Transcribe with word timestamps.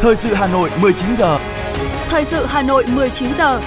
Thời 0.00 0.16
sự 0.16 0.34
Hà 0.34 0.46
Nội 0.46 0.70
19 0.80 1.16
giờ. 1.16 1.38
Thời 2.08 2.24
sự 2.24 2.46
Hà 2.46 2.62
Nội 2.62 2.84
19 2.94 3.28
giờ. 3.34 3.60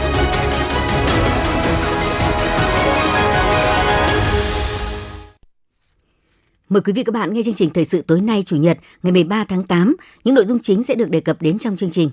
Mời 6.69 6.81
quý 6.81 6.93
vị 6.93 7.03
các 7.03 7.13
bạn 7.13 7.33
nghe 7.33 7.41
chương 7.45 7.53
trình 7.53 7.69
thời 7.69 7.85
sự 7.85 8.01
tối 8.01 8.21
nay 8.21 8.43
Chủ 8.45 8.55
nhật 8.55 8.77
ngày 9.03 9.11
13 9.11 9.45
tháng 9.49 9.63
8. 9.63 9.95
Những 10.23 10.35
nội 10.35 10.45
dung 10.45 10.59
chính 10.59 10.83
sẽ 10.83 10.95
được 10.95 11.09
đề 11.09 11.19
cập 11.19 11.41
đến 11.41 11.59
trong 11.59 11.77
chương 11.77 11.91
trình. 11.91 12.09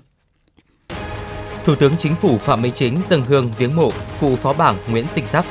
Thủ 1.65 1.75
tướng 1.75 1.97
Chính 1.97 2.15
phủ 2.21 2.37
Phạm 2.37 2.61
Minh 2.61 2.73
Chính 2.75 3.01
dâng 3.05 3.25
hương 3.25 3.51
viếng 3.57 3.75
mộ 3.75 3.91
cụ 4.19 4.35
phó 4.35 4.53
bảng 4.53 4.75
Nguyễn 4.89 5.05
Sinh 5.13 5.27
Sắc. 5.27 5.45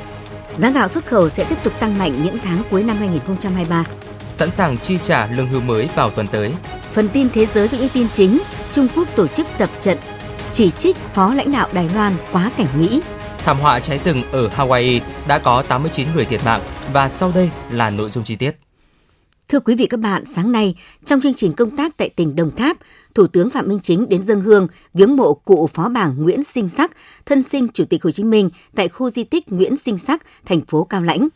Giá 0.59 0.71
gạo 0.71 0.89
xuất 0.89 1.07
khẩu 1.07 1.29
sẽ 1.29 1.45
tiếp 1.45 1.57
tục 1.63 1.73
tăng 1.81 1.99
mạnh 1.99 2.15
những 2.25 2.39
tháng 2.43 2.63
cuối 2.71 2.83
năm 2.83 2.97
2023. 2.97 3.85
Sẵn 4.33 4.51
sàng 4.51 4.79
chi 4.79 4.99
trả 5.03 5.27
lương 5.27 5.47
hưu 5.47 5.61
mới 5.61 5.89
vào 5.95 6.11
tuần 6.11 6.27
tới. 6.27 6.53
Phần 6.93 7.09
tin 7.09 7.31
thế 7.31 7.47
giới 7.47 7.69
với 7.69 7.81
những 7.81 7.89
tin 7.89 8.07
chính, 8.13 8.39
Trung 8.73 8.89
Quốc 8.97 9.09
tổ 9.17 9.27
chức 9.27 9.47
tập 9.59 9.71
trận 9.81 9.99
chỉ 10.53 10.71
trích 10.71 10.97
phó 11.15 11.35
lãnh 11.35 11.53
đạo 11.53 11.69
Đài 11.73 11.89
Loan 11.95 12.17
quá 12.33 12.51
cảnh 12.57 12.67
Mỹ. 12.79 13.01
Thảm 13.39 13.59
họa 13.59 13.81
cháy 13.81 14.01
rừng 14.05 14.23
ở 14.33 14.49
Hawaii 14.49 15.01
đã 15.29 15.39
có 15.39 15.63
89 15.63 16.07
người 16.15 16.25
thiệt 16.25 16.45
mạng 16.45 16.61
và 16.93 17.09
sau 17.09 17.33
đây 17.35 17.51
là 17.71 17.91
nội 17.91 18.11
dung 18.11 18.25
chi 18.25 18.37
tiết. 18.37 18.57
Thưa 19.49 19.61
quý 19.61 19.75
vị 19.75 19.87
các 19.87 20.01
bạn, 20.01 20.27
sáng 20.27 20.53
nay, 20.53 20.75
trong 21.05 21.21
chương 21.21 21.35
trình 21.35 21.53
công 21.53 21.77
tác 21.77 21.97
tại 21.97 22.09
tỉnh 22.09 22.37
Đồng 22.37 22.57
Tháp, 22.57 22.77
Thủ 23.15 23.27
tướng 23.27 23.51
Phạm 23.51 23.69
Minh 23.69 23.81
Chính 23.83 24.09
đến 24.09 24.23
dân 24.23 24.41
hương 24.41 24.69
viếng 24.95 25.17
mộ 25.17 25.35
cụ 25.35 25.67
phó 25.67 25.89
bảng 25.89 26.23
Nguyễn 26.23 26.45
Sinh 26.45 26.69
Sắc, 26.69 26.91
thân 27.27 27.43
sinh 27.43 27.69
Chủ 27.69 27.85
tịch 27.85 28.03
Hồ 28.05 28.11
Chí 28.11 28.25
Minh 28.25 28.51
tại 28.75 28.89
khu 28.89 29.11
di 29.11 29.25
tích 29.25 29.53
Nguyễn 29.53 29.77
Sinh 29.77 29.99
Sắc, 29.99 30.23
thành 30.47 30.61
phố 30.61 30.85
Cao 30.85 31.03
Lãnh. 31.03 31.29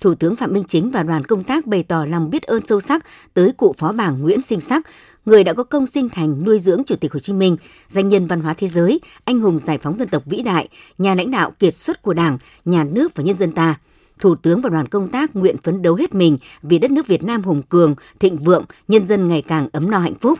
Thủ 0.00 0.14
tướng 0.14 0.36
Phạm 0.36 0.52
Minh 0.52 0.64
Chính 0.68 0.90
và 0.90 1.02
đoàn 1.02 1.24
công 1.24 1.44
tác 1.44 1.66
bày 1.66 1.82
tỏ 1.82 2.04
lòng 2.04 2.30
biết 2.30 2.42
ơn 2.42 2.66
sâu 2.66 2.80
sắc 2.80 3.06
tới 3.34 3.52
cụ 3.56 3.74
phó 3.78 3.92
bảng 3.92 4.22
Nguyễn 4.22 4.42
Sinh 4.42 4.60
Sắc, 4.60 4.86
người 5.26 5.44
đã 5.44 5.52
có 5.52 5.64
công 5.64 5.86
sinh 5.86 6.08
thành 6.08 6.44
nuôi 6.44 6.58
dưỡng 6.58 6.82
Chủ 6.86 6.96
tịch 6.96 7.12
Hồ 7.12 7.18
Chí 7.18 7.32
Minh, 7.32 7.56
danh 7.88 8.08
nhân 8.08 8.26
văn 8.26 8.40
hóa 8.40 8.54
thế 8.54 8.68
giới, 8.68 9.00
anh 9.24 9.40
hùng 9.40 9.58
giải 9.58 9.78
phóng 9.78 9.96
dân 9.98 10.08
tộc 10.08 10.22
vĩ 10.26 10.42
đại, 10.42 10.68
nhà 10.98 11.14
lãnh 11.14 11.30
đạo 11.30 11.52
kiệt 11.58 11.74
xuất 11.74 12.02
của 12.02 12.14
Đảng, 12.14 12.38
nhà 12.64 12.84
nước 12.84 13.14
và 13.14 13.24
nhân 13.24 13.36
dân 13.36 13.52
ta. 13.52 13.74
Thủ 14.20 14.34
tướng 14.34 14.60
và 14.60 14.70
đoàn 14.70 14.88
công 14.88 15.08
tác 15.08 15.36
nguyện 15.36 15.56
phấn 15.62 15.82
đấu 15.82 15.94
hết 15.94 16.14
mình 16.14 16.38
vì 16.62 16.78
đất 16.78 16.90
nước 16.90 17.06
Việt 17.06 17.22
Nam 17.22 17.42
hùng 17.42 17.62
cường, 17.62 17.94
thịnh 18.20 18.36
vượng, 18.36 18.64
nhân 18.88 19.06
dân 19.06 19.28
ngày 19.28 19.42
càng 19.42 19.68
ấm 19.72 19.90
no 19.90 19.98
hạnh 19.98 20.14
phúc. 20.20 20.38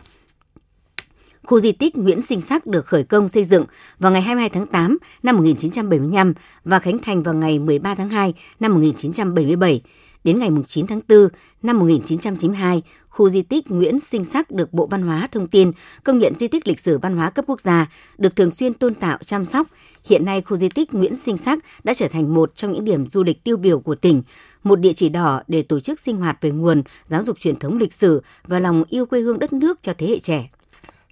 Khu 1.47 1.59
di 1.59 1.71
tích 1.71 1.97
Nguyễn 1.97 2.21
Sinh 2.21 2.41
Sắc 2.41 2.65
được 2.65 2.85
khởi 2.85 3.03
công 3.03 3.29
xây 3.29 3.43
dựng 3.43 3.65
vào 3.99 4.11
ngày 4.11 4.21
22 4.21 4.49
tháng 4.49 4.67
8 4.67 4.97
năm 5.23 5.35
1975 5.35 6.33
và 6.63 6.79
khánh 6.79 6.99
thành 6.99 7.23
vào 7.23 7.33
ngày 7.33 7.59
13 7.59 7.95
tháng 7.95 8.09
2 8.09 8.33
năm 8.59 8.73
1977. 8.73 9.81
Đến 10.23 10.39
ngày 10.39 10.49
9 10.67 10.87
tháng 10.87 11.01
4 11.09 11.27
năm 11.63 11.79
1992, 11.79 12.81
khu 13.09 13.29
di 13.29 13.41
tích 13.41 13.71
Nguyễn 13.71 13.99
Sinh 13.99 14.25
Sắc 14.25 14.51
được 14.51 14.73
Bộ 14.73 14.87
Văn 14.87 15.01
hóa 15.01 15.27
Thông 15.31 15.47
tin 15.47 15.71
công 16.03 16.17
nhận 16.19 16.33
di 16.35 16.47
tích 16.47 16.67
lịch 16.67 16.79
sử 16.79 16.97
văn 16.97 17.17
hóa 17.17 17.29
cấp 17.29 17.45
quốc 17.47 17.61
gia, 17.61 17.87
được 18.17 18.35
thường 18.35 18.51
xuyên 18.51 18.73
tôn 18.73 18.93
tạo 18.93 19.17
chăm 19.25 19.45
sóc. 19.45 19.67
Hiện 20.05 20.25
nay, 20.25 20.41
khu 20.41 20.57
di 20.57 20.69
tích 20.69 20.93
Nguyễn 20.93 21.15
Sinh 21.15 21.37
Sắc 21.37 21.59
đã 21.83 21.93
trở 21.93 22.07
thành 22.07 22.33
một 22.33 22.55
trong 22.55 22.73
những 22.73 22.85
điểm 22.85 23.07
du 23.07 23.23
lịch 23.23 23.43
tiêu 23.43 23.57
biểu 23.57 23.79
của 23.79 23.95
tỉnh, 23.95 24.21
một 24.63 24.79
địa 24.79 24.93
chỉ 24.93 25.09
đỏ 25.09 25.41
để 25.47 25.61
tổ 25.61 25.79
chức 25.79 25.99
sinh 25.99 26.17
hoạt 26.17 26.37
về 26.41 26.51
nguồn, 26.51 26.83
giáo 27.09 27.23
dục 27.23 27.39
truyền 27.39 27.55
thống 27.55 27.77
lịch 27.77 27.93
sử 27.93 28.21
và 28.47 28.59
lòng 28.59 28.83
yêu 28.89 29.05
quê 29.05 29.19
hương 29.19 29.39
đất 29.39 29.53
nước 29.53 29.81
cho 29.81 29.93
thế 29.97 30.07
hệ 30.07 30.19
trẻ. 30.19 30.49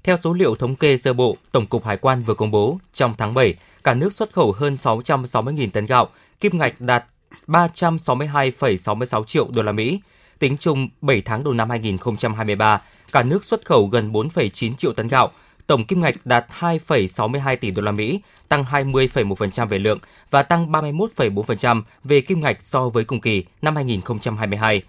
Theo 0.06 0.18
số 0.18 0.34
liệu 0.34 0.56
thống 0.56 0.76
kê 0.76 0.98
sơ 0.98 1.14
bộ, 1.14 1.38
Tổng 1.52 1.66
cục 1.66 1.86
Hải 1.86 1.98
quan 1.98 2.24
vừa 2.24 2.34
công 2.34 2.52
bố, 2.52 2.80
trong 2.94 3.14
tháng 3.18 3.34
7, 3.34 3.56
cả 3.84 3.94
nước 3.94 4.14
xuất 4.14 4.34
khẩu 4.34 4.52
hơn 4.52 4.76
660.000 4.76 5.70
tấn 5.70 5.86
gạo, 5.86 6.10
kim 6.40 6.58
ngạch 6.58 6.82
đạt 6.82 7.06
362,66 7.48 9.24
triệu 9.24 9.48
đô 9.52 9.64
la 9.64 9.72
Mỹ. 9.72 10.00
Tính 10.40 10.58
chung 10.58 10.90
7 11.02 11.22
tháng 11.22 11.44
đầu 11.44 11.54
năm 11.54 11.70
2023, 11.70 12.82
cả 13.12 13.24
nước 13.24 13.44
xuất 13.44 13.66
khẩu 13.66 13.88
gần 13.88 14.12
4,9 14.12 14.76
triệu 14.76 14.94
tấn 14.94 15.08
gạo, 15.08 15.32
tổng 15.68 15.86
kim 15.86 16.02
ngạch 16.02 16.26
đạt 16.26 16.46
2,62 16.60 17.56
tỷ 17.56 17.72
đô 17.72 17.82
la 17.82 17.92
Mỹ, 17.92 18.22
tăng 18.50 18.64
20,1% 18.64 19.68
về 19.68 19.80
lượng 19.80 20.00
và 20.32 20.44
tăng 20.44 20.72
31,4% 20.72 21.82
về 22.04 22.22
kim 22.22 22.42
ngạch 22.42 22.62
so 22.62 22.90
với 22.90 23.04
cùng 23.04 23.22
kỳ 23.22 23.46
năm 23.62 23.76
2022. 23.76 24.82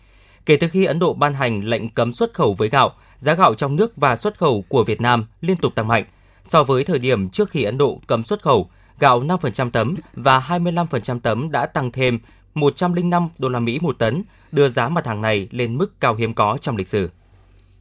Kể 0.46 0.56
từ 0.56 0.68
khi 0.68 0.84
Ấn 0.84 0.98
Độ 0.98 1.14
ban 1.14 1.34
hành 1.34 1.64
lệnh 1.64 1.88
cấm 1.88 2.12
xuất 2.12 2.34
khẩu 2.34 2.54
với 2.54 2.68
gạo, 2.68 2.92
giá 3.18 3.34
gạo 3.34 3.54
trong 3.54 3.76
nước 3.76 3.96
và 3.96 4.16
xuất 4.16 4.38
khẩu 4.38 4.64
của 4.68 4.84
Việt 4.84 5.00
Nam 5.00 5.26
liên 5.40 5.56
tục 5.56 5.74
tăng 5.74 5.88
mạnh. 5.88 6.04
So 6.44 6.64
với 6.64 6.84
thời 6.84 6.98
điểm 6.98 7.28
trước 7.28 7.50
khi 7.50 7.62
Ấn 7.62 7.78
Độ 7.78 8.00
cấm 8.06 8.24
xuất 8.24 8.42
khẩu, 8.42 8.68
gạo 8.98 9.22
5% 9.22 9.70
tấm 9.70 9.94
và 10.14 10.40
25% 10.48 11.20
tấm 11.20 11.50
đã 11.52 11.66
tăng 11.66 11.92
thêm 11.92 12.18
105 12.54 13.28
đô 13.38 13.48
la 13.48 13.60
Mỹ 13.60 13.78
một 13.82 13.98
tấn, 13.98 14.22
đưa 14.52 14.68
giá 14.68 14.88
mặt 14.88 15.06
hàng 15.06 15.22
này 15.22 15.48
lên 15.50 15.78
mức 15.78 16.00
cao 16.00 16.14
hiếm 16.14 16.34
có 16.34 16.58
trong 16.60 16.76
lịch 16.76 16.88
sử. 16.88 17.10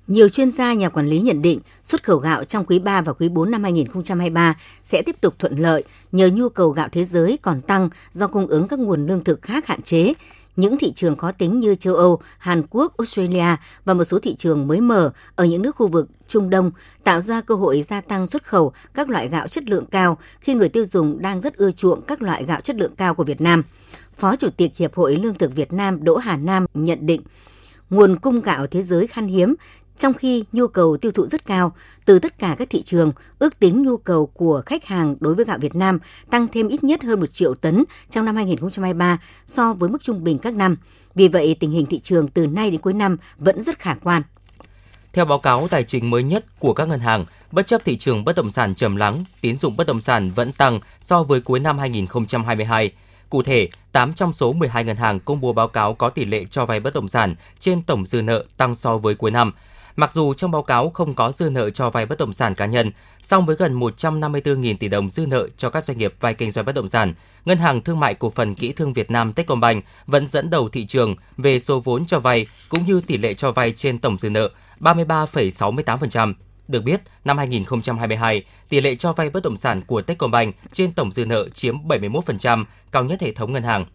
Nhiều 0.07 0.29
chuyên 0.29 0.51
gia 0.51 0.73
nhà 0.73 0.89
quản 0.89 1.07
lý 1.07 1.19
nhận 1.19 1.41
định 1.41 1.59
xuất 1.83 2.03
khẩu 2.03 2.17
gạo 2.17 2.43
trong 2.43 2.65
quý 2.65 2.79
3 2.79 3.01
và 3.01 3.13
quý 3.13 3.29
4 3.29 3.51
năm 3.51 3.63
2023 3.63 4.55
sẽ 4.83 5.01
tiếp 5.01 5.15
tục 5.21 5.35
thuận 5.39 5.59
lợi 5.59 5.83
nhờ 6.11 6.29
nhu 6.33 6.49
cầu 6.49 6.69
gạo 6.69 6.89
thế 6.91 7.03
giới 7.03 7.37
còn 7.41 7.61
tăng 7.61 7.89
do 8.11 8.27
cung 8.27 8.47
ứng 8.47 8.67
các 8.67 8.79
nguồn 8.79 9.05
lương 9.05 9.23
thực 9.23 9.41
khác 9.41 9.67
hạn 9.67 9.81
chế. 9.81 10.13
Những 10.55 10.77
thị 10.77 10.91
trường 10.93 11.15
khó 11.15 11.31
tính 11.31 11.59
như 11.59 11.75
châu 11.75 11.95
Âu, 11.95 12.19
Hàn 12.37 12.63
Quốc, 12.69 12.97
Australia 12.97 13.55
và 13.85 13.93
một 13.93 14.03
số 14.03 14.19
thị 14.19 14.35
trường 14.35 14.67
mới 14.67 14.81
mở 14.81 15.11
ở 15.35 15.45
những 15.45 15.61
nước 15.61 15.75
khu 15.75 15.87
vực 15.87 16.07
Trung 16.27 16.49
Đông 16.49 16.71
tạo 17.03 17.21
ra 17.21 17.41
cơ 17.41 17.55
hội 17.55 17.81
gia 17.81 18.01
tăng 18.01 18.27
xuất 18.27 18.43
khẩu 18.43 18.73
các 18.93 19.09
loại 19.09 19.29
gạo 19.29 19.47
chất 19.47 19.69
lượng 19.69 19.85
cao 19.85 20.17
khi 20.39 20.53
người 20.53 20.69
tiêu 20.69 20.85
dùng 20.85 21.21
đang 21.21 21.41
rất 21.41 21.57
ưa 21.57 21.71
chuộng 21.71 22.01
các 22.01 22.21
loại 22.21 22.45
gạo 22.45 22.61
chất 22.61 22.75
lượng 22.75 22.95
cao 22.97 23.15
của 23.15 23.23
Việt 23.23 23.41
Nam. 23.41 23.63
Phó 24.17 24.35
Chủ 24.35 24.49
tịch 24.57 24.77
Hiệp 24.77 24.95
hội 24.95 25.15
Lương 25.15 25.33
thực 25.33 25.55
Việt 25.55 25.73
Nam 25.73 26.03
Đỗ 26.03 26.17
Hà 26.17 26.37
Nam 26.37 26.65
nhận 26.73 27.05
định, 27.05 27.21
nguồn 27.89 28.19
cung 28.19 28.41
gạo 28.41 28.67
thế 28.67 28.81
giới 28.81 29.07
khan 29.07 29.27
hiếm 29.27 29.55
trong 29.97 30.13
khi 30.13 30.43
nhu 30.51 30.67
cầu 30.67 30.97
tiêu 30.97 31.11
thụ 31.11 31.27
rất 31.27 31.45
cao 31.45 31.73
từ 32.05 32.19
tất 32.19 32.39
cả 32.39 32.55
các 32.59 32.69
thị 32.69 32.83
trường, 32.83 33.11
ước 33.39 33.59
tính 33.59 33.83
nhu 33.83 33.97
cầu 33.97 34.25
của 34.25 34.61
khách 34.65 34.85
hàng 34.85 35.15
đối 35.19 35.35
với 35.35 35.45
gạo 35.45 35.57
Việt 35.57 35.75
Nam 35.75 35.99
tăng 36.29 36.47
thêm 36.47 36.67
ít 36.67 36.83
nhất 36.83 37.03
hơn 37.03 37.19
1 37.19 37.25
triệu 37.25 37.55
tấn 37.55 37.83
trong 38.09 38.25
năm 38.25 38.35
2023 38.35 39.17
so 39.45 39.73
với 39.73 39.89
mức 39.89 40.03
trung 40.03 40.23
bình 40.23 40.39
các 40.39 40.53
năm. 40.53 40.75
Vì 41.15 41.27
vậy, 41.27 41.55
tình 41.59 41.71
hình 41.71 41.85
thị 41.85 41.99
trường 41.99 42.27
từ 42.27 42.47
nay 42.47 42.71
đến 42.71 42.81
cuối 42.81 42.93
năm 42.93 43.17
vẫn 43.37 43.63
rất 43.63 43.79
khả 43.79 43.93
quan. 43.93 44.21
Theo 45.13 45.25
báo 45.25 45.39
cáo 45.39 45.67
tài 45.67 45.83
chính 45.83 46.09
mới 46.09 46.23
nhất 46.23 46.45
của 46.59 46.73
các 46.73 46.87
ngân 46.87 46.99
hàng, 46.99 47.25
bất 47.51 47.67
chấp 47.67 47.85
thị 47.85 47.97
trường 47.97 48.25
bất 48.25 48.35
động 48.35 48.51
sản 48.51 48.75
trầm 48.75 48.95
lắng, 48.95 49.23
tín 49.41 49.57
dụng 49.57 49.77
bất 49.77 49.87
động 49.87 50.01
sản 50.01 50.31
vẫn 50.35 50.51
tăng 50.51 50.79
so 51.01 51.23
với 51.23 51.41
cuối 51.41 51.59
năm 51.59 51.77
2022. 51.77 52.91
Cụ 53.29 53.41
thể, 53.43 53.69
8 53.91 54.13
trong 54.13 54.33
số 54.33 54.53
12 54.53 54.83
ngân 54.83 54.95
hàng 54.95 55.19
công 55.19 55.41
bố 55.41 55.53
báo 55.53 55.67
cáo 55.67 55.93
có 55.93 56.09
tỷ 56.09 56.25
lệ 56.25 56.45
cho 56.45 56.65
vay 56.65 56.79
bất 56.79 56.93
động 56.93 57.07
sản 57.07 57.35
trên 57.59 57.81
tổng 57.81 58.05
dư 58.05 58.21
nợ 58.21 58.45
tăng 58.57 58.75
so 58.75 58.97
với 58.97 59.15
cuối 59.15 59.31
năm. 59.31 59.51
Mặc 59.95 60.11
dù 60.11 60.33
trong 60.33 60.51
báo 60.51 60.63
cáo 60.63 60.89
không 60.89 61.13
có 61.13 61.31
dư 61.31 61.49
nợ 61.49 61.69
cho 61.69 61.89
vay 61.89 62.05
bất 62.05 62.17
động 62.17 62.33
sản 62.33 62.55
cá 62.55 62.65
nhân, 62.65 62.91
song 63.21 63.45
với 63.45 63.55
gần 63.55 63.79
154.000 63.79 64.75
tỷ 64.77 64.87
đồng 64.87 65.09
dư 65.09 65.25
nợ 65.27 65.47
cho 65.57 65.69
các 65.69 65.83
doanh 65.83 65.97
nghiệp 65.97 66.13
vay 66.19 66.33
kinh 66.33 66.51
doanh 66.51 66.65
bất 66.65 66.75
động 66.75 66.89
sản, 66.89 67.13
Ngân 67.45 67.57
hàng 67.57 67.81
Thương 67.81 67.99
mại 67.99 68.13
Cổ 68.13 68.29
phần 68.29 68.55
Kỹ 68.55 68.71
thương 68.71 68.93
Việt 68.93 69.11
Nam 69.11 69.33
Techcombank 69.33 69.83
vẫn 70.07 70.27
dẫn 70.27 70.49
đầu 70.49 70.69
thị 70.69 70.85
trường 70.85 71.15
về 71.37 71.59
số 71.59 71.79
vốn 71.79 72.05
cho 72.05 72.19
vay 72.19 72.47
cũng 72.69 72.85
như 72.85 73.01
tỷ 73.07 73.17
lệ 73.17 73.33
cho 73.33 73.51
vay 73.51 73.71
trên 73.71 73.99
tổng 73.99 74.17
dư 74.17 74.29
nợ 74.29 74.49
33,68%. 74.79 76.33
Được 76.67 76.83
biết, 76.83 77.01
năm 77.25 77.37
2022, 77.37 78.43
tỷ 78.69 78.81
lệ 78.81 78.95
cho 78.95 79.13
vay 79.13 79.29
bất 79.29 79.43
động 79.43 79.57
sản 79.57 79.81
của 79.81 80.01
Techcombank 80.01 80.55
trên 80.71 80.91
tổng 80.91 81.11
dư 81.11 81.25
nợ 81.25 81.49
chiếm 81.49 81.77
71%, 81.87 82.65
cao 82.91 83.03
nhất 83.03 83.21
hệ 83.21 83.31
thống 83.31 83.53
ngân 83.53 83.63
hàng. 83.63 83.85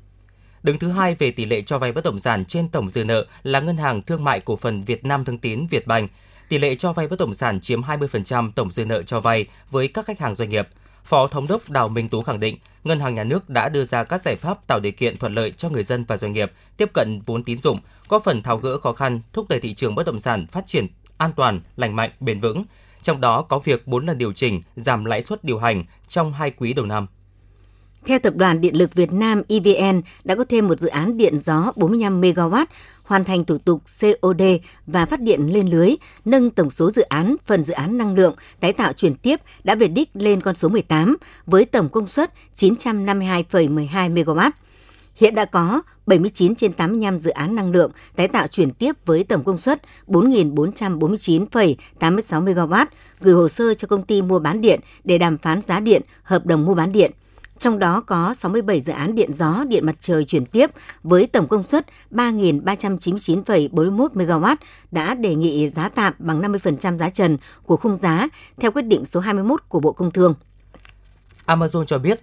Đứng 0.62 0.78
thứ 0.78 0.88
hai 0.88 1.14
về 1.14 1.30
tỷ 1.30 1.44
lệ 1.44 1.62
cho 1.62 1.78
vay 1.78 1.92
bất 1.92 2.04
động 2.04 2.20
sản 2.20 2.44
trên 2.44 2.68
tổng 2.68 2.90
dư 2.90 3.04
nợ 3.04 3.26
là 3.42 3.60
Ngân 3.60 3.76
hàng 3.76 4.02
Thương 4.02 4.24
mại 4.24 4.40
Cổ 4.40 4.56
phần 4.56 4.82
Việt 4.82 5.04
Nam 5.04 5.24
Thương 5.24 5.38
Tín 5.38 5.66
Vietbank. 5.70 6.10
Tỷ 6.48 6.58
lệ 6.58 6.74
cho 6.74 6.92
vay 6.92 7.08
bất 7.08 7.18
động 7.18 7.34
sản 7.34 7.60
chiếm 7.60 7.82
20% 7.82 8.50
tổng 8.54 8.70
dư 8.70 8.84
nợ 8.84 9.02
cho 9.02 9.20
vay 9.20 9.46
với 9.70 9.88
các 9.88 10.06
khách 10.06 10.18
hàng 10.18 10.34
doanh 10.34 10.48
nghiệp. 10.48 10.68
Phó 11.04 11.26
Thống 11.26 11.46
đốc 11.46 11.70
Đào 11.70 11.88
Minh 11.88 12.08
Tú 12.08 12.22
khẳng 12.22 12.40
định, 12.40 12.58
Ngân 12.84 13.00
hàng 13.00 13.14
Nhà 13.14 13.24
nước 13.24 13.50
đã 13.50 13.68
đưa 13.68 13.84
ra 13.84 14.04
các 14.04 14.22
giải 14.22 14.36
pháp 14.36 14.66
tạo 14.66 14.80
điều 14.80 14.92
kiện 14.92 15.16
thuận 15.16 15.34
lợi 15.34 15.52
cho 15.52 15.68
người 15.68 15.84
dân 15.84 16.04
và 16.04 16.16
doanh 16.16 16.32
nghiệp 16.32 16.52
tiếp 16.76 16.90
cận 16.94 17.20
vốn 17.26 17.44
tín 17.44 17.58
dụng, 17.58 17.80
góp 18.08 18.24
phần 18.24 18.42
tháo 18.42 18.56
gỡ 18.56 18.78
khó 18.78 18.92
khăn, 18.92 19.20
thúc 19.32 19.48
đẩy 19.48 19.60
thị 19.60 19.74
trường 19.74 19.94
bất 19.94 20.06
động 20.06 20.20
sản 20.20 20.46
phát 20.46 20.66
triển 20.66 20.86
an 21.18 21.32
toàn, 21.36 21.60
lành 21.76 21.96
mạnh, 21.96 22.10
bền 22.20 22.40
vững. 22.40 22.64
Trong 23.02 23.20
đó 23.20 23.42
có 23.42 23.58
việc 23.58 23.86
4 23.86 24.06
lần 24.06 24.18
điều 24.18 24.32
chỉnh 24.32 24.62
giảm 24.76 25.04
lãi 25.04 25.22
suất 25.22 25.44
điều 25.44 25.58
hành 25.58 25.84
trong 26.08 26.32
hai 26.32 26.50
quý 26.50 26.72
đầu 26.72 26.86
năm. 26.86 27.06
Theo 28.06 28.18
Tập 28.18 28.34
đoàn 28.36 28.60
Điện 28.60 28.76
lực 28.76 28.94
Việt 28.94 29.12
Nam 29.12 29.42
EVN 29.48 30.00
đã 30.24 30.34
có 30.34 30.44
thêm 30.48 30.68
một 30.68 30.78
dự 30.78 30.88
án 30.88 31.16
điện 31.16 31.38
gió 31.38 31.72
45 31.76 32.20
MW 32.20 32.66
hoàn 33.02 33.24
thành 33.24 33.44
thủ 33.44 33.58
tục 33.58 33.82
COD 34.00 34.42
và 34.86 35.06
phát 35.06 35.20
điện 35.20 35.52
lên 35.52 35.68
lưới, 35.68 35.94
nâng 36.24 36.50
tổng 36.50 36.70
số 36.70 36.90
dự 36.90 37.02
án 37.02 37.36
phần 37.46 37.62
dự 37.62 37.74
án 37.74 37.98
năng 37.98 38.14
lượng 38.14 38.34
tái 38.60 38.72
tạo 38.72 38.92
chuyển 38.92 39.14
tiếp 39.14 39.40
đã 39.64 39.74
về 39.74 39.88
đích 39.88 40.10
lên 40.14 40.40
con 40.40 40.54
số 40.54 40.68
18 40.68 41.16
với 41.46 41.64
tổng 41.64 41.88
công 41.88 42.08
suất 42.08 42.32
952,12 42.56 44.14
MW. 44.14 44.50
Hiện 45.16 45.34
đã 45.34 45.44
có 45.44 45.82
79 46.06 46.54
trên 46.54 46.72
85 46.72 47.18
dự 47.18 47.30
án 47.30 47.54
năng 47.54 47.70
lượng 47.70 47.90
tái 48.16 48.28
tạo 48.28 48.46
chuyển 48.46 48.70
tiếp 48.70 48.96
với 49.06 49.24
tổng 49.24 49.44
công 49.44 49.58
suất 49.58 49.82
4.449,86 50.06 52.44
MW 52.44 52.86
gửi 53.20 53.34
hồ 53.34 53.48
sơ 53.48 53.74
cho 53.74 53.88
công 53.88 54.02
ty 54.02 54.22
mua 54.22 54.38
bán 54.38 54.60
điện 54.60 54.80
để 55.04 55.18
đàm 55.18 55.38
phán 55.38 55.60
giá 55.60 55.80
điện, 55.80 56.02
hợp 56.22 56.46
đồng 56.46 56.64
mua 56.64 56.74
bán 56.74 56.92
điện 56.92 57.10
trong 57.60 57.78
đó 57.78 58.00
có 58.00 58.34
67 58.34 58.80
dự 58.80 58.92
án 58.92 59.14
điện 59.14 59.32
gió, 59.32 59.64
điện 59.68 59.86
mặt 59.86 59.96
trời 60.00 60.24
chuyển 60.24 60.46
tiếp 60.46 60.70
với 61.02 61.26
tổng 61.26 61.48
công 61.48 61.62
suất 61.62 61.86
3.399,41 62.10 64.08
MW 64.08 64.56
đã 64.90 65.14
đề 65.14 65.34
nghị 65.34 65.68
giá 65.68 65.88
tạm 65.88 66.14
bằng 66.18 66.40
50% 66.40 66.98
giá 66.98 67.10
trần 67.10 67.38
của 67.64 67.76
khung 67.76 67.96
giá 67.96 68.28
theo 68.60 68.70
quyết 68.70 68.82
định 68.82 69.04
số 69.04 69.20
21 69.20 69.60
của 69.68 69.80
Bộ 69.80 69.92
Công 69.92 70.10
Thương. 70.10 70.34
Amazon 71.46 71.84
cho 71.84 71.98
biết, 71.98 72.20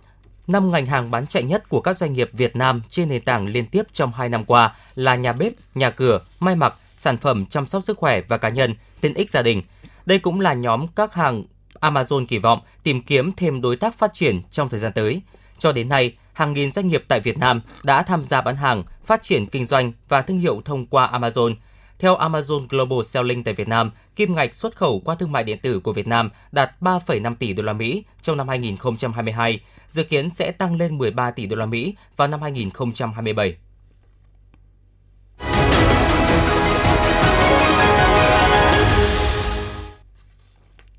năm 0.48 0.72
ngành 0.72 0.86
hàng 0.86 1.12
bán 1.12 1.28
chạy 1.28 1.44
nhất 1.44 1.70
của 1.70 1.82
các 1.82 1.98
doanh 1.98 2.14
nghiệp 2.14 2.30
Việt 2.34 2.56
Nam 2.56 2.82
trên 2.90 3.10
nền 3.10 3.22
tảng 3.22 3.48
liên 3.48 3.66
tiếp 3.66 3.84
trong 3.94 4.12
2 4.12 4.30
năm 4.30 4.46
qua 4.46 4.76
là 4.96 5.16
nhà 5.16 5.34
bếp, 5.34 5.54
nhà 5.76 5.90
cửa, 5.90 6.20
may 6.40 6.56
mặc, 6.56 6.74
sản 6.98 7.18
phẩm 7.18 7.46
chăm 7.46 7.68
sóc 7.68 7.84
sức 7.84 7.98
khỏe 7.98 8.22
và 8.22 8.38
cá 8.38 8.50
nhân, 8.50 8.76
tiện 9.02 9.14
ích 9.14 9.30
gia 9.30 9.42
đình. 9.42 9.62
Đây 10.06 10.20
cũng 10.20 10.40
là 10.40 10.54
nhóm 10.54 10.88
các 10.96 11.14
hàng 11.14 11.44
Amazon 11.82 12.26
kỳ 12.26 12.38
vọng 12.38 12.60
tìm 12.84 13.02
kiếm 13.02 13.32
thêm 13.32 13.62
đối 13.62 13.76
tác 13.76 13.96
phát 13.96 14.14
triển 14.14 14.42
trong 14.52 14.70
thời 14.70 14.80
gian 14.80 14.94
tới. 14.94 15.22
Cho 15.60 15.72
đến 15.72 15.90
nay, 15.90 16.18
hàng 16.34 16.54
nghìn 16.54 16.72
doanh 16.72 16.88
nghiệp 16.88 17.04
tại 17.08 17.20
Việt 17.20 17.38
Nam 17.38 17.62
đã 17.84 18.04
tham 18.04 18.26
gia 18.26 18.42
bán 18.42 18.56
hàng, 18.56 18.84
phát 19.06 19.22
triển 19.22 19.46
kinh 19.46 19.66
doanh 19.66 19.92
và 20.10 20.22
thương 20.22 20.40
hiệu 20.40 20.62
thông 20.66 20.86
qua 20.86 21.10
Amazon. 21.14 21.56
Theo 22.00 22.18
Amazon 22.18 22.68
Global 22.70 23.04
Selling 23.06 23.44
tại 23.44 23.54
Việt 23.54 23.68
Nam, 23.68 23.92
kim 24.16 24.34
ngạch 24.34 24.56
xuất 24.56 24.76
khẩu 24.76 25.02
qua 25.06 25.16
thương 25.16 25.32
mại 25.32 25.44
điện 25.44 25.60
tử 25.62 25.80
của 25.80 25.94
Việt 25.94 26.08
Nam 26.08 26.30
đạt 26.52 26.72
3,5 26.82 27.36
tỷ 27.36 27.54
đô 27.54 27.64
la 27.64 27.74
Mỹ 27.74 28.04
trong 28.22 28.38
năm 28.38 28.48
2022, 28.48 29.60
dự 29.88 30.04
kiến 30.04 30.30
sẽ 30.30 30.52
tăng 30.52 30.76
lên 30.76 30.98
13 30.98 31.32
tỷ 31.32 31.46
đô 31.46 31.56
la 31.56 31.66
Mỹ 31.66 31.96
vào 32.16 32.28
năm 32.28 32.42
2027. 32.42 33.56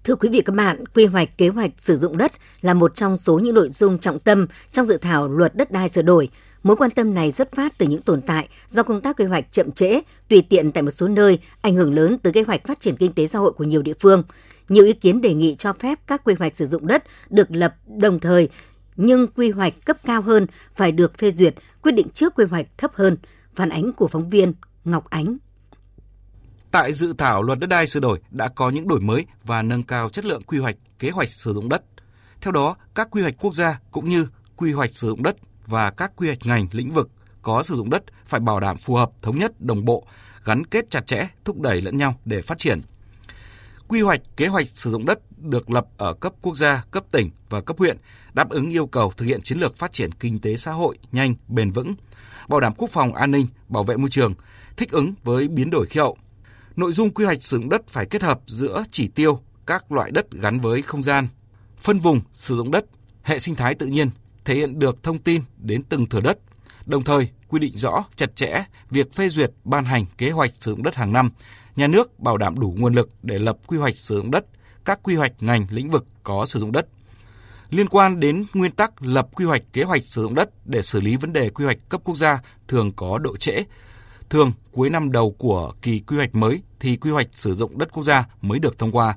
Thưa 0.08 0.16
quý 0.16 0.28
vị 0.28 0.42
các 0.44 0.54
bạn, 0.54 0.84
quy 0.94 1.06
hoạch 1.06 1.38
kế 1.38 1.48
hoạch 1.48 1.70
sử 1.78 1.96
dụng 1.96 2.16
đất 2.16 2.32
là 2.60 2.74
một 2.74 2.94
trong 2.94 3.18
số 3.18 3.38
những 3.38 3.54
nội 3.54 3.68
dung 3.70 3.98
trọng 3.98 4.18
tâm 4.18 4.46
trong 4.72 4.86
dự 4.86 4.98
thảo 4.98 5.28
luật 5.28 5.56
đất 5.56 5.72
đai 5.72 5.88
sửa 5.88 6.02
đổi. 6.02 6.28
Mối 6.62 6.76
quan 6.76 6.90
tâm 6.90 7.14
này 7.14 7.32
xuất 7.32 7.52
phát 7.52 7.78
từ 7.78 7.86
những 7.86 8.02
tồn 8.02 8.22
tại 8.22 8.48
do 8.68 8.82
công 8.82 9.00
tác 9.00 9.16
quy 9.16 9.24
hoạch 9.24 9.52
chậm 9.52 9.72
trễ, 9.72 10.00
tùy 10.28 10.42
tiện 10.48 10.72
tại 10.72 10.82
một 10.82 10.90
số 10.90 11.08
nơi, 11.08 11.38
ảnh 11.62 11.74
hưởng 11.74 11.94
lớn 11.94 12.18
tới 12.18 12.32
kế 12.32 12.42
hoạch 12.42 12.66
phát 12.66 12.80
triển 12.80 12.96
kinh 12.96 13.12
tế 13.12 13.26
xã 13.26 13.38
hội 13.38 13.52
của 13.52 13.64
nhiều 13.64 13.82
địa 13.82 13.92
phương. 14.00 14.22
Nhiều 14.68 14.84
ý 14.84 14.92
kiến 14.92 15.20
đề 15.20 15.34
nghị 15.34 15.54
cho 15.58 15.72
phép 15.72 15.98
các 16.06 16.24
quy 16.24 16.34
hoạch 16.38 16.56
sử 16.56 16.66
dụng 16.66 16.86
đất 16.86 17.04
được 17.30 17.50
lập 17.50 17.74
đồng 17.86 18.20
thời, 18.20 18.48
nhưng 18.96 19.26
quy 19.26 19.50
hoạch 19.50 19.74
cấp 19.84 19.96
cao 20.04 20.22
hơn 20.22 20.46
phải 20.74 20.92
được 20.92 21.18
phê 21.18 21.30
duyệt, 21.30 21.54
quyết 21.82 21.92
định 21.92 22.08
trước 22.14 22.34
quy 22.34 22.44
hoạch 22.44 22.66
thấp 22.78 22.90
hơn. 22.94 23.16
Phản 23.54 23.68
ánh 23.68 23.92
của 23.92 24.08
phóng 24.08 24.30
viên 24.30 24.52
Ngọc 24.84 25.10
Ánh 25.10 25.38
Tại 26.70 26.92
dự 26.92 27.12
thảo 27.18 27.42
luật 27.42 27.58
đất 27.58 27.66
đai 27.66 27.86
sửa 27.86 28.00
đổi 28.00 28.20
đã 28.30 28.48
có 28.48 28.70
những 28.70 28.88
đổi 28.88 29.00
mới 29.00 29.26
và 29.44 29.62
nâng 29.62 29.82
cao 29.82 30.08
chất 30.08 30.24
lượng 30.24 30.42
quy 30.42 30.58
hoạch, 30.58 30.76
kế 30.98 31.10
hoạch 31.10 31.28
sử 31.28 31.52
dụng 31.52 31.68
đất. 31.68 31.82
Theo 32.40 32.52
đó, 32.52 32.76
các 32.94 33.08
quy 33.10 33.22
hoạch 33.22 33.34
quốc 33.40 33.54
gia 33.54 33.80
cũng 33.90 34.08
như 34.08 34.26
quy 34.56 34.72
hoạch 34.72 34.90
sử 34.94 35.08
dụng 35.08 35.22
đất 35.22 35.36
và 35.66 35.90
các 35.90 36.12
quy 36.16 36.26
hoạch 36.26 36.46
ngành 36.46 36.66
lĩnh 36.72 36.90
vực 36.90 37.10
có 37.42 37.62
sử 37.62 37.74
dụng 37.74 37.90
đất 37.90 38.02
phải 38.24 38.40
bảo 38.40 38.60
đảm 38.60 38.76
phù 38.76 38.94
hợp, 38.94 39.10
thống 39.22 39.38
nhất, 39.38 39.60
đồng 39.60 39.84
bộ, 39.84 40.06
gắn 40.44 40.66
kết 40.66 40.90
chặt 40.90 41.06
chẽ, 41.06 41.28
thúc 41.44 41.60
đẩy 41.60 41.82
lẫn 41.82 41.98
nhau 41.98 42.14
để 42.24 42.42
phát 42.42 42.58
triển. 42.58 42.80
Quy 43.88 44.00
hoạch 44.00 44.20
kế 44.36 44.46
hoạch 44.46 44.68
sử 44.68 44.90
dụng 44.90 45.06
đất 45.06 45.18
được 45.36 45.70
lập 45.70 45.86
ở 45.96 46.14
cấp 46.14 46.32
quốc 46.42 46.56
gia, 46.56 46.84
cấp 46.90 47.04
tỉnh 47.12 47.30
và 47.48 47.60
cấp 47.60 47.78
huyện, 47.78 47.98
đáp 48.34 48.50
ứng 48.50 48.70
yêu 48.70 48.86
cầu 48.86 49.12
thực 49.16 49.26
hiện 49.26 49.42
chiến 49.42 49.58
lược 49.58 49.76
phát 49.76 49.92
triển 49.92 50.12
kinh 50.12 50.38
tế 50.38 50.56
xã 50.56 50.72
hội 50.72 50.98
nhanh, 51.12 51.34
bền 51.48 51.70
vững, 51.70 51.94
bảo 52.48 52.60
đảm 52.60 52.72
quốc 52.76 52.90
phòng 52.90 53.14
an 53.14 53.30
ninh, 53.30 53.46
bảo 53.68 53.82
vệ 53.82 53.96
môi 53.96 54.10
trường, 54.10 54.34
thích 54.76 54.90
ứng 54.90 55.14
với 55.24 55.48
biến 55.48 55.70
đổi 55.70 55.86
khí 55.86 56.00
hậu, 56.00 56.16
Nội 56.78 56.92
dung 56.92 57.10
quy 57.10 57.24
hoạch 57.24 57.42
sử 57.42 57.56
dụng 57.56 57.68
đất 57.68 57.88
phải 57.88 58.06
kết 58.06 58.22
hợp 58.22 58.40
giữa 58.46 58.84
chỉ 58.90 59.08
tiêu 59.08 59.40
các 59.66 59.92
loại 59.92 60.10
đất 60.10 60.30
gắn 60.30 60.58
với 60.58 60.82
không 60.82 61.02
gian, 61.02 61.28
phân 61.78 62.00
vùng 62.00 62.20
sử 62.32 62.56
dụng 62.56 62.70
đất, 62.70 62.84
hệ 63.22 63.38
sinh 63.38 63.54
thái 63.54 63.74
tự 63.74 63.86
nhiên, 63.86 64.10
thể 64.44 64.54
hiện 64.54 64.78
được 64.78 65.02
thông 65.02 65.18
tin 65.18 65.42
đến 65.56 65.82
từng 65.82 66.06
thửa 66.06 66.20
đất, 66.20 66.38
đồng 66.86 67.04
thời 67.04 67.28
quy 67.48 67.58
định 67.58 67.76
rõ 67.76 68.04
chặt 68.16 68.36
chẽ 68.36 68.64
việc 68.90 69.12
phê 69.12 69.28
duyệt 69.28 69.50
ban 69.64 69.84
hành 69.84 70.06
kế 70.18 70.30
hoạch 70.30 70.50
sử 70.60 70.70
dụng 70.70 70.82
đất 70.82 70.94
hàng 70.94 71.12
năm, 71.12 71.30
nhà 71.76 71.86
nước 71.86 72.20
bảo 72.20 72.36
đảm 72.36 72.60
đủ 72.60 72.74
nguồn 72.78 72.94
lực 72.94 73.10
để 73.22 73.38
lập 73.38 73.58
quy 73.66 73.78
hoạch 73.78 73.96
sử 73.96 74.16
dụng 74.16 74.30
đất, 74.30 74.46
các 74.84 75.00
quy 75.02 75.14
hoạch 75.14 75.32
ngành 75.40 75.66
lĩnh 75.70 75.90
vực 75.90 76.06
có 76.22 76.46
sử 76.46 76.60
dụng 76.60 76.72
đất. 76.72 76.88
Liên 77.70 77.88
quan 77.88 78.20
đến 78.20 78.44
nguyên 78.54 78.72
tắc 78.72 79.02
lập 79.02 79.28
quy 79.34 79.44
hoạch 79.44 79.62
kế 79.72 79.82
hoạch 79.82 80.04
sử 80.04 80.22
dụng 80.22 80.34
đất 80.34 80.50
để 80.64 80.82
xử 80.82 81.00
lý 81.00 81.16
vấn 81.16 81.32
đề 81.32 81.50
quy 81.50 81.64
hoạch 81.64 81.78
cấp 81.88 82.00
quốc 82.04 82.16
gia 82.16 82.42
thường 82.68 82.92
có 82.96 83.18
độ 83.18 83.36
trễ, 83.36 83.64
Thường 84.30 84.52
cuối 84.72 84.90
năm 84.90 85.12
đầu 85.12 85.34
của 85.38 85.72
kỳ 85.82 85.98
quy 85.98 86.16
hoạch 86.16 86.34
mới 86.34 86.62
thì 86.80 86.96
quy 86.96 87.10
hoạch 87.10 87.26
sử 87.30 87.54
dụng 87.54 87.78
đất 87.78 87.92
quốc 87.92 88.02
gia 88.02 88.24
mới 88.40 88.58
được 88.58 88.78
thông 88.78 88.92
qua. 88.92 89.16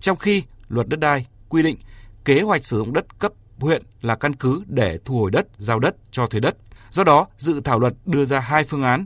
Trong 0.00 0.18
khi 0.18 0.42
luật 0.68 0.88
đất 0.88 1.00
đai 1.00 1.26
quy 1.48 1.62
định 1.62 1.76
kế 2.24 2.40
hoạch 2.40 2.66
sử 2.66 2.78
dụng 2.78 2.92
đất 2.92 3.18
cấp 3.18 3.32
huyện 3.58 3.82
là 4.00 4.16
căn 4.16 4.34
cứ 4.34 4.62
để 4.66 4.98
thu 5.04 5.18
hồi 5.18 5.30
đất, 5.30 5.46
giao 5.58 5.78
đất 5.78 5.96
cho 6.10 6.26
thuê 6.26 6.40
đất. 6.40 6.56
Do 6.90 7.04
đó, 7.04 7.26
dự 7.36 7.60
thảo 7.60 7.78
luật 7.78 7.92
đưa 8.06 8.24
ra 8.24 8.40
hai 8.40 8.64
phương 8.64 8.82
án. 8.82 9.04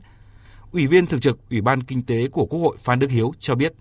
Ủy 0.73 0.87
viên 0.87 1.07
thường 1.07 1.21
trực 1.21 1.39
Ủy 1.51 1.61
ban 1.61 1.83
Kinh 1.83 2.03
tế 2.03 2.27
của 2.33 2.47
Quốc 2.47 2.61
hội 2.61 2.77
Phan 2.81 2.99
Đức 2.99 3.11
Hiếu 3.11 3.33
cho 3.39 3.55
biết. 3.55 3.73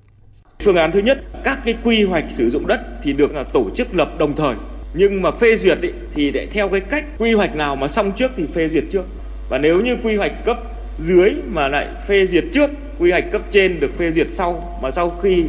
Phương 0.63 0.75
án 0.75 0.91
thứ 0.91 0.99
nhất, 0.99 1.23
các 1.43 1.59
cái 1.65 1.77
quy 1.83 2.03
hoạch 2.03 2.25
sử 2.31 2.49
dụng 2.49 2.67
đất 2.67 2.81
thì 3.03 3.13
được 3.13 3.31
là 3.31 3.43
tổ 3.43 3.69
chức 3.75 3.95
lập 3.95 4.11
đồng 4.17 4.35
thời. 4.35 4.55
Nhưng 4.93 5.21
mà 5.21 5.31
phê 5.31 5.57
duyệt 5.57 5.81
ý, 5.81 5.89
thì 6.13 6.31
để 6.31 6.47
theo 6.51 6.69
cái 6.69 6.79
cách 6.79 7.05
quy 7.17 7.33
hoạch 7.33 7.55
nào 7.55 7.75
mà 7.75 7.87
xong 7.87 8.11
trước 8.17 8.31
thì 8.35 8.45
phê 8.53 8.69
duyệt 8.69 8.83
trước. 8.91 9.05
Và 9.49 9.57
nếu 9.57 9.81
như 9.81 9.97
quy 10.03 10.15
hoạch 10.15 10.45
cấp 10.45 10.57
dưới 10.99 11.31
mà 11.47 11.67
lại 11.67 11.87
phê 12.07 12.27
duyệt 12.27 12.43
trước. 12.53 12.69
Quy 12.99 13.11
hoạch 13.11 13.31
cấp 13.31 13.41
trên 13.51 13.79
được 13.79 13.97
phê 13.97 14.11
duyệt 14.11 14.27
sau. 14.29 14.79
Mà 14.81 14.91
sau 14.91 15.09
khi 15.09 15.45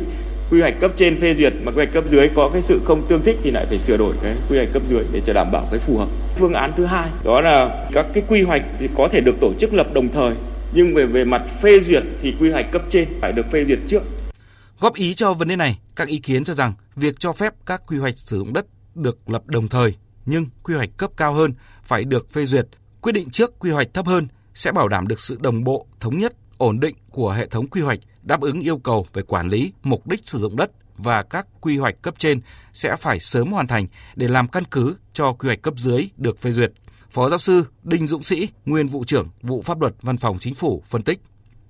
quy 0.51 0.61
hoạch 0.61 0.81
cấp 0.81 0.91
trên 0.97 1.21
phê 1.21 1.35
duyệt 1.35 1.53
mà 1.63 1.73
quy 1.73 1.77
hoạch 1.77 1.93
cấp 1.93 2.05
dưới 2.09 2.29
có 2.35 2.51
cái 2.53 2.63
sự 2.63 2.81
không 2.85 3.07
tương 3.09 3.23
thích 3.23 3.37
thì 3.43 3.51
lại 3.51 3.67
phải 3.67 3.79
sửa 3.79 3.97
đổi 3.97 4.15
cái 4.23 4.37
quy 4.51 4.57
hoạch 4.57 4.69
cấp 4.73 4.83
dưới 4.89 5.05
để 5.13 5.21
cho 5.27 5.33
đảm 5.33 5.53
bảo 5.53 5.69
cái 5.71 5.81
phù 5.81 5.99
hợp. 5.99 6.09
Phương 6.37 6.53
án 6.53 6.71
thứ 6.77 6.85
hai, 6.85 7.09
đó 7.25 7.41
là 7.41 7.89
các 7.93 8.07
cái 8.15 8.23
quy 8.29 8.43
hoạch 8.43 8.63
thì 8.79 8.89
có 8.97 9.09
thể 9.09 9.21
được 9.21 9.35
tổ 9.41 9.53
chức 9.59 9.75
lập 9.75 9.87
đồng 9.95 10.09
thời. 10.09 10.35
Nhưng 10.75 10.95
về 10.95 11.07
về 11.07 11.25
mặt 11.25 11.43
phê 11.63 11.81
duyệt 11.81 12.03
thì 12.23 12.35
quy 12.41 12.51
hoạch 12.51 12.71
cấp 12.71 12.83
trên 12.91 13.09
phải 13.21 13.33
được 13.33 13.51
phê 13.51 13.65
duyệt 13.65 13.79
trước. 13.89 14.03
Góp 14.81 14.95
ý 14.95 15.15
cho 15.15 15.35
vấn 15.35 15.49
đề 15.49 15.57
này, 15.57 15.79
các 15.97 16.09
ý 16.09 16.19
kiến 16.19 16.45
cho 16.45 16.55
rằng 16.55 16.73
việc 16.97 17.15
cho 17.19 17.33
phép 17.33 17.53
các 17.67 17.83
quy 17.87 17.99
hoạch 17.99 18.19
sử 18.19 18.37
dụng 18.37 18.53
đất 18.53 18.67
được 18.95 19.31
lập 19.31 19.47
đồng 19.47 19.69
thời, 19.69 19.95
nhưng 20.27 20.47
quy 20.63 20.75
hoạch 20.75 20.91
cấp 20.97 21.11
cao 21.17 21.35
hơn 21.35 21.55
phải 21.85 22.05
được 22.05 22.31
phê 22.31 22.45
duyệt, 22.45 22.67
quyết 23.01 23.13
định 23.13 23.31
trước 23.31 23.59
quy 23.59 23.71
hoạch 23.71 23.95
thấp 23.95 24.07
hơn 24.07 24.29
sẽ 24.57 24.73
bảo 24.73 24.89
đảm 24.89 25.09
được 25.09 25.21
sự 25.21 25.39
đồng 25.41 25.65
bộ, 25.65 25.87
thống 26.01 26.19
nhất, 26.19 26.33
ổn 26.59 26.81
định 26.81 26.95
của 27.11 27.33
hệ 27.33 27.47
thống 27.47 27.67
quy 27.67 27.81
hoạch, 27.81 27.99
đáp 28.23 28.41
ứng 28.41 28.61
yêu 28.61 28.79
cầu 28.79 29.07
về 29.13 29.23
quản 29.23 29.49
lý, 29.49 29.73
mục 29.83 30.07
đích 30.07 30.21
sử 30.25 30.39
dụng 30.39 30.57
đất 30.57 30.71
và 30.97 31.23
các 31.23 31.47
quy 31.61 31.79
hoạch 31.79 32.03
cấp 32.03 32.15
trên 32.19 32.41
sẽ 32.73 32.97
phải 32.97 33.21
sớm 33.21 33.53
hoàn 33.53 33.67
thành 33.67 33.87
để 34.15 34.29
làm 34.29 34.49
căn 34.49 34.65
cứ 34.71 34.97
cho 35.13 35.33
quy 35.33 35.47
hoạch 35.47 35.63
cấp 35.63 35.75
dưới 35.77 36.09
được 36.17 36.39
phê 36.39 36.51
duyệt. 36.51 36.73
Phó 37.11 37.29
giáo 37.29 37.39
sư 37.39 37.65
Đinh 37.83 38.07
Dũng 38.07 38.23
Sĩ, 38.23 38.49
nguyên 38.67 38.89
vụ 38.89 39.05
trưởng 39.05 39.29
vụ 39.43 39.63
pháp 39.63 39.81
luật 39.81 39.93
Văn 40.03 40.17
phòng 40.17 40.37
Chính 40.41 40.55
phủ 40.55 40.83
phân 40.87 41.03
tích. 41.03 41.21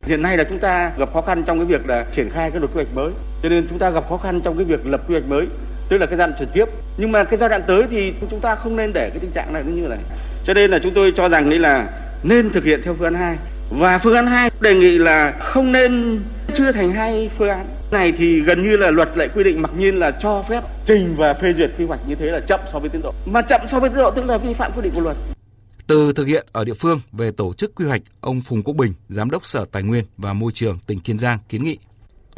Hiện 0.02 0.22
nay 0.22 0.36
là 0.36 0.44
chúng 0.48 0.58
ta 0.58 0.92
gặp 0.98 1.12
khó 1.12 1.22
khăn 1.22 1.44
trong 1.46 1.58
cái 1.58 1.66
việc 1.66 1.86
là 1.86 2.06
triển 2.12 2.30
khai 2.30 2.50
cái 2.50 2.60
luật 2.60 2.70
quy 2.74 2.84
hoạch 2.84 2.94
mới, 2.94 3.12
cho 3.42 3.48
nên 3.48 3.66
chúng 3.68 3.78
ta 3.78 3.90
gặp 3.90 4.04
khó 4.08 4.16
khăn 4.16 4.40
trong 4.40 4.56
cái 4.56 4.64
việc 4.64 4.86
lập 4.86 5.00
quy 5.08 5.14
hoạch 5.14 5.28
mới, 5.28 5.46
tức 5.88 5.98
là 5.98 6.06
cái 6.06 6.18
giai 6.18 6.28
đoạn 6.28 6.38
chuyển 6.38 6.48
tiếp. 6.54 6.64
Nhưng 6.98 7.12
mà 7.12 7.24
cái 7.24 7.36
giai 7.36 7.48
đoạn 7.48 7.62
tới 7.66 7.82
thì 7.90 8.14
chúng 8.30 8.40
ta 8.40 8.54
không 8.54 8.76
nên 8.76 8.92
để 8.92 9.10
cái 9.10 9.18
tình 9.18 9.32
trạng 9.32 9.52
này 9.52 9.64
như 9.64 9.88
này. 9.88 9.98
Cho 10.44 10.54
nên 10.54 10.70
là 10.70 10.78
chúng 10.82 10.94
tôi 10.94 11.12
cho 11.16 11.28
rằng 11.28 11.50
đây 11.50 11.58
là 11.58 12.05
nên 12.28 12.50
thực 12.50 12.64
hiện 12.64 12.80
theo 12.84 12.94
phương 12.94 13.04
án 13.04 13.14
2 13.14 13.38
và 13.70 13.98
phương 13.98 14.14
án 14.14 14.26
2 14.26 14.50
đề 14.60 14.74
nghị 14.74 14.98
là 14.98 15.36
không 15.40 15.72
nên 15.72 16.22
chưa 16.54 16.72
thành 16.72 16.92
hai 16.92 17.30
phương 17.38 17.48
án. 17.48 17.66
Này 17.90 18.12
thì 18.12 18.40
gần 18.40 18.62
như 18.62 18.76
là 18.76 18.90
luật 18.90 19.16
lại 19.16 19.28
quy 19.34 19.44
định 19.44 19.62
mặc 19.62 19.70
nhiên 19.78 19.96
là 19.98 20.10
cho 20.10 20.42
phép 20.42 20.64
trình 20.84 21.14
và 21.16 21.34
phê 21.34 21.52
duyệt 21.52 21.70
quy 21.78 21.84
hoạch 21.84 22.00
như 22.08 22.14
thế 22.14 22.26
là 22.26 22.40
chậm 22.40 22.60
so 22.72 22.78
với 22.78 22.88
tiến 22.88 23.02
độ. 23.02 23.14
Mà 23.26 23.42
chậm 23.42 23.60
so 23.68 23.80
với 23.80 23.90
tiến 23.90 23.98
độ 23.98 24.10
tức 24.10 24.24
là 24.24 24.38
vi 24.38 24.54
phạm 24.54 24.72
quy 24.76 24.82
định 24.82 24.92
của 24.94 25.00
luật. 25.00 25.16
Từ 25.86 26.12
thực 26.12 26.26
hiện 26.26 26.46
ở 26.52 26.64
địa 26.64 26.74
phương 26.74 27.00
về 27.12 27.30
tổ 27.30 27.52
chức 27.52 27.74
quy 27.74 27.84
hoạch, 27.84 28.02
ông 28.20 28.40
Phùng 28.40 28.62
Quốc 28.62 28.74
Bình, 28.74 28.92
Giám 29.08 29.30
đốc 29.30 29.46
Sở 29.46 29.64
Tài 29.72 29.82
nguyên 29.82 30.04
và 30.16 30.32
Môi 30.32 30.52
trường 30.52 30.78
tỉnh 30.86 31.00
Kiên 31.00 31.18
Giang 31.18 31.38
kiến 31.48 31.64
nghị 31.64 31.78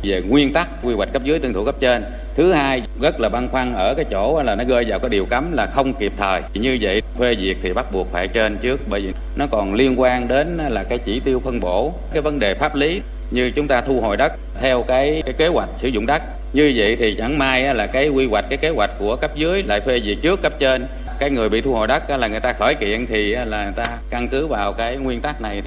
về 0.03 0.23
nguyên 0.29 0.53
tắc 0.53 0.69
quy 0.83 0.95
hoạch 0.95 1.13
cấp 1.13 1.23
dưới, 1.25 1.39
tuân 1.39 1.53
thủ 1.53 1.65
cấp 1.65 1.75
trên. 1.81 2.05
Thứ 2.35 2.53
hai, 2.53 2.83
rất 3.01 3.21
là 3.21 3.29
băn 3.29 3.49
khoăn 3.49 3.75
ở 3.75 3.95
cái 3.97 4.05
chỗ 4.11 4.43
là 4.43 4.55
nó 4.55 4.65
rơi 4.65 4.85
vào 4.89 4.99
cái 4.99 5.09
điều 5.09 5.27
cấm 5.27 5.53
là 5.53 5.67
không 5.67 5.95
kịp 5.95 6.13
thời. 6.17 6.43
Như 6.55 6.79
vậy, 6.81 7.03
phê 7.19 7.35
duyệt 7.41 7.57
thì 7.63 7.73
bắt 7.73 7.93
buộc 7.93 8.13
phải 8.13 8.29
trên 8.29 8.59
trước, 8.59 8.81
bởi 8.89 9.01
vì 9.01 9.13
nó 9.37 9.47
còn 9.51 9.75
liên 9.75 10.01
quan 10.01 10.29
đến 10.29 10.59
là 10.69 10.85
cái 10.85 10.99
chỉ 10.99 11.21
tiêu 11.25 11.41
phân 11.45 11.61
bổ, 11.61 11.93
cái 12.13 12.23
vấn 12.23 12.39
đề 12.39 12.55
pháp 12.55 12.75
lý. 12.75 13.01
Như 13.31 13.51
chúng 13.51 13.69
ta 13.69 13.81
thu 13.81 14.01
hồi 14.01 14.17
đất 14.17 14.33
theo 14.61 14.83
cái 14.83 15.23
cái 15.25 15.35
kế 15.39 15.47
hoạch 15.47 15.69
sử 15.77 15.89
dụng 15.89 16.07
đất. 16.07 16.23
Như 16.53 16.73
vậy 16.77 16.97
thì 16.99 17.15
chẳng 17.19 17.39
may 17.39 17.75
là 17.75 17.87
cái 17.87 18.09
quy 18.09 18.27
hoạch, 18.27 18.45
cái 18.49 18.59
kế 18.59 18.69
hoạch 18.69 18.91
của 18.99 19.17
cấp 19.17 19.31
dưới 19.37 19.63
lại 19.63 19.81
phê 19.81 20.01
duyệt 20.05 20.19
trước 20.23 20.43
cấp 20.43 20.53
trên. 20.59 20.87
Cái 21.19 21.31
người 21.31 21.49
bị 21.49 21.61
thu 21.61 21.75
hồi 21.75 21.87
đất 21.87 22.11
là 22.11 22.29
người 22.29 22.41
ta 22.41 22.53
khởi 22.53 22.75
kiện 22.75 23.07
thì 23.07 23.35
là 23.35 23.65
người 23.65 23.85
ta 23.85 23.85
căn 24.11 24.29
cứ 24.29 24.47
vào 24.47 24.73
cái 24.73 24.97
nguyên 24.97 25.21
tắc 25.21 25.41
này. 25.41 25.63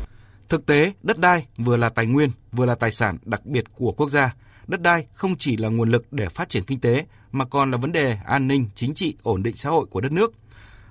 Thực 0.52 0.66
tế, 0.66 0.94
đất 1.04 1.20
đai 1.20 1.46
vừa 1.58 1.78
là 1.78 1.90
tài 1.90 2.06
nguyên, 2.06 2.32
vừa 2.52 2.66
là 2.66 2.76
tài 2.76 2.92
sản 2.92 3.18
đặc 3.26 3.46
biệt 3.46 3.64
của 3.76 3.92
quốc 3.92 4.10
gia. 4.10 4.36
Đất 4.68 4.82
đai 4.82 5.08
không 5.14 5.36
chỉ 5.38 5.58
là 5.58 5.70
nguồn 5.70 5.90
lực 5.90 6.14
để 6.14 6.30
phát 6.30 6.50
triển 6.50 6.64
kinh 6.64 6.80
tế, 6.80 7.06
mà 7.32 7.46
còn 7.46 7.72
là 7.72 7.78
vấn 7.78 7.92
đề 7.92 8.18
an 8.26 8.48
ninh, 8.48 8.70
chính 8.76 8.94
trị, 8.94 9.16
ổn 9.24 9.44
định 9.44 9.56
xã 9.56 9.70
hội 9.70 9.86
của 9.86 10.02
đất 10.02 10.12
nước. 10.12 10.34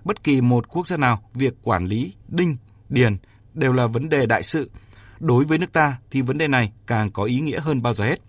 Bất 0.04 0.24
kỳ 0.24 0.40
một 0.40 0.68
quốc 0.68 0.86
gia 0.86 0.96
nào, 0.96 1.22
việc 1.34 1.54
quản 1.62 1.86
lý, 1.86 2.14
đinh, 2.28 2.56
điền 2.88 3.16
đều 3.54 3.72
là 3.72 3.86
vấn 3.86 4.08
đề 4.08 4.26
đại 4.26 4.42
sự. 4.42 4.70
Đối 5.18 5.44
với 5.44 5.58
nước 5.58 5.72
ta 5.72 5.96
thì 6.10 6.20
vấn 6.20 6.38
đề 6.38 6.48
này 6.48 6.72
càng 6.86 7.10
có 7.10 7.24
ý 7.24 7.40
nghĩa 7.40 7.60
hơn 7.60 7.82
bao 7.82 7.94
giờ 7.94 8.04
hết. 8.04 8.20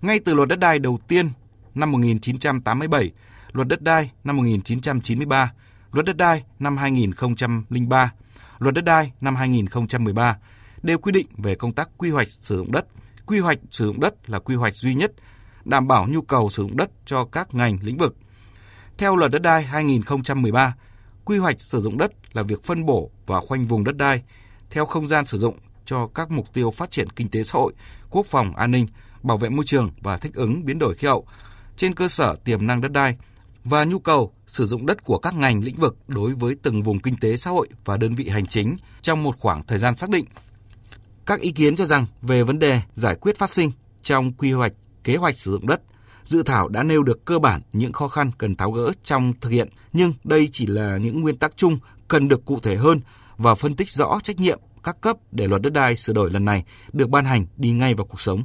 Ngay 0.00 0.20
từ 0.24 0.34
luật 0.34 0.48
đất 0.48 0.58
đai 0.58 0.78
đầu 0.78 0.98
tiên 1.08 1.28
năm 1.74 1.92
1987, 1.92 3.10
luật 3.52 3.68
đất 3.68 3.82
đai 3.82 4.10
năm 4.24 4.36
1993 4.36 5.52
Luật 5.92 6.06
đất 6.06 6.16
đai 6.16 6.44
năm 6.58 6.76
2003, 6.76 8.12
Luật 8.58 8.74
đất 8.74 8.84
đai 8.84 9.12
năm 9.20 9.36
2013 9.36 10.36
đều 10.82 10.98
quy 10.98 11.12
định 11.12 11.26
về 11.36 11.54
công 11.54 11.72
tác 11.72 11.88
quy 11.96 12.10
hoạch 12.10 12.28
sử 12.28 12.56
dụng 12.56 12.72
đất. 12.72 12.86
Quy 13.26 13.38
hoạch 13.38 13.58
sử 13.70 13.86
dụng 13.86 14.00
đất 14.00 14.30
là 14.30 14.38
quy 14.38 14.54
hoạch 14.54 14.74
duy 14.74 14.94
nhất, 14.94 15.12
đảm 15.64 15.88
bảo 15.88 16.06
nhu 16.08 16.22
cầu 16.22 16.48
sử 16.50 16.62
dụng 16.62 16.76
đất 16.76 16.90
cho 17.06 17.24
các 17.24 17.54
ngành 17.54 17.78
lĩnh 17.82 17.96
vực. 17.96 18.16
Theo 18.98 19.16
Luật 19.16 19.30
đất 19.30 19.42
đai 19.42 19.62
2013, 19.62 20.74
quy 21.24 21.38
hoạch 21.38 21.60
sử 21.60 21.80
dụng 21.80 21.98
đất 21.98 22.12
là 22.32 22.42
việc 22.42 22.64
phân 22.64 22.86
bổ 22.86 23.10
và 23.26 23.40
khoanh 23.40 23.66
vùng 23.66 23.84
đất 23.84 23.96
đai 23.96 24.22
theo 24.70 24.86
không 24.86 25.08
gian 25.08 25.26
sử 25.26 25.38
dụng 25.38 25.58
cho 25.84 26.08
các 26.14 26.30
mục 26.30 26.52
tiêu 26.52 26.70
phát 26.70 26.90
triển 26.90 27.10
kinh 27.10 27.28
tế 27.28 27.42
xã 27.42 27.58
hội, 27.58 27.72
quốc 28.10 28.26
phòng 28.26 28.56
an 28.56 28.70
ninh, 28.70 28.86
bảo 29.22 29.36
vệ 29.36 29.48
môi 29.48 29.64
trường 29.64 29.90
và 30.00 30.16
thích 30.16 30.34
ứng 30.34 30.64
biến 30.64 30.78
đổi 30.78 30.94
khí 30.94 31.06
hậu 31.08 31.26
trên 31.76 31.94
cơ 31.94 32.08
sở 32.08 32.36
tiềm 32.44 32.66
năng 32.66 32.80
đất 32.80 32.92
đai 32.92 33.16
và 33.64 33.84
nhu 33.84 33.98
cầu 33.98 34.32
sử 34.52 34.66
dụng 34.66 34.86
đất 34.86 35.04
của 35.04 35.18
các 35.18 35.34
ngành 35.34 35.64
lĩnh 35.64 35.76
vực 35.76 35.96
đối 36.08 36.32
với 36.32 36.54
từng 36.62 36.82
vùng 36.82 36.98
kinh 36.98 37.16
tế 37.16 37.36
xã 37.36 37.50
hội 37.50 37.68
và 37.84 37.96
đơn 37.96 38.14
vị 38.14 38.28
hành 38.28 38.46
chính 38.46 38.76
trong 39.02 39.22
một 39.22 39.38
khoảng 39.38 39.62
thời 39.66 39.78
gian 39.78 39.96
xác 39.96 40.10
định. 40.10 40.24
Các 41.26 41.40
ý 41.40 41.52
kiến 41.52 41.76
cho 41.76 41.84
rằng 41.84 42.06
về 42.22 42.42
vấn 42.42 42.58
đề 42.58 42.80
giải 42.92 43.14
quyết 43.14 43.38
phát 43.38 43.54
sinh 43.54 43.70
trong 44.02 44.32
quy 44.32 44.52
hoạch 44.52 44.72
kế 45.04 45.16
hoạch 45.16 45.38
sử 45.38 45.52
dụng 45.52 45.66
đất, 45.66 45.80
dự 46.24 46.42
thảo 46.42 46.68
đã 46.68 46.82
nêu 46.82 47.02
được 47.02 47.24
cơ 47.24 47.38
bản 47.38 47.60
những 47.72 47.92
khó 47.92 48.08
khăn 48.08 48.30
cần 48.38 48.56
tháo 48.56 48.70
gỡ 48.70 48.92
trong 49.04 49.32
thực 49.40 49.50
hiện, 49.50 49.68
nhưng 49.92 50.12
đây 50.24 50.48
chỉ 50.52 50.66
là 50.66 50.96
những 50.96 51.20
nguyên 51.20 51.36
tắc 51.36 51.56
chung 51.56 51.78
cần 52.08 52.28
được 52.28 52.44
cụ 52.44 52.60
thể 52.60 52.76
hơn 52.76 53.00
và 53.36 53.54
phân 53.54 53.76
tích 53.76 53.90
rõ 53.90 54.20
trách 54.22 54.40
nhiệm 54.40 54.60
các 54.82 55.00
cấp 55.00 55.16
để 55.30 55.46
luật 55.46 55.62
đất 55.62 55.72
đai 55.72 55.96
sửa 55.96 56.12
đổi 56.12 56.30
lần 56.30 56.44
này 56.44 56.64
được 56.92 57.10
ban 57.10 57.24
hành 57.24 57.46
đi 57.56 57.70
ngay 57.72 57.94
vào 57.94 58.06
cuộc 58.06 58.20
sống. 58.20 58.44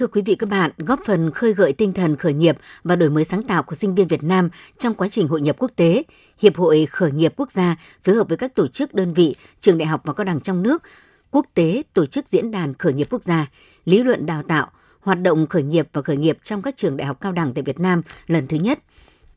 Thưa 0.00 0.06
quý 0.06 0.22
vị 0.22 0.34
các 0.34 0.48
bạn, 0.48 0.70
góp 0.78 1.00
phần 1.06 1.30
khơi 1.30 1.54
gợi 1.54 1.72
tinh 1.72 1.92
thần 1.92 2.16
khởi 2.16 2.32
nghiệp 2.32 2.58
và 2.84 2.96
đổi 2.96 3.10
mới 3.10 3.24
sáng 3.24 3.42
tạo 3.42 3.62
của 3.62 3.74
sinh 3.74 3.94
viên 3.94 4.06
Việt 4.06 4.22
Nam 4.22 4.48
trong 4.78 4.94
quá 4.94 5.08
trình 5.08 5.28
hội 5.28 5.40
nhập 5.40 5.56
quốc 5.58 5.70
tế, 5.76 6.02
Hiệp 6.38 6.56
hội 6.56 6.86
Khởi 6.90 7.12
nghiệp 7.12 7.32
Quốc 7.36 7.50
gia 7.50 7.76
phối 8.02 8.14
hợp 8.14 8.28
với 8.28 8.36
các 8.36 8.54
tổ 8.54 8.68
chức 8.68 8.94
đơn 8.94 9.14
vị, 9.14 9.36
trường 9.60 9.78
đại 9.78 9.86
học 9.86 10.00
và 10.04 10.12
cao 10.12 10.24
đẳng 10.24 10.40
trong 10.40 10.62
nước, 10.62 10.82
quốc 11.30 11.46
tế 11.54 11.82
tổ 11.94 12.06
chức 12.06 12.28
diễn 12.28 12.50
đàn 12.50 12.74
khởi 12.74 12.92
nghiệp 12.92 13.06
quốc 13.10 13.24
gia, 13.24 13.46
lý 13.84 14.02
luận 14.02 14.26
đào 14.26 14.42
tạo, 14.42 14.70
hoạt 15.00 15.20
động 15.20 15.46
khởi 15.46 15.62
nghiệp 15.62 15.88
và 15.92 16.02
khởi 16.02 16.16
nghiệp 16.16 16.38
trong 16.42 16.62
các 16.62 16.76
trường 16.76 16.96
đại 16.96 17.06
học 17.06 17.20
cao 17.20 17.32
đẳng 17.32 17.52
tại 17.52 17.62
Việt 17.62 17.80
Nam 17.80 18.02
lần 18.26 18.46
thứ 18.46 18.56
nhất 18.56 18.78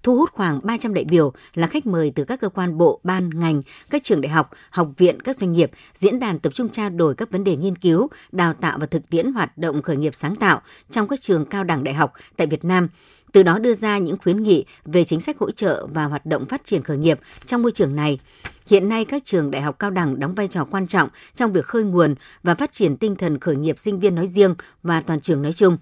thu 0.03 0.15
hút 0.15 0.31
khoảng 0.31 0.59
300 0.63 0.93
đại 0.93 1.03
biểu 1.03 1.33
là 1.53 1.67
khách 1.67 1.85
mời 1.85 2.11
từ 2.15 2.23
các 2.23 2.41
cơ 2.41 2.49
quan 2.49 2.77
bộ, 2.77 2.99
ban, 3.03 3.29
ngành, 3.39 3.61
các 3.89 4.03
trường 4.03 4.21
đại 4.21 4.29
học, 4.29 4.51
học 4.69 4.87
viện, 4.97 5.21
các 5.21 5.37
doanh 5.37 5.51
nghiệp. 5.51 5.71
Diễn 5.95 6.19
đàn 6.19 6.39
tập 6.39 6.53
trung 6.53 6.69
trao 6.69 6.89
đổi 6.89 7.15
các 7.15 7.31
vấn 7.31 7.43
đề 7.43 7.55
nghiên 7.55 7.75
cứu, 7.75 8.07
đào 8.31 8.53
tạo 8.53 8.77
và 8.79 8.85
thực 8.85 9.09
tiễn 9.09 9.33
hoạt 9.33 9.57
động 9.57 9.81
khởi 9.81 9.95
nghiệp 9.97 10.15
sáng 10.15 10.35
tạo 10.35 10.61
trong 10.89 11.07
các 11.07 11.21
trường 11.21 11.45
cao 11.45 11.63
đẳng 11.63 11.83
đại 11.83 11.93
học 11.93 12.13
tại 12.37 12.47
Việt 12.47 12.65
Nam, 12.65 12.89
từ 13.31 13.43
đó 13.43 13.59
đưa 13.59 13.75
ra 13.75 13.97
những 13.97 14.17
khuyến 14.23 14.43
nghị 14.43 14.65
về 14.85 15.03
chính 15.03 15.21
sách 15.21 15.39
hỗ 15.39 15.51
trợ 15.51 15.87
và 15.93 16.05
hoạt 16.05 16.25
động 16.25 16.45
phát 16.45 16.65
triển 16.65 16.83
khởi 16.83 16.97
nghiệp 16.97 17.19
trong 17.45 17.61
môi 17.61 17.71
trường 17.71 17.95
này. 17.95 18.19
Hiện 18.67 18.89
nay 18.89 19.05
các 19.05 19.25
trường 19.25 19.51
đại 19.51 19.61
học 19.61 19.79
cao 19.79 19.89
đẳng 19.89 20.19
đóng 20.19 20.35
vai 20.35 20.47
trò 20.47 20.65
quan 20.65 20.87
trọng 20.87 21.09
trong 21.35 21.53
việc 21.53 21.65
khơi 21.65 21.83
nguồn 21.83 22.15
và 22.43 22.55
phát 22.55 22.71
triển 22.71 22.97
tinh 22.97 23.15
thần 23.15 23.39
khởi 23.39 23.55
nghiệp 23.55 23.79
sinh 23.79 23.99
viên 23.99 24.15
nói 24.15 24.27
riêng 24.27 24.55
và 24.83 25.01
toàn 25.01 25.21
trường 25.21 25.41
nói 25.41 25.53
chung. 25.53 25.77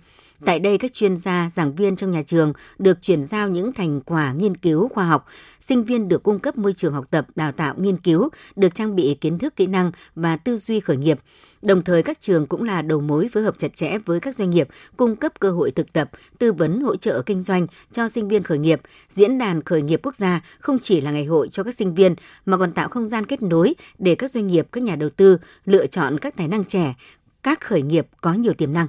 Tại 0.46 0.60
đây, 0.60 0.78
các 0.78 0.94
chuyên 0.94 1.18
gia, 1.18 1.50
giảng 1.54 1.76
viên 1.76 1.96
trong 1.96 2.12
nhà 2.12 2.22
trường 2.22 2.54
được 2.80 3.02
chuyển 3.02 3.24
giao 3.24 3.50
những 3.50 3.74
thành 3.74 4.02
quả 4.02 4.34
nghiên 4.34 4.58
cứu 4.58 4.88
khoa 4.88 5.06
học, 5.06 5.26
sinh 5.60 5.84
viên 5.84 6.08
được 6.08 6.24
cung 6.24 6.40
cấp 6.40 6.58
môi 6.58 6.74
trường 6.74 6.94
học 6.94 7.06
tập, 7.12 7.28
đào 7.36 7.52
tạo, 7.52 7.76
nghiên 7.78 7.98
cứu, 7.98 8.30
được 8.56 8.76
trang 8.76 8.96
bị 8.96 9.18
kiến 9.22 9.38
thức, 9.40 9.56
kỹ 9.56 9.68
năng 9.68 9.92
và 10.16 10.38
tư 10.38 10.58
duy 10.58 10.80
khởi 10.80 10.98
nghiệp. 10.98 11.20
Đồng 11.62 11.84
thời 11.84 12.04
các 12.04 12.22
trường 12.22 12.46
cũng 12.46 12.64
là 12.64 12.82
đầu 12.82 13.02
mối 13.02 13.30
phối 13.34 13.44
hợp 13.44 13.56
chặt 13.58 13.76
chẽ 13.76 13.98
với 14.06 14.20
các 14.20 14.36
doanh 14.36 14.50
nghiệp, 14.50 14.68
cung 14.98 15.16
cấp 15.16 15.40
cơ 15.40 15.52
hội 15.52 15.72
thực 15.72 15.94
tập, 15.94 16.10
tư 16.40 16.54
vấn 16.54 16.82
hỗ 16.82 16.96
trợ 16.96 17.22
kinh 17.26 17.42
doanh 17.42 17.68
cho 17.92 18.10
sinh 18.10 18.28
viên 18.28 18.44
khởi 18.44 18.58
nghiệp. 18.58 18.82
Diễn 19.12 19.38
đàn 19.38 19.62
khởi 19.62 19.82
nghiệp 19.82 20.00
quốc 20.04 20.16
gia 20.16 20.42
không 20.60 20.80
chỉ 20.80 21.02
là 21.02 21.12
ngày 21.12 21.26
hội 21.26 21.50
cho 21.50 21.64
các 21.64 21.76
sinh 21.76 21.96
viên 21.96 22.16
mà 22.46 22.58
còn 22.58 22.72
tạo 22.72 22.90
không 22.90 23.10
gian 23.10 23.26
kết 23.26 23.42
nối 23.42 23.74
để 24.00 24.16
các 24.16 24.32
doanh 24.32 24.48
nghiệp, 24.48 24.68
các 24.72 24.84
nhà 24.84 24.96
đầu 24.96 25.10
tư 25.10 25.38
lựa 25.66 25.88
chọn 25.88 26.20
các 26.20 26.36
tài 26.38 26.48
năng 26.48 26.64
trẻ, 26.64 26.96
các 27.44 27.62
khởi 27.62 27.82
nghiệp 27.82 28.08
có 28.22 28.34
nhiều 28.34 28.54
tiềm 28.54 28.74
năng. 28.74 28.88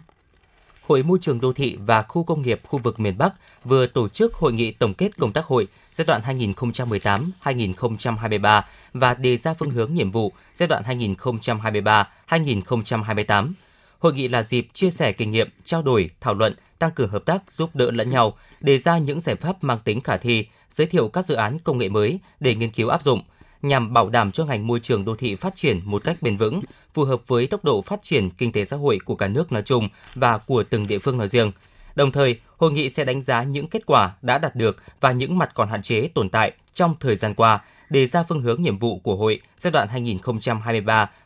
Hội 0.92 1.02
Môi 1.02 1.18
trường 1.20 1.40
Đô 1.40 1.52
thị 1.52 1.76
và 1.86 2.02
Khu 2.02 2.24
công 2.24 2.42
nghiệp 2.42 2.60
khu 2.64 2.78
vực 2.78 3.00
miền 3.00 3.18
Bắc 3.18 3.34
vừa 3.64 3.86
tổ 3.86 4.08
chức 4.08 4.34
hội 4.34 4.52
nghị 4.52 4.72
tổng 4.72 4.94
kết 4.94 5.18
công 5.18 5.32
tác 5.32 5.44
hội 5.44 5.68
giai 5.92 6.06
đoạn 6.06 6.20
2018-2023 7.42 8.62
và 8.92 9.14
đề 9.14 9.36
ra 9.36 9.54
phương 9.54 9.70
hướng 9.70 9.94
nhiệm 9.94 10.10
vụ 10.10 10.32
giai 10.54 10.66
đoạn 10.66 10.82
2023-2028. 12.28 13.52
Hội 13.98 14.14
nghị 14.14 14.28
là 14.28 14.42
dịp 14.42 14.66
chia 14.72 14.90
sẻ 14.90 15.12
kinh 15.12 15.30
nghiệm, 15.30 15.48
trao 15.64 15.82
đổi, 15.82 16.10
thảo 16.20 16.34
luận, 16.34 16.54
tăng 16.78 16.90
cường 16.90 17.10
hợp 17.10 17.24
tác 17.24 17.50
giúp 17.50 17.70
đỡ 17.74 17.90
lẫn 17.90 18.10
nhau, 18.10 18.36
đề 18.60 18.78
ra 18.78 18.98
những 18.98 19.20
giải 19.20 19.36
pháp 19.36 19.64
mang 19.64 19.78
tính 19.84 20.00
khả 20.00 20.16
thi, 20.16 20.46
giới 20.70 20.86
thiệu 20.86 21.08
các 21.08 21.26
dự 21.26 21.34
án 21.34 21.58
công 21.58 21.78
nghệ 21.78 21.88
mới 21.88 22.18
để 22.40 22.54
nghiên 22.54 22.70
cứu 22.70 22.88
áp 22.88 23.02
dụng, 23.02 23.22
nhằm 23.62 23.92
bảo 23.92 24.08
đảm 24.08 24.32
cho 24.32 24.44
ngành 24.44 24.66
môi 24.66 24.80
trường 24.80 25.04
đô 25.04 25.16
thị 25.16 25.34
phát 25.34 25.56
triển 25.56 25.80
một 25.84 26.04
cách 26.04 26.22
bền 26.22 26.36
vững, 26.36 26.62
phù 26.94 27.04
hợp 27.04 27.20
với 27.26 27.46
tốc 27.46 27.64
độ 27.64 27.82
phát 27.82 28.02
triển 28.02 28.30
kinh 28.30 28.52
tế 28.52 28.64
xã 28.64 28.76
hội 28.76 28.98
của 29.04 29.14
cả 29.14 29.28
nước 29.28 29.52
nói 29.52 29.62
chung 29.62 29.88
và 30.14 30.38
của 30.38 30.62
từng 30.62 30.86
địa 30.86 30.98
phương 30.98 31.18
nói 31.18 31.28
riêng. 31.28 31.52
Đồng 31.94 32.12
thời, 32.12 32.38
hội 32.56 32.72
nghị 32.72 32.90
sẽ 32.90 33.04
đánh 33.04 33.22
giá 33.22 33.42
những 33.42 33.66
kết 33.66 33.86
quả 33.86 34.12
đã 34.22 34.38
đạt 34.38 34.56
được 34.56 34.82
và 35.00 35.12
những 35.12 35.38
mặt 35.38 35.50
còn 35.54 35.68
hạn 35.68 35.82
chế 35.82 36.08
tồn 36.14 36.28
tại 36.28 36.52
trong 36.74 36.94
thời 37.00 37.16
gian 37.16 37.34
qua, 37.34 37.60
đề 37.90 38.06
ra 38.06 38.22
phương 38.22 38.42
hướng 38.42 38.62
nhiệm 38.62 38.78
vụ 38.78 38.98
của 38.98 39.16
hội 39.16 39.40
giai 39.58 39.70
đoạn 39.70 39.88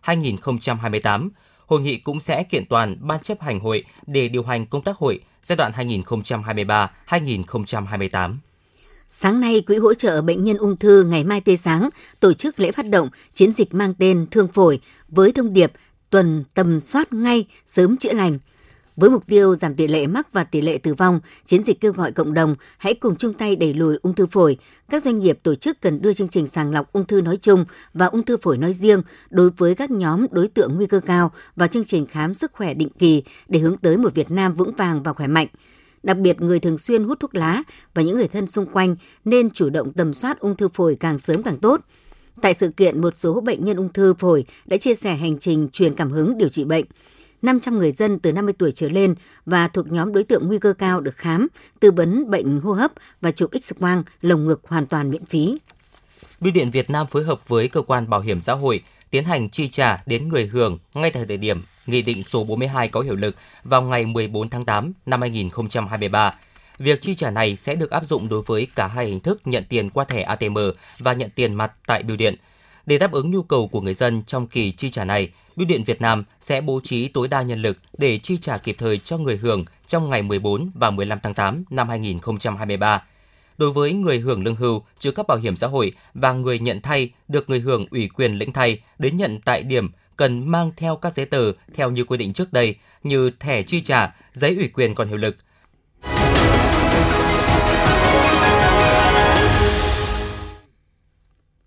2023-2028. 0.02 1.28
Hội 1.66 1.80
nghị 1.80 1.98
cũng 1.98 2.20
sẽ 2.20 2.42
kiện 2.42 2.66
toàn 2.66 2.96
ban 3.00 3.20
chấp 3.20 3.40
hành 3.40 3.60
hội 3.60 3.84
để 4.06 4.28
điều 4.28 4.42
hành 4.42 4.66
công 4.66 4.82
tác 4.82 4.96
hội 4.96 5.20
giai 5.42 5.56
đoạn 5.56 5.72
2023-2028. 5.72 8.36
Sáng 9.08 9.40
nay, 9.40 9.62
Quỹ 9.66 9.76
hỗ 9.76 9.94
trợ 9.94 10.22
bệnh 10.22 10.44
nhân 10.44 10.56
ung 10.56 10.76
thư 10.76 11.04
ngày 11.04 11.24
mai 11.24 11.40
tươi 11.40 11.56
sáng 11.56 11.90
tổ 12.20 12.32
chức 12.32 12.60
lễ 12.60 12.72
phát 12.72 12.88
động 12.88 13.08
chiến 13.32 13.52
dịch 13.52 13.74
mang 13.74 13.94
tên 13.98 14.26
Thương 14.30 14.48
phổi 14.48 14.80
với 15.08 15.32
thông 15.32 15.52
điệp 15.52 15.72
tuần 16.10 16.44
tầm 16.54 16.80
soát 16.80 17.12
ngay, 17.12 17.46
sớm 17.66 17.96
chữa 17.96 18.12
lành. 18.12 18.38
Với 18.96 19.10
mục 19.10 19.26
tiêu 19.26 19.56
giảm 19.56 19.74
tỷ 19.74 19.86
lệ 19.86 20.06
mắc 20.06 20.32
và 20.32 20.44
tỷ 20.44 20.60
lệ 20.60 20.78
tử 20.78 20.94
vong, 20.94 21.20
chiến 21.44 21.62
dịch 21.62 21.80
kêu 21.80 21.92
gọi 21.92 22.12
cộng 22.12 22.34
đồng 22.34 22.54
hãy 22.78 22.94
cùng 22.94 23.16
chung 23.16 23.34
tay 23.34 23.56
đẩy 23.56 23.74
lùi 23.74 23.96
ung 24.02 24.14
thư 24.14 24.26
phổi. 24.26 24.56
Các 24.88 25.02
doanh 25.02 25.18
nghiệp 25.18 25.38
tổ 25.42 25.54
chức 25.54 25.80
cần 25.80 26.02
đưa 26.02 26.12
chương 26.12 26.28
trình 26.28 26.46
sàng 26.46 26.72
lọc 26.72 26.92
ung 26.92 27.06
thư 27.06 27.20
nói 27.20 27.36
chung 27.36 27.64
và 27.94 28.06
ung 28.06 28.22
thư 28.22 28.36
phổi 28.36 28.58
nói 28.58 28.72
riêng 28.72 29.02
đối 29.30 29.50
với 29.50 29.74
các 29.74 29.90
nhóm 29.90 30.26
đối 30.30 30.48
tượng 30.48 30.76
nguy 30.76 30.86
cơ 30.86 31.00
cao 31.00 31.32
vào 31.56 31.68
chương 31.68 31.84
trình 31.84 32.06
khám 32.06 32.34
sức 32.34 32.52
khỏe 32.52 32.74
định 32.74 32.90
kỳ 32.98 33.22
để 33.48 33.58
hướng 33.58 33.78
tới 33.78 33.96
một 33.96 34.14
Việt 34.14 34.30
Nam 34.30 34.54
vững 34.54 34.74
vàng 34.74 35.02
và 35.02 35.12
khỏe 35.12 35.26
mạnh. 35.26 35.46
Đặc 36.06 36.18
biệt 36.18 36.40
người 36.40 36.60
thường 36.60 36.78
xuyên 36.78 37.04
hút 37.04 37.20
thuốc 37.20 37.34
lá 37.34 37.62
và 37.94 38.02
những 38.02 38.16
người 38.16 38.28
thân 38.28 38.46
xung 38.46 38.66
quanh 38.66 38.96
nên 39.24 39.50
chủ 39.50 39.70
động 39.70 39.92
tầm 39.92 40.14
soát 40.14 40.40
ung 40.40 40.56
thư 40.56 40.68
phổi 40.68 40.96
càng 41.00 41.18
sớm 41.18 41.42
càng 41.42 41.58
tốt. 41.58 41.80
Tại 42.42 42.54
sự 42.54 42.68
kiện, 42.68 43.00
một 43.00 43.14
số 43.16 43.40
bệnh 43.40 43.64
nhân 43.64 43.76
ung 43.76 43.92
thư 43.92 44.14
phổi 44.14 44.44
đã 44.66 44.76
chia 44.76 44.94
sẻ 44.94 45.14
hành 45.14 45.38
trình 45.38 45.68
truyền 45.72 45.94
cảm 45.94 46.10
hứng 46.10 46.38
điều 46.38 46.48
trị 46.48 46.64
bệnh. 46.64 46.84
500 47.42 47.78
người 47.78 47.92
dân 47.92 48.18
từ 48.18 48.32
50 48.32 48.54
tuổi 48.58 48.72
trở 48.72 48.88
lên 48.88 49.14
và 49.46 49.68
thuộc 49.68 49.92
nhóm 49.92 50.12
đối 50.12 50.24
tượng 50.24 50.46
nguy 50.46 50.58
cơ 50.58 50.72
cao 50.72 51.00
được 51.00 51.16
khám, 51.16 51.46
tư 51.80 51.90
vấn 51.90 52.30
bệnh 52.30 52.60
hô 52.60 52.72
hấp 52.72 52.92
và 53.20 53.30
chụp 53.30 53.50
X-quang 53.52 54.02
lồng 54.20 54.46
ngực 54.46 54.60
hoàn 54.64 54.86
toàn 54.86 55.10
miễn 55.10 55.24
phí. 55.24 55.58
Bưu 56.40 56.52
điện 56.52 56.70
Việt 56.70 56.90
Nam 56.90 57.06
phối 57.06 57.24
hợp 57.24 57.48
với 57.48 57.68
cơ 57.68 57.82
quan 57.82 58.10
bảo 58.10 58.20
hiểm 58.20 58.40
xã 58.40 58.52
hội 58.54 58.82
tiến 59.10 59.24
hành 59.24 59.50
chi 59.50 59.68
trả 59.68 60.02
đến 60.06 60.28
người 60.28 60.46
hưởng 60.46 60.78
ngay 60.94 61.10
tại 61.10 61.24
thời 61.28 61.36
điểm 61.36 61.62
Nghị 61.86 62.02
định 62.02 62.22
số 62.22 62.44
42 62.44 62.88
có 62.88 63.00
hiệu 63.00 63.16
lực 63.16 63.36
vào 63.64 63.82
ngày 63.82 64.06
14 64.06 64.48
tháng 64.48 64.64
8 64.64 64.92
năm 65.06 65.20
2023. 65.20 66.34
Việc 66.78 67.02
chi 67.02 67.14
trả 67.14 67.30
này 67.30 67.56
sẽ 67.56 67.74
được 67.74 67.90
áp 67.90 68.06
dụng 68.06 68.28
đối 68.28 68.42
với 68.42 68.66
cả 68.74 68.86
hai 68.86 69.06
hình 69.06 69.20
thức 69.20 69.40
nhận 69.44 69.64
tiền 69.68 69.90
qua 69.90 70.04
thẻ 70.04 70.22
ATM 70.22 70.58
và 70.98 71.12
nhận 71.12 71.30
tiền 71.30 71.54
mặt 71.54 71.72
tại 71.86 72.02
bưu 72.02 72.16
điện. 72.16 72.36
Để 72.86 72.98
đáp 72.98 73.12
ứng 73.12 73.30
nhu 73.30 73.42
cầu 73.42 73.68
của 73.68 73.80
người 73.80 73.94
dân 73.94 74.22
trong 74.22 74.46
kỳ 74.46 74.72
chi 74.72 74.90
trả 74.90 75.04
này, 75.04 75.30
Bưu 75.56 75.66
điện 75.66 75.84
Việt 75.84 76.00
Nam 76.00 76.24
sẽ 76.40 76.60
bố 76.60 76.80
trí 76.84 77.08
tối 77.08 77.28
đa 77.28 77.42
nhân 77.42 77.62
lực 77.62 77.78
để 77.98 78.18
chi 78.18 78.38
trả 78.38 78.58
kịp 78.58 78.76
thời 78.78 78.98
cho 78.98 79.18
người 79.18 79.36
hưởng 79.36 79.64
trong 79.86 80.08
ngày 80.08 80.22
14 80.22 80.70
và 80.74 80.90
15 80.90 81.18
tháng 81.22 81.34
8 81.34 81.64
năm 81.70 81.88
2023. 81.88 83.02
Đối 83.58 83.72
với 83.72 83.92
người 83.92 84.18
hưởng 84.18 84.44
lương 84.44 84.54
hưu, 84.54 84.82
trợ 84.98 85.10
cấp 85.10 85.26
bảo 85.26 85.38
hiểm 85.38 85.56
xã 85.56 85.66
hội 85.66 85.92
và 86.14 86.32
người 86.32 86.58
nhận 86.58 86.80
thay 86.80 87.10
được 87.28 87.50
người 87.50 87.60
hưởng 87.60 87.86
ủy 87.90 88.08
quyền 88.08 88.38
lĩnh 88.38 88.52
thay 88.52 88.80
đến 88.98 89.16
nhận 89.16 89.40
tại 89.44 89.62
điểm 89.62 89.90
cần 90.16 90.50
mang 90.50 90.70
theo 90.76 90.96
các 90.96 91.14
giấy 91.14 91.26
tờ 91.26 91.52
theo 91.74 91.90
như 91.90 92.04
quy 92.04 92.16
định 92.16 92.32
trước 92.32 92.52
đây 92.52 92.76
như 93.02 93.30
thẻ 93.40 93.62
chi 93.62 93.80
trả, 93.80 94.14
giấy 94.32 94.56
ủy 94.56 94.68
quyền 94.68 94.94
còn 94.94 95.08
hiệu 95.08 95.16
lực. 95.16 95.36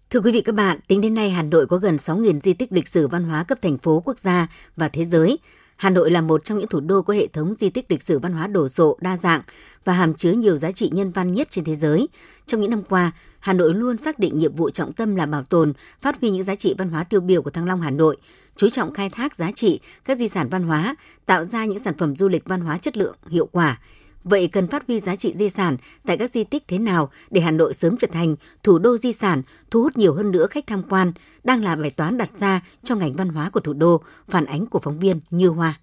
Thưa 0.10 0.20
quý 0.20 0.32
vị 0.32 0.41
các 0.41 0.56
bạn, 0.56 0.79
tính 0.88 1.01
đến 1.01 1.13
nay 1.13 1.29
Hà 1.29 1.44
Nội 1.44 1.65
có 1.68 1.77
gần 1.77 1.96
6.000 1.96 2.39
di 2.39 2.53
tích 2.53 2.72
lịch 2.72 2.88
sử 2.88 3.08
văn 3.08 3.24
hóa 3.24 3.44
cấp 3.44 3.58
thành 3.62 3.77
phố 3.77 4.01
quốc 4.06 4.20
gia 4.20 4.48
và 4.75 4.89
thế 4.89 5.06
giới. 5.06 5.38
Hà 5.79 5.89
Nội 5.89 6.12
là 6.12 6.21
một 6.21 6.45
trong 6.45 6.59
những 6.59 6.67
thủ 6.67 6.79
đô 6.79 7.01
có 7.01 7.13
hệ 7.13 7.27
thống 7.27 7.53
di 7.53 7.69
tích 7.69 7.91
lịch 7.91 8.03
sử 8.03 8.19
văn 8.19 8.33
hóa 8.33 8.48
đồ 8.48 8.69
sộ, 8.69 8.98
đa 9.01 9.17
dạng 9.17 9.41
và 9.86 9.93
hàm 9.93 10.13
chứa 10.13 10.31
nhiều 10.31 10.57
giá 10.57 10.71
trị 10.71 10.89
nhân 10.93 11.12
văn 11.12 11.27
nhất 11.33 11.48
trên 11.51 11.65
thế 11.65 11.75
giới. 11.75 12.07
Trong 12.45 12.62
những 12.62 12.71
năm 12.71 12.81
qua, 12.89 13.12
Hà 13.39 13.53
Nội 13.53 13.74
luôn 13.74 13.98
xác 13.98 14.19
định 14.19 14.38
nhiệm 14.38 14.55
vụ 14.55 14.69
trọng 14.69 14.93
tâm 14.93 15.15
là 15.15 15.25
bảo 15.25 15.43
tồn, 15.43 15.74
phát 16.01 16.21
huy 16.21 16.29
những 16.31 16.43
giá 16.43 16.55
trị 16.55 16.75
văn 16.77 16.89
hóa 16.89 17.03
tiêu 17.03 17.21
biểu 17.21 17.41
của 17.41 17.50
Thăng 17.50 17.65
Long 17.65 17.81
Hà 17.81 17.91
Nội, 17.91 18.17
chú 18.55 18.69
trọng 18.69 18.93
khai 18.93 19.09
thác 19.09 19.36
giá 19.36 19.51
trị 19.51 19.79
các 20.05 20.17
di 20.17 20.27
sản 20.27 20.50
văn 20.50 20.63
hóa, 20.63 20.95
tạo 21.25 21.45
ra 21.45 21.65
những 21.65 21.79
sản 21.79 21.98
phẩm 21.98 22.15
du 22.15 22.27
lịch 22.27 22.45
văn 22.45 22.62
hóa 22.62 22.77
chất 22.77 22.98
lượng, 22.98 23.15
hiệu 23.29 23.50
quả. 23.51 23.79
Vậy 24.24 24.48
cần 24.48 24.68
phát 24.68 24.84
huy 24.88 25.00
giá 25.00 25.16
trị 25.16 25.34
di 25.36 25.50
sản 25.50 25.78
tại 26.06 26.18
các 26.18 26.32
di 26.32 26.44
tích 26.44 26.64
thế 26.68 26.80
nào 26.80 27.10
để 27.30 27.42
Hà 27.42 27.52
Nội 27.52 27.74
sớm 27.74 27.98
trở 27.98 28.08
thành 28.12 28.36
thủ 28.64 28.80
đô 28.80 28.98
di 28.98 29.14
sản, 29.14 29.42
thu 29.72 29.82
hút 29.82 29.98
nhiều 29.98 30.14
hơn 30.14 30.32
nữa 30.32 30.48
khách 30.48 30.68
tham 30.68 30.84
quan, 30.90 31.12
đang 31.44 31.64
là 31.64 31.76
bài 31.76 31.90
toán 31.90 32.18
đặt 32.18 32.30
ra 32.40 32.62
cho 32.84 32.96
ngành 32.96 33.16
văn 33.16 33.30
hóa 33.30 33.50
của 33.50 33.60
thủ 33.60 33.74
đô, 33.74 34.02
phản 34.30 34.46
ánh 34.46 34.66
của 34.66 34.80
phóng 34.80 35.00
viên 35.00 35.20
Như 35.30 35.48
Hoa 35.48 35.80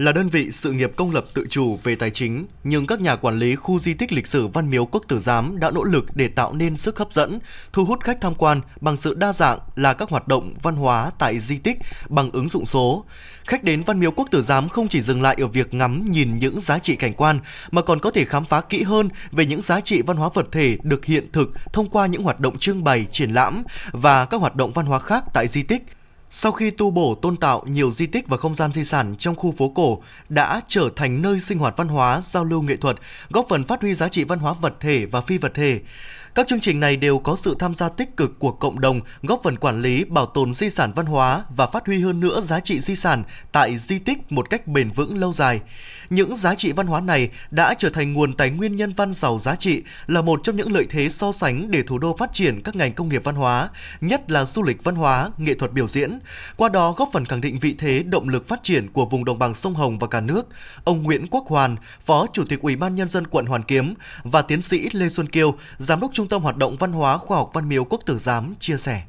là 0.00 0.12
đơn 0.12 0.28
vị 0.28 0.50
sự 0.50 0.72
nghiệp 0.72 0.92
công 0.96 1.10
lập 1.10 1.24
tự 1.34 1.46
chủ 1.50 1.78
về 1.82 1.94
tài 1.94 2.10
chính, 2.10 2.46
nhưng 2.64 2.86
các 2.86 3.00
nhà 3.00 3.16
quản 3.16 3.38
lý 3.38 3.56
khu 3.56 3.78
di 3.78 3.94
tích 3.94 4.12
lịch 4.12 4.26
sử 4.26 4.46
Văn 4.46 4.70
Miếu 4.70 4.84
Quốc 4.84 5.04
Tử 5.08 5.18
Giám 5.18 5.60
đã 5.60 5.70
nỗ 5.70 5.84
lực 5.84 6.16
để 6.16 6.28
tạo 6.28 6.52
nên 6.52 6.76
sức 6.76 6.98
hấp 6.98 7.12
dẫn, 7.12 7.38
thu 7.72 7.84
hút 7.84 8.04
khách 8.04 8.20
tham 8.20 8.34
quan 8.34 8.60
bằng 8.80 8.96
sự 8.96 9.14
đa 9.14 9.32
dạng 9.32 9.58
là 9.76 9.92
các 9.92 10.10
hoạt 10.10 10.28
động 10.28 10.54
văn 10.62 10.76
hóa 10.76 11.10
tại 11.18 11.38
di 11.38 11.58
tích 11.58 11.78
bằng 12.08 12.30
ứng 12.30 12.48
dụng 12.48 12.66
số. 12.66 13.04
Khách 13.46 13.64
đến 13.64 13.82
Văn 13.82 14.00
Miếu 14.00 14.10
Quốc 14.10 14.28
Tử 14.30 14.42
Giám 14.42 14.68
không 14.68 14.88
chỉ 14.88 15.00
dừng 15.00 15.22
lại 15.22 15.36
ở 15.40 15.46
việc 15.46 15.74
ngắm 15.74 16.04
nhìn 16.10 16.38
những 16.38 16.60
giá 16.60 16.78
trị 16.78 16.96
cảnh 16.96 17.14
quan 17.14 17.38
mà 17.70 17.82
còn 17.82 18.00
có 18.00 18.10
thể 18.10 18.24
khám 18.24 18.44
phá 18.44 18.60
kỹ 18.60 18.82
hơn 18.82 19.08
về 19.32 19.46
những 19.46 19.62
giá 19.62 19.80
trị 19.80 20.02
văn 20.02 20.16
hóa 20.16 20.28
vật 20.34 20.46
thể 20.52 20.76
được 20.82 21.04
hiện 21.04 21.32
thực 21.32 21.50
thông 21.72 21.90
qua 21.90 22.06
những 22.06 22.22
hoạt 22.22 22.40
động 22.40 22.58
trưng 22.58 22.84
bày, 22.84 23.06
triển 23.10 23.30
lãm 23.30 23.62
và 23.92 24.24
các 24.24 24.40
hoạt 24.40 24.56
động 24.56 24.72
văn 24.72 24.86
hóa 24.86 24.98
khác 24.98 25.24
tại 25.34 25.48
di 25.48 25.62
tích 25.62 25.82
sau 26.32 26.52
khi 26.52 26.70
tu 26.70 26.90
bổ 26.90 27.14
tôn 27.14 27.36
tạo 27.36 27.62
nhiều 27.66 27.90
di 27.90 28.06
tích 28.06 28.28
và 28.28 28.36
không 28.36 28.54
gian 28.54 28.72
di 28.72 28.84
sản 28.84 29.14
trong 29.18 29.36
khu 29.36 29.52
phố 29.52 29.68
cổ 29.68 30.02
đã 30.28 30.60
trở 30.68 30.88
thành 30.96 31.22
nơi 31.22 31.40
sinh 31.40 31.58
hoạt 31.58 31.76
văn 31.76 31.88
hóa, 31.88 32.20
giao 32.20 32.44
lưu 32.44 32.62
nghệ 32.62 32.76
thuật, 32.76 32.96
góp 33.30 33.46
phần 33.48 33.64
phát 33.64 33.82
huy 33.82 33.94
giá 33.94 34.08
trị 34.08 34.24
văn 34.24 34.38
hóa 34.38 34.52
vật 34.52 34.74
thể 34.80 35.06
và 35.06 35.20
phi 35.20 35.38
vật 35.38 35.54
thể. 35.54 35.80
Các 36.34 36.46
chương 36.46 36.60
trình 36.60 36.80
này 36.80 36.96
đều 36.96 37.18
có 37.18 37.36
sự 37.36 37.56
tham 37.58 37.74
gia 37.74 37.88
tích 37.88 38.16
cực 38.16 38.38
của 38.38 38.52
cộng 38.52 38.80
đồng, 38.80 39.00
góp 39.22 39.40
phần 39.44 39.56
quản 39.56 39.82
lý, 39.82 40.04
bảo 40.04 40.26
tồn 40.26 40.54
di 40.54 40.70
sản 40.70 40.92
văn 40.96 41.06
hóa 41.06 41.44
và 41.56 41.66
phát 41.66 41.86
huy 41.86 42.00
hơn 42.00 42.20
nữa 42.20 42.40
giá 42.40 42.60
trị 42.60 42.80
di 42.80 42.96
sản 42.96 43.24
tại 43.52 43.78
di 43.78 43.98
tích 43.98 44.32
một 44.32 44.50
cách 44.50 44.66
bền 44.66 44.90
vững 44.90 45.18
lâu 45.18 45.32
dài. 45.32 45.60
Những 46.10 46.36
giá 46.36 46.54
trị 46.54 46.72
văn 46.72 46.86
hóa 46.86 47.00
này 47.00 47.30
đã 47.50 47.74
trở 47.74 47.90
thành 47.90 48.12
nguồn 48.12 48.32
tài 48.32 48.50
nguyên 48.50 48.76
nhân 48.76 48.92
văn 48.92 49.12
giàu 49.12 49.38
giá 49.38 49.54
trị, 49.54 49.82
là 50.06 50.22
một 50.22 50.40
trong 50.42 50.56
những 50.56 50.72
lợi 50.72 50.86
thế 50.90 51.08
so 51.08 51.32
sánh 51.32 51.70
để 51.70 51.82
thủ 51.82 51.98
đô 51.98 52.16
phát 52.16 52.32
triển 52.32 52.62
các 52.62 52.76
ngành 52.76 52.92
công 52.92 53.08
nghiệp 53.08 53.24
văn 53.24 53.34
hóa, 53.34 53.68
nhất 54.00 54.30
là 54.30 54.44
du 54.44 54.62
lịch 54.62 54.84
văn 54.84 54.94
hóa, 54.94 55.30
nghệ 55.38 55.54
thuật 55.54 55.72
biểu 55.72 55.88
diễn. 55.88 56.18
Qua 56.56 56.68
đó 56.68 56.92
góp 56.92 57.08
phần 57.12 57.24
khẳng 57.24 57.40
định 57.40 57.58
vị 57.58 57.74
thế 57.78 58.02
động 58.02 58.28
lực 58.28 58.48
phát 58.48 58.62
triển 58.62 58.88
của 58.92 59.06
vùng 59.06 59.24
đồng 59.24 59.38
bằng 59.38 59.54
sông 59.54 59.74
Hồng 59.74 59.98
và 59.98 60.06
cả 60.06 60.20
nước. 60.20 60.48
Ông 60.84 61.02
Nguyễn 61.02 61.26
Quốc 61.26 61.44
Hoàn, 61.46 61.76
Phó 62.04 62.26
Chủ 62.32 62.44
tịch 62.48 62.62
Ủy 62.62 62.76
ban 62.76 62.94
nhân 62.94 63.08
dân 63.08 63.26
quận 63.26 63.46
Hoàn 63.46 63.62
Kiếm 63.62 63.94
và 64.22 64.42
tiến 64.42 64.62
sĩ 64.62 64.88
Lê 64.92 65.08
Xuân 65.08 65.28
Kiêu, 65.28 65.54
Giám 65.78 66.00
đốc 66.00 66.10
Trung 66.12 66.28
tâm 66.28 66.42
Hoạt 66.42 66.56
động 66.56 66.76
Văn 66.76 66.92
hóa 66.92 67.18
Khoa 67.18 67.38
học 67.38 67.50
Văn 67.52 67.68
miếu 67.68 67.84
Quốc 67.84 68.00
Tử 68.06 68.18
Giám 68.18 68.54
chia 68.60 68.76
sẻ. 68.76 69.02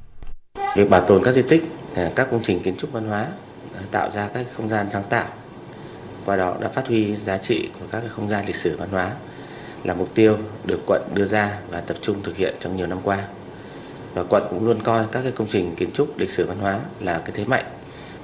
Việc 0.76 0.90
bảo 0.90 1.02
tồn 1.02 1.24
các 1.24 1.32
di 1.32 1.42
tích, 1.42 1.64
à, 1.96 2.12
các 2.16 2.28
công 2.32 2.44
trình 2.44 2.60
kiến 2.64 2.76
trúc 2.78 2.92
văn 2.92 3.08
hóa 3.08 3.28
à, 3.76 3.82
tạo 3.92 4.12
ra 4.12 4.30
các 4.34 4.46
không 4.58 4.70
gian 4.70 4.88
sáng 4.90 5.04
tạo 5.10 5.28
qua 6.26 6.38
đó 6.38 6.56
đã 6.60 6.70
phát 6.70 6.88
huy 6.88 7.16
giá 7.16 7.38
trị 7.38 7.70
của 7.80 7.86
các 7.92 8.04
không 8.10 8.30
gian 8.30 8.46
lịch 8.46 8.56
sử 8.56 8.78
văn 8.78 8.90
hóa 8.92 9.12
là 9.84 9.94
mục 9.94 10.10
tiêu 10.16 10.38
được 10.66 10.80
quận 10.88 11.02
đưa 11.14 11.26
ra 11.26 11.58
và 11.70 11.82
tập 11.82 11.98
trung 12.02 12.24
thực 12.24 12.38
hiện 12.38 12.56
trong 12.60 12.78
nhiều 12.78 12.88
năm 12.88 12.98
qua. 13.04 13.24
Và 14.14 14.24
quận 14.30 14.44
cũng 14.50 14.66
luôn 14.66 14.84
coi 14.84 15.06
các 15.12 15.22
cái 15.22 15.32
công 15.32 15.48
trình 15.48 15.76
kiến 15.76 15.92
trúc, 15.94 16.18
lịch 16.18 16.30
sử 16.30 16.46
văn 16.48 16.58
hóa 16.60 16.80
là 17.00 17.20
cái 17.20 17.32
thế 17.36 17.46
mạnh 17.46 17.66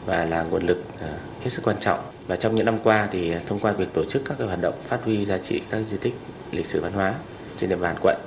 và 0.06 0.25
là 0.25 0.44
nguồn 0.44 0.63
lực 0.63 0.84
ờ, 1.01 1.08
hết 1.44 1.50
sức 1.50 1.62
quan 1.65 1.77
trọng. 1.79 2.00
Và 2.27 2.36
trong 2.36 2.56
những 2.56 2.65
năm 2.65 2.77
qua 2.84 3.08
thì 3.12 3.32
ờ, 3.32 3.39
thông 3.48 3.60
qua 3.60 3.72
việc 3.72 3.94
tổ 3.94 4.03
chức 4.06 4.22
các 4.25 4.36
cái 4.38 4.48
hoạt 4.48 4.62
động 4.62 4.74
phát 4.88 5.03
huy 5.06 5.25
giá 5.25 5.38
trị 5.38 5.62
các 5.70 5.84
di 5.84 5.98
tích 5.98 6.13
lịch 6.52 6.65
sử 6.65 6.82
văn 6.82 6.91
hóa 6.93 7.13
trên 7.60 7.69
địa 7.69 7.76
bàn 7.76 7.95
quận 8.02 8.17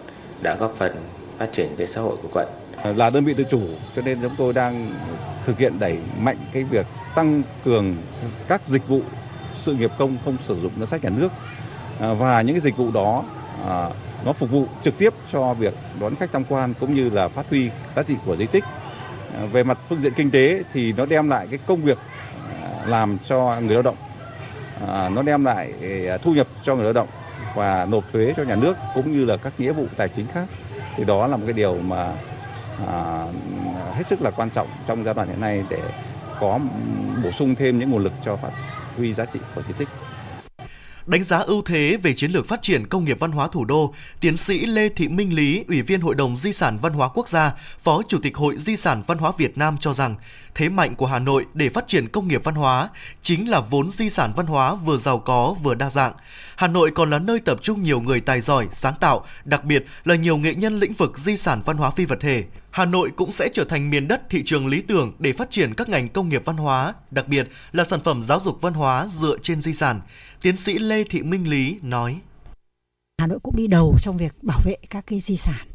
đã 0.42 0.56
góp 0.56 0.74
phần 0.78 0.92
phát 1.38 1.52
triển 1.52 1.68
cái 1.76 1.86
xã 1.86 2.00
hội 2.00 2.16
của 2.22 2.28
quận. 2.32 2.48
Ờ, 2.76 2.92
là 2.92 3.10
đơn 3.10 3.24
vị 3.24 3.34
tự 3.34 3.44
chủ, 3.50 3.60
cho 3.96 4.02
nên 4.02 4.18
chúng 4.22 4.34
tôi 4.38 4.52
đang 4.52 4.92
thực 5.46 5.58
hiện 5.58 5.72
đẩy 5.78 5.98
mạnh 6.20 6.36
cái 6.52 6.64
việc 6.64 6.86
tăng 7.14 7.42
cường 7.64 7.96
các 8.48 8.66
dịch 8.66 8.88
vụ 8.88 9.00
sự 9.60 9.74
nghiệp 9.74 9.90
công, 9.98 10.16
không 10.24 10.36
sử 10.48 10.60
dụng 10.62 10.72
ngân 10.76 10.86
sách 10.86 11.04
nhà 11.04 11.10
nước 11.10 11.28
và 11.98 12.42
những 12.42 12.54
cái 12.54 12.60
dịch 12.60 12.76
vụ 12.76 12.90
đó 12.90 13.24
À, 13.66 13.88
nó 14.24 14.32
phục 14.32 14.50
vụ 14.50 14.66
trực 14.84 14.98
tiếp 14.98 15.14
cho 15.32 15.54
việc 15.54 15.74
đón 16.00 16.16
khách 16.16 16.32
tham 16.32 16.44
quan 16.48 16.74
cũng 16.80 16.94
như 16.94 17.10
là 17.10 17.28
phát 17.28 17.50
huy 17.50 17.70
giá 17.96 18.02
trị 18.02 18.14
của 18.26 18.36
di 18.36 18.46
tích. 18.46 18.64
À, 19.38 19.46
về 19.52 19.62
mặt 19.62 19.78
phương 19.88 20.00
diện 20.00 20.12
kinh 20.16 20.30
tế 20.30 20.62
thì 20.72 20.92
nó 20.92 21.06
đem 21.06 21.30
lại 21.30 21.46
cái 21.50 21.58
công 21.66 21.82
việc 21.82 21.98
à, 22.62 22.86
làm 22.86 23.18
cho 23.28 23.60
người 23.60 23.74
lao 23.74 23.82
động, 23.82 23.96
nó 25.14 25.22
đem 25.22 25.44
lại 25.44 25.72
thu 26.22 26.34
nhập 26.34 26.46
cho 26.62 26.74
người 26.74 26.84
lao 26.84 26.92
động 26.92 27.08
và 27.54 27.86
nộp 27.90 28.04
thuế 28.12 28.34
cho 28.36 28.42
nhà 28.42 28.56
nước 28.56 28.76
cũng 28.94 29.12
như 29.12 29.24
là 29.24 29.36
các 29.36 29.52
nghĩa 29.58 29.72
vụ 29.72 29.86
tài 29.96 30.08
chính 30.08 30.26
khác. 30.34 30.44
Thì 30.96 31.04
đó 31.04 31.26
là 31.26 31.36
một 31.36 31.42
cái 31.46 31.52
điều 31.52 31.78
mà 31.82 32.12
hết 33.94 34.06
sức 34.06 34.22
là 34.22 34.30
quan 34.30 34.50
trọng 34.50 34.68
trong 34.86 35.04
giai 35.04 35.14
đoạn 35.14 35.28
hiện 35.28 35.40
nay 35.40 35.64
để 35.70 35.80
có 36.40 36.58
bổ 37.24 37.30
sung 37.30 37.54
thêm 37.54 37.78
những 37.78 37.90
nguồn 37.90 38.02
lực 38.02 38.12
cho 38.24 38.36
phát 38.36 38.50
huy 38.96 39.14
giá 39.14 39.24
trị 39.24 39.40
của 39.54 39.62
di 39.68 39.74
tích. 39.78 39.88
Đánh 41.06 41.24
giá 41.24 41.38
ưu 41.38 41.62
thế 41.62 41.96
về 42.02 42.14
chiến 42.14 42.30
lược 42.30 42.48
phát 42.48 42.62
triển 42.62 42.86
công 42.86 43.04
nghiệp 43.04 43.16
văn 43.20 43.32
hóa 43.32 43.48
thủ 43.48 43.64
đô, 43.64 43.94
tiến 44.20 44.36
sĩ 44.36 44.66
Lê 44.66 44.88
Thị 44.88 45.08
Minh 45.08 45.34
Lý, 45.34 45.64
Ủy 45.68 45.82
viên 45.82 46.00
Hội 46.00 46.14
đồng 46.14 46.36
Di 46.36 46.52
sản 46.52 46.78
Văn 46.82 46.92
hóa 46.92 47.08
Quốc 47.08 47.28
gia, 47.28 47.52
Phó 47.82 48.02
Chủ 48.08 48.18
tịch 48.22 48.36
Hội 48.36 48.56
Di 48.56 48.76
sản 48.76 49.02
Văn 49.06 49.18
hóa 49.18 49.32
Việt 49.38 49.58
Nam 49.58 49.76
cho 49.80 49.92
rằng, 49.92 50.16
thế 50.54 50.68
mạnh 50.68 50.94
của 50.94 51.06
Hà 51.06 51.18
Nội 51.18 51.46
để 51.54 51.68
phát 51.68 51.86
triển 51.86 52.08
công 52.08 52.28
nghiệp 52.28 52.44
văn 52.44 52.54
hóa 52.54 52.88
chính 53.22 53.50
là 53.50 53.60
vốn 53.60 53.90
di 53.90 54.10
sản 54.10 54.32
văn 54.36 54.46
hóa 54.46 54.74
vừa 54.74 54.96
giàu 54.96 55.18
có 55.18 55.54
vừa 55.62 55.74
đa 55.74 55.90
dạng. 55.90 56.12
Hà 56.56 56.68
Nội 56.68 56.90
còn 56.90 57.10
là 57.10 57.18
nơi 57.18 57.40
tập 57.40 57.58
trung 57.62 57.82
nhiều 57.82 58.00
người 58.00 58.20
tài 58.20 58.40
giỏi, 58.40 58.68
sáng 58.70 58.94
tạo, 59.00 59.24
đặc 59.44 59.64
biệt 59.64 59.84
là 60.04 60.14
nhiều 60.14 60.36
nghệ 60.36 60.54
nhân 60.54 60.80
lĩnh 60.80 60.92
vực 60.92 61.18
di 61.18 61.36
sản 61.36 61.62
văn 61.64 61.76
hóa 61.76 61.90
phi 61.90 62.04
vật 62.04 62.20
thể. 62.20 62.44
Hà 62.70 62.84
Nội 62.84 63.10
cũng 63.16 63.32
sẽ 63.32 63.48
trở 63.52 63.64
thành 63.64 63.90
miền 63.90 64.08
đất 64.08 64.22
thị 64.30 64.42
trường 64.44 64.66
lý 64.66 64.82
tưởng 64.82 65.12
để 65.18 65.32
phát 65.32 65.50
triển 65.50 65.74
các 65.74 65.88
ngành 65.88 66.08
công 66.08 66.28
nghiệp 66.28 66.42
văn 66.44 66.56
hóa, 66.56 66.94
đặc 67.10 67.28
biệt 67.28 67.48
là 67.72 67.84
sản 67.84 68.00
phẩm 68.02 68.22
giáo 68.22 68.40
dục 68.40 68.58
văn 68.60 68.74
hóa 68.74 69.06
dựa 69.08 69.36
trên 69.42 69.60
di 69.60 69.74
sản. 69.74 70.00
Tiến 70.42 70.56
sĩ 70.56 70.78
Lê 70.78 71.04
Thị 71.04 71.22
Minh 71.22 71.48
Lý 71.48 71.78
nói. 71.82 72.20
Hà 73.18 73.26
Nội 73.26 73.38
cũng 73.42 73.56
đi 73.56 73.66
đầu 73.66 73.96
trong 74.02 74.16
việc 74.16 74.42
bảo 74.42 74.60
vệ 74.64 74.76
các 74.90 75.04
cái 75.06 75.20
di 75.20 75.36
sản 75.36 75.66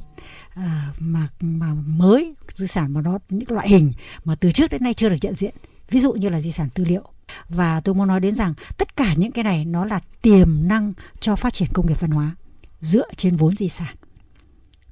à, 0.55 0.93
mà 0.99 1.27
mà 1.39 1.73
mới 1.85 2.35
di 2.53 2.67
sản 2.67 2.93
mà 2.93 3.01
nó 3.01 3.19
những 3.29 3.51
loại 3.51 3.69
hình 3.69 3.91
mà 4.25 4.35
từ 4.35 4.51
trước 4.51 4.71
đến 4.71 4.83
nay 4.83 4.93
chưa 4.93 5.09
được 5.09 5.17
nhận 5.21 5.35
diện 5.35 5.53
ví 5.89 5.99
dụ 5.99 6.13
như 6.13 6.29
là 6.29 6.41
di 6.41 6.51
sản 6.51 6.69
tư 6.73 6.85
liệu 6.85 7.03
và 7.49 7.81
tôi 7.81 7.95
muốn 7.95 8.07
nói 8.07 8.19
đến 8.19 8.35
rằng 8.35 8.53
tất 8.77 8.95
cả 8.95 9.13
những 9.17 9.31
cái 9.31 9.43
này 9.43 9.65
nó 9.65 9.85
là 9.85 9.99
tiềm 10.21 10.67
năng 10.67 10.93
cho 11.19 11.35
phát 11.35 11.53
triển 11.53 11.69
công 11.73 11.87
nghiệp 11.87 11.99
văn 11.99 12.11
hóa 12.11 12.35
dựa 12.81 13.07
trên 13.17 13.35
vốn 13.35 13.55
di 13.55 13.69
sản 13.69 13.95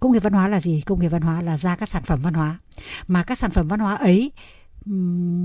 công 0.04 0.12
nghiệp 0.12 0.24
văn 0.24 0.34
hóa 0.34 0.48
là 0.48 0.60
gì 0.60 0.82
công 0.86 1.00
nghiệp 1.00 1.08
văn 1.08 1.22
hóa 1.22 1.42
là 1.42 1.58
ra 1.58 1.76
các 1.76 1.90
sản 1.90 2.04
phẩm 2.04 2.20
văn 2.22 2.34
hóa 2.34 2.60
mà 3.08 3.24
các 3.24 3.38
sản 3.38 3.52
phẩm 3.52 3.68
văn 3.68 3.80
hóa 3.80 3.96
ấy 3.96 4.32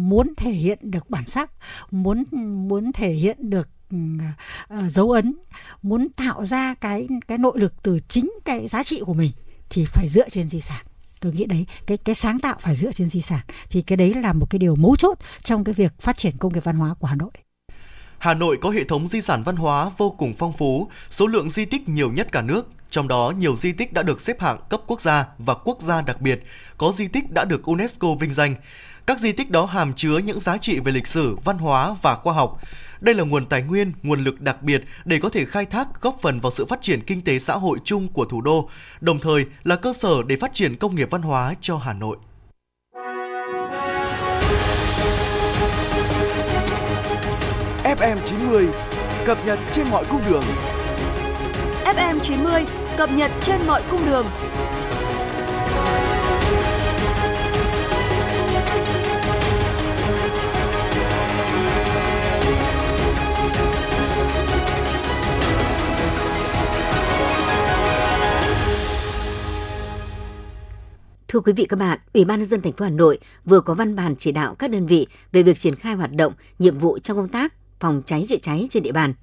muốn 0.09 0.35
thể 0.37 0.51
hiện 0.51 0.79
được 0.83 1.11
bản 1.11 1.27
sắc 1.27 1.51
muốn 1.91 2.25
muốn 2.69 2.93
thể 2.93 3.11
hiện 3.11 3.51
được 3.51 3.69
uh, 3.95 4.91
dấu 4.91 5.11
ấn 5.11 5.35
muốn 5.83 6.09
tạo 6.17 6.45
ra 6.45 6.75
cái 6.75 7.09
cái 7.29 7.39
nội 7.39 7.61
lực 7.61 7.83
từ 7.83 7.99
chính 8.09 8.31
cái 8.45 8.69
giá 8.69 8.83
trị 8.83 9.03
của 9.07 9.15
mình 9.15 9.33
thì 9.71 9.85
phải 9.85 10.09
dựa 10.09 10.29
trên 10.29 10.49
di 10.49 10.61
sản 10.61 10.87
tôi 11.21 11.33
nghĩ 11.33 11.45
đấy 11.45 11.67
cái 11.87 11.99
cái 11.99 12.15
sáng 12.15 12.39
tạo 12.39 12.57
phải 12.61 12.75
dựa 12.75 12.93
trên 12.93 13.09
di 13.09 13.21
sản 13.21 13.41
thì 13.71 13.83
cái 13.83 13.97
đấy 13.97 14.15
là 14.15 14.33
một 14.33 14.47
cái 14.51 14.59
điều 14.59 14.77
mấu 14.77 14.97
chốt 14.97 15.19
trong 15.43 15.65
cái 15.65 15.75
việc 15.75 15.93
phát 16.01 16.17
triển 16.17 16.37
công 16.39 16.53
nghiệp 16.53 16.65
văn 16.65 16.77
hóa 16.77 16.95
của 16.99 17.07
Hà 17.07 17.15
Nội. 17.15 17.31
Hà 18.19 18.35
Nội 18.35 18.59
có 18.61 18.71
hệ 18.71 18.85
thống 18.85 19.09
di 19.09 19.21
sản 19.21 19.43
văn 19.43 19.57
hóa 19.57 19.91
vô 19.97 20.11
cùng 20.11 20.35
phong 20.39 20.53
phú, 20.53 20.89
số 21.09 21.27
lượng 21.27 21.51
di 21.51 21.65
tích 21.65 21.89
nhiều 21.89 22.13
nhất 22.13 22.29
cả 22.33 22.43
nước. 22.43 22.69
Trong 22.99 23.09
đó, 23.09 23.33
nhiều 23.39 23.57
di 23.57 23.73
tích 23.73 23.93
đã 23.93 24.03
được 24.03 24.21
xếp 24.21 24.41
hạng 24.41 24.59
cấp 24.71 24.81
quốc 24.87 25.01
gia 25.01 25.27
và 25.39 25.55
quốc 25.55 25.81
gia 25.81 26.03
đặc 26.03 26.21
biệt, 26.21 26.43
có 26.79 26.93
di 26.93 27.09
tích 27.09 27.25
đã 27.31 27.45
được 27.45 27.63
UNESCO 27.63 28.15
vinh 28.21 28.33
danh. 28.33 28.55
Các 29.07 29.19
di 29.19 29.33
tích 29.33 29.51
đó 29.51 29.65
hàm 29.65 29.93
chứa 29.93 30.19
những 30.19 30.41
giá 30.41 30.59
trị 30.59 30.81
về 30.81 30.93
lịch 30.93 31.07
sử, 31.07 31.37
văn 31.45 31.59
hóa 31.59 31.97
và 32.03 32.15
khoa 32.15 32.33
học. 32.33 32.61
Đây 33.01 33.15
là 33.15 33.25
nguồn 33.25 33.47
tài 33.47 33.63
nguyên, 33.63 33.93
nguồn 34.03 34.25
lực 34.25 34.41
đặc 34.41 34.63
biệt 34.63 34.83
để 35.05 35.19
có 35.23 35.29
thể 35.29 35.45
khai 35.45 35.65
thác 35.65 36.01
góp 36.01 36.17
phần 36.23 36.41
vào 36.41 36.51
sự 36.51 36.67
phát 36.67 36.83
triển 36.83 37.01
kinh 37.07 37.23
tế 37.23 37.39
xã 37.39 37.55
hội 37.55 37.79
chung 37.85 38.09
của 38.09 38.25
thủ 38.25 38.41
đô, 38.41 38.69
đồng 39.01 39.21
thời 39.21 39.47
là 39.65 39.77
cơ 39.77 39.93
sở 39.93 40.23
để 40.27 40.37
phát 40.37 40.53
triển 40.53 40.77
công 40.77 40.95
nghiệp 40.95 41.11
văn 41.11 41.23
hóa 41.23 41.55
cho 41.61 41.77
Hà 41.77 41.93
Nội. 41.93 42.17
FM 47.85 48.17
90 48.25 48.69
cập 49.25 49.39
nhật 49.47 49.59
trên 49.73 49.87
mọi 49.91 50.05
cung 50.11 50.21
đường. 50.29 50.45
FM 51.85 52.19
90 52.23 52.88
cập 52.99 53.11
nhật 53.13 53.31
trên 53.43 53.61
mọi 53.67 53.83
cung 53.91 54.07
đường. 54.07 54.27
Thưa 71.29 71.41
quý 71.41 71.53
vị 71.53 71.65
các 71.69 71.77
bạn, 71.79 71.99
Ủy 72.13 72.25
ban 72.25 72.39
nhân 72.39 72.49
dân 72.49 72.61
thành 72.61 72.73
phố 72.73 72.85
Hà 72.85 72.91
Nội 72.91 73.19
vừa 73.45 73.61
có 73.61 73.75
văn 73.75 73.97
bản 73.97 74.15
chỉ 74.19 74.33
đạo 74.33 74.55
các 74.55 74.71
đơn 74.71 74.87
vị 74.87 75.07
về 75.33 75.43
việc 75.43 75.59
triển 75.59 75.75
khai 75.75 75.95
hoạt 75.95 76.13
động, 76.13 76.33
nhiệm 76.59 76.79
vụ 76.79 76.99
trong 76.99 77.17
công 77.17 77.29
tác 77.29 77.55
phòng 77.81 78.03
cháy 78.07 78.25
chữa 78.29 78.37
cháy 78.37 78.69
trên 78.71 78.83
địa 78.83 78.93
bàn. 78.93 79.15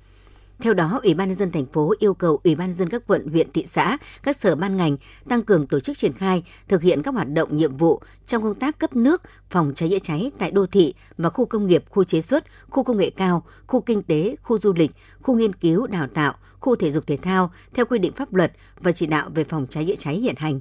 Theo 0.60 0.74
đó, 0.74 1.00
Ủy 1.04 1.14
ban 1.14 1.28
nhân 1.28 1.38
dân 1.38 1.52
thành 1.52 1.66
phố 1.66 1.94
yêu 2.00 2.14
cầu 2.14 2.40
Ủy 2.44 2.56
ban 2.56 2.68
nhân 2.68 2.76
dân 2.76 2.90
các 2.90 3.04
quận, 3.08 3.28
huyện, 3.28 3.52
thị 3.52 3.66
xã, 3.68 3.98
các 4.24 4.36
sở 4.36 4.56
ban 4.56 4.78
ngành 4.78 4.98
tăng 5.30 5.44
cường 5.44 5.68
tổ 5.68 5.80
chức 5.80 5.98
triển 5.98 6.14
khai, 6.14 6.44
thực 6.68 6.82
hiện 6.82 7.02
các 7.02 7.14
hoạt 7.14 7.34
động 7.34 7.56
nhiệm 7.56 7.78
vụ 7.78 8.02
trong 8.28 8.44
công 8.44 8.56
tác 8.56 8.80
cấp 8.80 8.96
nước, 8.96 9.22
phòng 9.50 9.72
cháy 9.76 9.90
chữa 9.90 10.00
cháy 10.00 10.32
tại 10.38 10.52
đô 10.52 10.66
thị 10.66 10.94
và 11.18 11.30
khu 11.30 11.46
công 11.46 11.68
nghiệp, 11.68 11.84
khu 11.90 12.04
chế 12.04 12.22
xuất, 12.22 12.44
khu 12.70 12.84
công 12.84 12.98
nghệ 12.98 13.10
cao, 13.10 13.44
khu 13.68 13.82
kinh 13.82 14.02
tế, 14.02 14.36
khu 14.44 14.60
du 14.60 14.74
lịch, 14.74 14.92
khu 15.22 15.36
nghiên 15.36 15.54
cứu, 15.54 15.88
đào 15.88 16.08
tạo, 16.14 16.34
khu 16.60 16.76
thể 16.76 16.92
dục 16.92 17.08
thể 17.08 17.18
thao 17.18 17.52
theo 17.74 17.86
quy 17.86 18.00
định 18.00 18.14
pháp 18.14 18.34
luật 18.34 18.52
và 18.80 18.92
chỉ 18.92 19.06
đạo 19.06 19.30
về 19.36 19.44
phòng 19.44 19.68
cháy 19.70 19.86
chữa 19.86 19.96
cháy 19.96 20.16
hiện 20.16 20.36
hành 20.38 20.60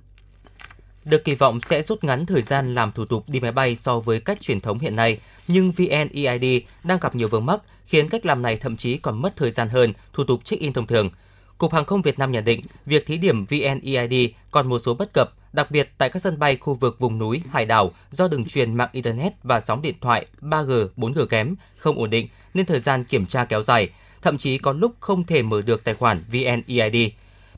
được 1.05 1.25
kỳ 1.25 1.35
vọng 1.35 1.61
sẽ 1.61 1.83
rút 1.83 2.05
ngắn 2.05 2.27
thời 2.27 2.43
gian 2.43 2.75
làm 2.75 2.93
thủ 2.93 3.05
tục 3.05 3.25
đi 3.29 3.41
máy 3.41 3.53
bay 3.53 3.77
so 3.77 4.01
với 4.01 4.21
cách 4.21 4.41
truyền 4.41 4.61
thống 4.61 4.79
hiện 4.79 4.97
nay, 4.97 5.19
nhưng 5.49 5.73
VNEID 5.73 6.63
đang 6.85 6.99
gặp 7.01 7.15
nhiều 7.15 7.29
vướng 7.29 7.47
mắc, 7.47 7.61
khiến 7.87 8.09
cách 8.09 8.27
làm 8.27 8.43
này 8.43 8.57
thậm 8.57 8.77
chí 8.77 8.97
còn 8.97 9.23
mất 9.23 9.37
thời 9.37 9.51
gian 9.51 9.69
hơn 9.69 9.93
thủ 10.13 10.25
tục 10.25 10.45
check-in 10.45 10.73
thông 10.73 10.87
thường. 10.87 11.11
Cục 11.59 11.73
Hàng 11.73 11.85
không 11.85 12.03
Việt 12.03 12.19
Nam 12.19 12.33
nhận 12.33 12.45
định, 12.45 12.61
việc 12.87 13.07
thí 13.07 13.17
điểm 13.17 13.47
VNEID 13.47 14.31
còn 14.51 14.69
một 14.69 14.79
số 14.79 14.95
bất 14.95 15.13
cập, 15.13 15.33
đặc 15.53 15.71
biệt 15.71 15.91
tại 15.99 16.11
các 16.11 16.23
sân 16.23 16.39
bay 16.39 16.57
khu 16.57 16.75
vực 16.75 16.97
vùng 16.99 17.19
núi, 17.19 17.43
hải 17.51 17.67
đảo 17.67 17.93
do 18.11 18.29
đường 18.29 18.45
truyền 18.45 18.75
mạng 18.75 18.89
Internet 18.93 19.33
và 19.43 19.61
sóng 19.61 19.83
điện 19.83 19.95
thoại 20.01 20.27
3G, 20.41 20.89
4G 20.97 21.27
kém, 21.27 21.55
không 21.77 21.99
ổn 21.99 22.11
định 22.11 22.29
nên 22.55 22.67
thời 22.67 22.81
gian 22.81 23.05
kiểm 23.05 23.27
tra 23.27 23.45
kéo 23.45 23.63
dài, 23.63 23.89
thậm 24.23 24.39
chí 24.39 24.59
có 24.59 24.73
lúc 24.73 24.93
không 25.01 25.25
thể 25.25 25.43
mở 25.43 25.63
được 25.63 25.85
tài 25.85 25.95
khoản 25.95 26.19
VNEID. 26.31 27.13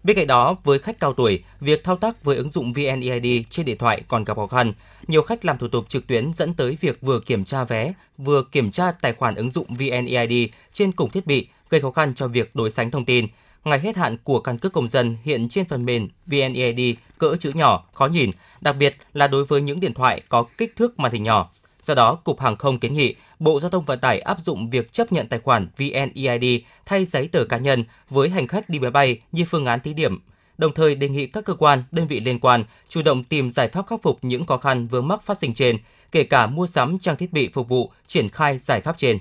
Bên 0.07 0.16
cạnh 0.16 0.27
đó, 0.27 0.57
với 0.64 0.79
khách 0.79 1.01
cao 1.01 1.12
tuổi, 1.12 1.42
việc 1.61 1.85
thao 1.85 1.97
tác 1.97 2.25
với 2.25 2.37
ứng 2.37 2.49
dụng 2.49 2.73
VNEID 2.73 3.42
trên 3.51 3.66
điện 3.66 3.77
thoại 3.79 4.03
còn 4.09 4.25
gặp 4.25 4.37
khó 4.37 4.47
khăn. 4.47 4.73
Nhiều 5.07 5.23
khách 5.23 5.45
làm 5.45 5.59
thủ 5.59 5.69
tục 5.69 5.85
trực 5.88 6.07
tuyến 6.07 6.33
dẫn 6.33 6.55
tới 6.55 6.77
việc 6.81 7.01
vừa 7.01 7.21
kiểm 7.21 7.45
tra 7.45 7.64
vé, 7.64 7.92
vừa 8.19 8.42
kiểm 8.42 8.71
tra 8.71 8.92
tài 8.92 9.12
khoản 9.12 9.35
ứng 9.35 9.51
dụng 9.51 9.66
VNEID 9.77 10.49
trên 10.73 10.92
cùng 10.92 11.11
thiết 11.11 11.27
bị, 11.27 11.49
gây 11.71 11.81
khó 11.81 11.90
khăn 11.90 12.14
cho 12.14 12.29
việc 12.29 12.51
đối 12.55 12.71
sánh 12.71 12.90
thông 12.90 13.05
tin. 13.05 13.27
Ngày 13.64 13.81
hết 13.81 13.97
hạn 13.97 14.16
của 14.25 14.40
căn 14.40 14.59
cước 14.59 14.73
công 14.73 14.88
dân 14.88 15.16
hiện 15.25 15.49
trên 15.49 15.64
phần 15.64 15.85
mềm 15.85 16.09
VNEID 16.27 16.97
cỡ 17.19 17.37
chữ 17.40 17.53
nhỏ, 17.55 17.85
khó 17.92 18.07
nhìn, 18.07 18.31
đặc 18.61 18.77
biệt 18.77 18.97
là 19.12 19.27
đối 19.27 19.45
với 19.45 19.62
những 19.62 19.81
điện 19.81 19.95
thoại 19.95 20.21
có 20.29 20.45
kích 20.59 20.77
thước 20.77 20.99
màn 20.99 21.12
hình 21.12 21.23
nhỏ. 21.23 21.51
Do 21.87 21.94
đó, 21.94 22.14
Cục 22.14 22.40
Hàng 22.40 22.57
không 22.57 22.79
kiến 22.79 22.94
nghị 22.94 23.14
Bộ 23.38 23.61
Giao 23.61 23.70
thông 23.70 23.85
Vận 23.85 23.99
tải 23.99 24.20
áp 24.20 24.40
dụng 24.40 24.70
việc 24.70 24.92
chấp 24.92 25.12
nhận 25.12 25.29
tài 25.29 25.40
khoản 25.40 25.68
VNEID 25.77 26.61
thay 26.87 27.05
giấy 27.05 27.29
tờ 27.33 27.44
cá 27.44 27.59
nhân 27.59 27.85
với 28.11 28.29
hành 28.29 28.46
khách 28.46 28.68
đi 28.68 28.79
máy 28.79 28.90
bay 28.90 29.20
như 29.33 29.44
phương 29.44 29.66
án 29.66 29.81
thí 29.81 29.94
điểm. 29.94 30.20
Đồng 30.59 30.72
thời 30.72 30.94
đề 30.94 31.09
nghị 31.09 31.27
các 31.27 31.44
cơ 31.44 31.55
quan, 31.55 31.85
đơn 31.90 32.07
vị 32.07 32.20
liên 32.20 32.40
quan 32.40 32.64
chủ 32.88 33.03
động 33.03 33.25
tìm 33.25 33.51
giải 33.51 33.68
pháp 33.68 33.87
khắc 33.87 34.03
phục 34.03 34.18
những 34.22 34.44
khó 34.44 34.57
khăn 34.57 34.87
vướng 34.87 35.09
mắc 35.09 35.22
phát 35.22 35.38
sinh 35.38 35.55
trên, 35.55 35.79
kể 36.12 36.25
cả 36.25 36.46
mua 36.46 36.66
sắm 36.66 36.99
trang 36.99 37.16
thiết 37.16 37.33
bị 37.33 37.51
phục 37.53 37.68
vụ 37.68 37.90
triển 38.07 38.29
khai 38.29 38.59
giải 38.59 38.81
pháp 38.81 38.99
trên. 38.99 39.18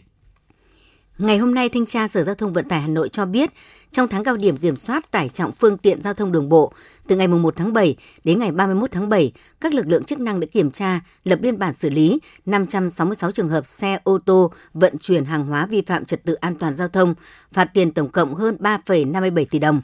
Ngày 1.18 1.38
hôm 1.38 1.54
nay, 1.54 1.70
Thanh 1.70 1.86
tra 1.86 2.08
Sở 2.08 2.24
Giao 2.24 2.36
thông 2.36 2.54
Vận 2.54 2.68
tải 2.68 2.82
Hà 2.82 2.88
Nội 2.88 3.10
cho 3.10 3.26
biết, 3.26 3.50
trong 3.92 4.08
tháng 4.08 4.24
cao 4.24 4.38
điểm 4.38 4.58
kiểm 4.58 4.76
soát 4.76 5.12
tải 5.12 5.30
trọng 5.30 5.52
phương 5.52 5.78
tiện 5.78 6.02
giao 6.02 6.14
thông 6.14 6.32
đường 6.32 6.50
bộ, 6.50 6.74
từ 7.08 7.16
ngày 7.16 7.28
1 7.28 7.56
tháng 7.56 7.74
7 7.74 7.96
đến 8.24 8.40
ngày 8.40 8.52
31 8.52 8.92
tháng 8.92 9.10
7, 9.10 9.32
các 9.62 9.74
lực 9.74 9.88
lượng 9.88 10.04
chức 10.04 10.20
năng 10.20 10.40
đã 10.40 10.48
kiểm 10.52 10.72
tra, 10.72 11.00
lập 11.24 11.40
biên 11.42 11.60
bản 11.60 11.74
xử 11.74 11.90
lý 11.90 12.20
566 12.46 13.32
trường 13.32 13.50
hợp 13.50 13.66
xe 13.66 14.00
ô 14.04 14.18
tô 14.26 14.52
vận 14.74 14.98
chuyển 14.98 15.26
hàng 15.26 15.46
hóa 15.46 15.66
vi 15.66 15.82
phạm 15.82 16.06
trật 16.06 16.24
tự 16.24 16.34
an 16.34 16.56
toàn 16.56 16.74
giao 16.74 16.88
thông, 16.88 17.16
phạt 17.52 17.66
tiền 17.74 17.92
tổng 17.92 18.10
cộng 18.10 18.36
hơn 18.36 18.58
3,57 18.60 19.46
tỷ 19.50 19.60
đồng. 19.60 19.82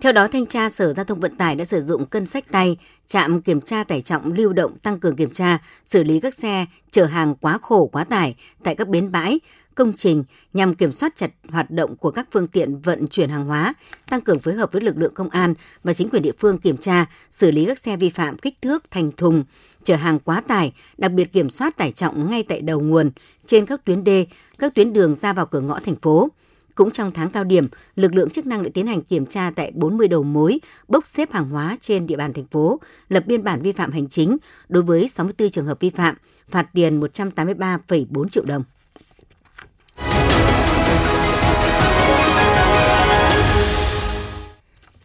Theo 0.00 0.12
đó, 0.12 0.28
Thanh 0.28 0.46
tra 0.46 0.70
Sở 0.70 0.92
Giao 0.92 1.04
thông 1.04 1.20
Vận 1.20 1.36
tải 1.36 1.54
đã 1.54 1.64
sử 1.64 1.82
dụng 1.82 2.06
cân 2.06 2.26
sách 2.26 2.44
tay, 2.50 2.76
trạm 3.06 3.42
kiểm 3.42 3.60
tra 3.60 3.84
tải 3.84 4.02
trọng 4.02 4.32
lưu 4.32 4.52
động 4.52 4.78
tăng 4.78 5.00
cường 5.00 5.16
kiểm 5.16 5.30
tra, 5.30 5.58
xử 5.84 6.04
lý 6.04 6.20
các 6.20 6.34
xe 6.34 6.66
chở 6.90 7.06
hàng 7.06 7.34
quá 7.34 7.58
khổ 7.62 7.86
quá 7.92 8.04
tải 8.04 8.34
tại 8.62 8.74
các 8.74 8.88
bến 8.88 9.12
bãi, 9.12 9.40
công 9.78 9.92
trình 9.92 10.24
nhằm 10.52 10.74
kiểm 10.74 10.92
soát 10.92 11.16
chặt 11.16 11.30
hoạt 11.48 11.70
động 11.70 11.96
của 11.96 12.10
các 12.10 12.28
phương 12.32 12.48
tiện 12.48 12.80
vận 12.80 13.06
chuyển 13.06 13.30
hàng 13.30 13.44
hóa, 13.44 13.74
tăng 14.10 14.20
cường 14.20 14.38
phối 14.38 14.54
hợp 14.54 14.72
với 14.72 14.82
lực 14.82 14.96
lượng 14.98 15.14
công 15.14 15.30
an 15.30 15.54
và 15.84 15.92
chính 15.92 16.08
quyền 16.08 16.22
địa 16.22 16.32
phương 16.38 16.58
kiểm 16.58 16.76
tra, 16.76 17.06
xử 17.30 17.50
lý 17.50 17.64
các 17.64 17.78
xe 17.78 17.96
vi 17.96 18.10
phạm 18.10 18.38
kích 18.38 18.62
thước 18.62 18.90
thành 18.90 19.12
thùng, 19.12 19.44
chở 19.84 19.96
hàng 19.96 20.18
quá 20.18 20.40
tải, 20.40 20.72
đặc 20.98 21.12
biệt 21.12 21.32
kiểm 21.32 21.50
soát 21.50 21.76
tải 21.76 21.92
trọng 21.92 22.30
ngay 22.30 22.42
tại 22.42 22.60
đầu 22.60 22.80
nguồn, 22.80 23.10
trên 23.46 23.66
các 23.66 23.84
tuyến 23.84 24.04
đê, 24.04 24.26
các 24.58 24.74
tuyến 24.74 24.92
đường 24.92 25.14
ra 25.14 25.32
vào 25.32 25.46
cửa 25.46 25.60
ngõ 25.60 25.80
thành 25.84 25.96
phố. 25.96 26.28
Cũng 26.74 26.90
trong 26.90 27.10
tháng 27.10 27.30
cao 27.30 27.44
điểm, 27.44 27.68
lực 27.96 28.14
lượng 28.14 28.30
chức 28.30 28.46
năng 28.46 28.62
đã 28.62 28.70
tiến 28.74 28.86
hành 28.86 29.02
kiểm 29.02 29.26
tra 29.26 29.52
tại 29.56 29.72
40 29.74 30.08
đầu 30.08 30.22
mối, 30.22 30.60
bốc 30.88 31.06
xếp 31.06 31.32
hàng 31.32 31.50
hóa 31.50 31.76
trên 31.80 32.06
địa 32.06 32.16
bàn 32.16 32.32
thành 32.32 32.46
phố, 32.46 32.80
lập 33.08 33.24
biên 33.26 33.44
bản 33.44 33.60
vi 33.60 33.72
phạm 33.72 33.92
hành 33.92 34.08
chính 34.08 34.36
đối 34.68 34.82
với 34.82 35.08
64 35.08 35.50
trường 35.50 35.66
hợp 35.66 35.80
vi 35.80 35.90
phạm, 35.90 36.16
phạt 36.50 36.66
tiền 36.74 37.00
183,4 37.00 38.28
triệu 38.28 38.44
đồng. 38.44 38.64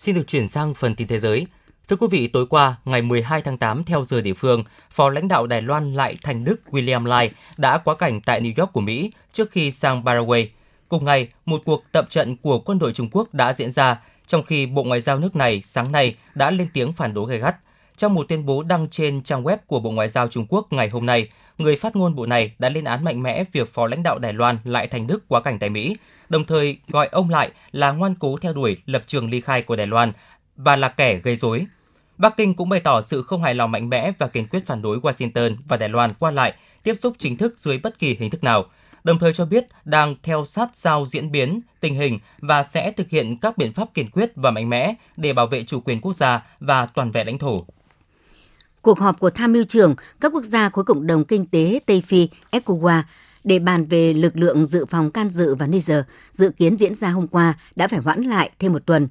Xin 0.03 0.15
được 0.15 0.27
chuyển 0.27 0.47
sang 0.47 0.73
phần 0.73 0.95
tin 0.95 1.07
thế 1.07 1.19
giới. 1.19 1.47
Thưa 1.87 1.95
quý 1.95 2.07
vị, 2.11 2.27
tối 2.27 2.45
qua, 2.47 2.75
ngày 2.85 3.01
12 3.01 3.41
tháng 3.41 3.57
8 3.57 3.83
theo 3.83 4.03
giờ 4.03 4.21
địa 4.21 4.33
phương, 4.33 4.63
Phó 4.91 5.09
lãnh 5.09 5.27
đạo 5.27 5.47
Đài 5.47 5.61
Loan 5.61 5.93
lại 5.93 6.17
thành 6.23 6.43
Đức 6.43 6.61
William 6.71 7.05
Lai 7.05 7.31
đã 7.57 7.77
quá 7.77 7.95
cảnh 7.95 8.21
tại 8.21 8.41
New 8.41 8.53
York 8.57 8.73
của 8.73 8.81
Mỹ 8.81 9.11
trước 9.33 9.51
khi 9.51 9.71
sang 9.71 10.05
Paraguay. 10.05 10.51
Cùng 10.89 11.05
ngày, 11.05 11.27
một 11.45 11.61
cuộc 11.65 11.83
tập 11.91 12.07
trận 12.09 12.37
của 12.37 12.59
quân 12.59 12.79
đội 12.79 12.93
Trung 12.93 13.09
Quốc 13.11 13.33
đã 13.33 13.53
diễn 13.53 13.71
ra, 13.71 14.01
trong 14.27 14.43
khi 14.43 14.65
Bộ 14.65 14.83
Ngoại 14.83 15.01
giao 15.01 15.19
nước 15.19 15.35
này 15.35 15.61
sáng 15.61 15.91
nay 15.91 16.15
đã 16.35 16.51
lên 16.51 16.67
tiếng 16.73 16.93
phản 16.93 17.13
đối 17.13 17.29
gay 17.29 17.39
gắt. 17.39 17.55
Trong 17.97 18.13
một 18.13 18.25
tuyên 18.29 18.45
bố 18.45 18.63
đăng 18.63 18.89
trên 18.89 19.21
trang 19.21 19.43
web 19.43 19.57
của 19.67 19.79
Bộ 19.79 19.91
Ngoại 19.91 20.09
giao 20.09 20.27
Trung 20.27 20.45
Quốc 20.49 20.73
ngày 20.73 20.89
hôm 20.89 21.05
nay, 21.05 21.27
người 21.57 21.75
phát 21.75 21.95
ngôn 21.95 22.15
bộ 22.15 22.25
này 22.25 22.51
đã 22.59 22.69
lên 22.69 22.83
án 22.83 23.03
mạnh 23.03 23.23
mẽ 23.23 23.43
việc 23.51 23.73
phó 23.73 23.87
lãnh 23.87 24.03
đạo 24.03 24.19
Đài 24.19 24.33
Loan 24.33 24.57
lại 24.63 24.87
thành 24.87 25.07
Đức 25.07 25.23
quá 25.27 25.41
cảnh 25.41 25.59
tại 25.59 25.69
Mỹ, 25.69 25.95
đồng 26.33 26.45
thời 26.45 26.77
gọi 26.87 27.07
ông 27.11 27.29
lại 27.29 27.51
là 27.71 27.91
ngoan 27.91 28.15
cố 28.15 28.37
theo 28.37 28.53
đuổi 28.53 28.77
lập 28.85 29.03
trường 29.07 29.29
ly 29.29 29.41
khai 29.41 29.63
của 29.63 29.75
Đài 29.75 29.87
Loan 29.87 30.11
và 30.55 30.75
là 30.75 30.89
kẻ 30.89 31.19
gây 31.23 31.35
rối. 31.35 31.65
Bắc 32.17 32.37
Kinh 32.37 32.53
cũng 32.53 32.69
bày 32.69 32.79
tỏ 32.79 33.01
sự 33.01 33.23
không 33.23 33.43
hài 33.43 33.55
lòng 33.55 33.71
mạnh 33.71 33.89
mẽ 33.89 34.11
và 34.17 34.27
kiên 34.27 34.47
quyết 34.47 34.65
phản 34.65 34.81
đối 34.81 34.99
Washington 34.99 35.55
và 35.67 35.77
Đài 35.77 35.89
Loan 35.89 36.13
qua 36.19 36.31
lại 36.31 36.53
tiếp 36.83 36.93
xúc 36.93 37.15
chính 37.19 37.37
thức 37.37 37.57
dưới 37.57 37.77
bất 37.77 37.99
kỳ 37.99 38.17
hình 38.19 38.29
thức 38.29 38.43
nào, 38.43 38.65
đồng 39.03 39.19
thời 39.19 39.33
cho 39.33 39.45
biết 39.45 39.65
đang 39.85 40.15
theo 40.23 40.45
sát 40.45 40.69
sao 40.73 41.05
diễn 41.05 41.31
biến 41.31 41.61
tình 41.79 41.95
hình 41.95 42.19
và 42.39 42.63
sẽ 42.63 42.91
thực 42.91 43.09
hiện 43.09 43.37
các 43.37 43.57
biện 43.57 43.71
pháp 43.71 43.93
kiên 43.93 44.09
quyết 44.09 44.31
và 44.35 44.51
mạnh 44.51 44.69
mẽ 44.69 44.93
để 45.17 45.33
bảo 45.33 45.47
vệ 45.47 45.63
chủ 45.63 45.79
quyền 45.79 46.01
quốc 46.01 46.13
gia 46.13 46.45
và 46.59 46.85
toàn 46.85 47.11
vẹn 47.11 47.27
lãnh 47.27 47.37
thổ. 47.37 47.65
Cuộc 48.81 48.99
họp 48.99 49.19
của 49.19 49.29
tham 49.29 49.53
mưu 49.53 49.63
trưởng 49.63 49.95
các 50.21 50.33
quốc 50.33 50.43
gia 50.43 50.69
khối 50.69 50.83
cộng 50.83 51.07
đồng 51.07 51.25
kinh 51.25 51.45
tế 51.45 51.79
Tây 51.85 52.03
Phi 52.07 52.29
ECOWAS 52.51 53.03
để 53.43 53.59
bàn 53.59 53.83
về 53.83 54.13
lực 54.13 54.37
lượng 54.37 54.67
dự 54.67 54.85
phòng 54.85 55.11
can 55.11 55.29
dự 55.29 55.55
vào 55.55 55.69
Niger 55.69 56.03
dự 56.31 56.49
kiến 56.49 56.75
diễn 56.75 56.95
ra 56.95 57.09
hôm 57.09 57.27
qua 57.27 57.53
đã 57.75 57.87
phải 57.87 57.99
hoãn 57.99 58.21
lại 58.21 58.51
thêm 58.59 58.73
một 58.73 58.85
tuần. 58.85 59.07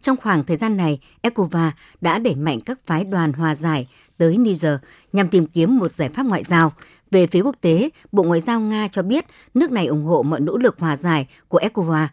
Trong 0.00 0.16
khoảng 0.16 0.44
thời 0.44 0.56
gian 0.56 0.76
này, 0.76 1.00
ECOVA 1.20 1.72
đã 2.00 2.18
đẩy 2.18 2.34
mạnh 2.34 2.60
các 2.60 2.78
phái 2.86 3.04
đoàn 3.04 3.32
hòa 3.32 3.54
giải 3.54 3.88
tới 4.18 4.36
Niger 4.36 4.74
nhằm 5.12 5.28
tìm 5.28 5.46
kiếm 5.46 5.78
một 5.78 5.92
giải 5.92 6.08
pháp 6.08 6.26
ngoại 6.26 6.44
giao. 6.44 6.72
Về 7.10 7.26
phía 7.26 7.40
quốc 7.40 7.56
tế, 7.60 7.90
Bộ 8.12 8.22
Ngoại 8.22 8.40
giao 8.40 8.60
Nga 8.60 8.88
cho 8.88 9.02
biết 9.02 9.24
nước 9.54 9.70
này 9.70 9.86
ủng 9.86 10.04
hộ 10.04 10.22
mọi 10.22 10.40
nỗ 10.40 10.56
lực 10.56 10.76
hòa 10.78 10.96
giải 10.96 11.26
của 11.48 11.58
ECOVA, 11.58 12.08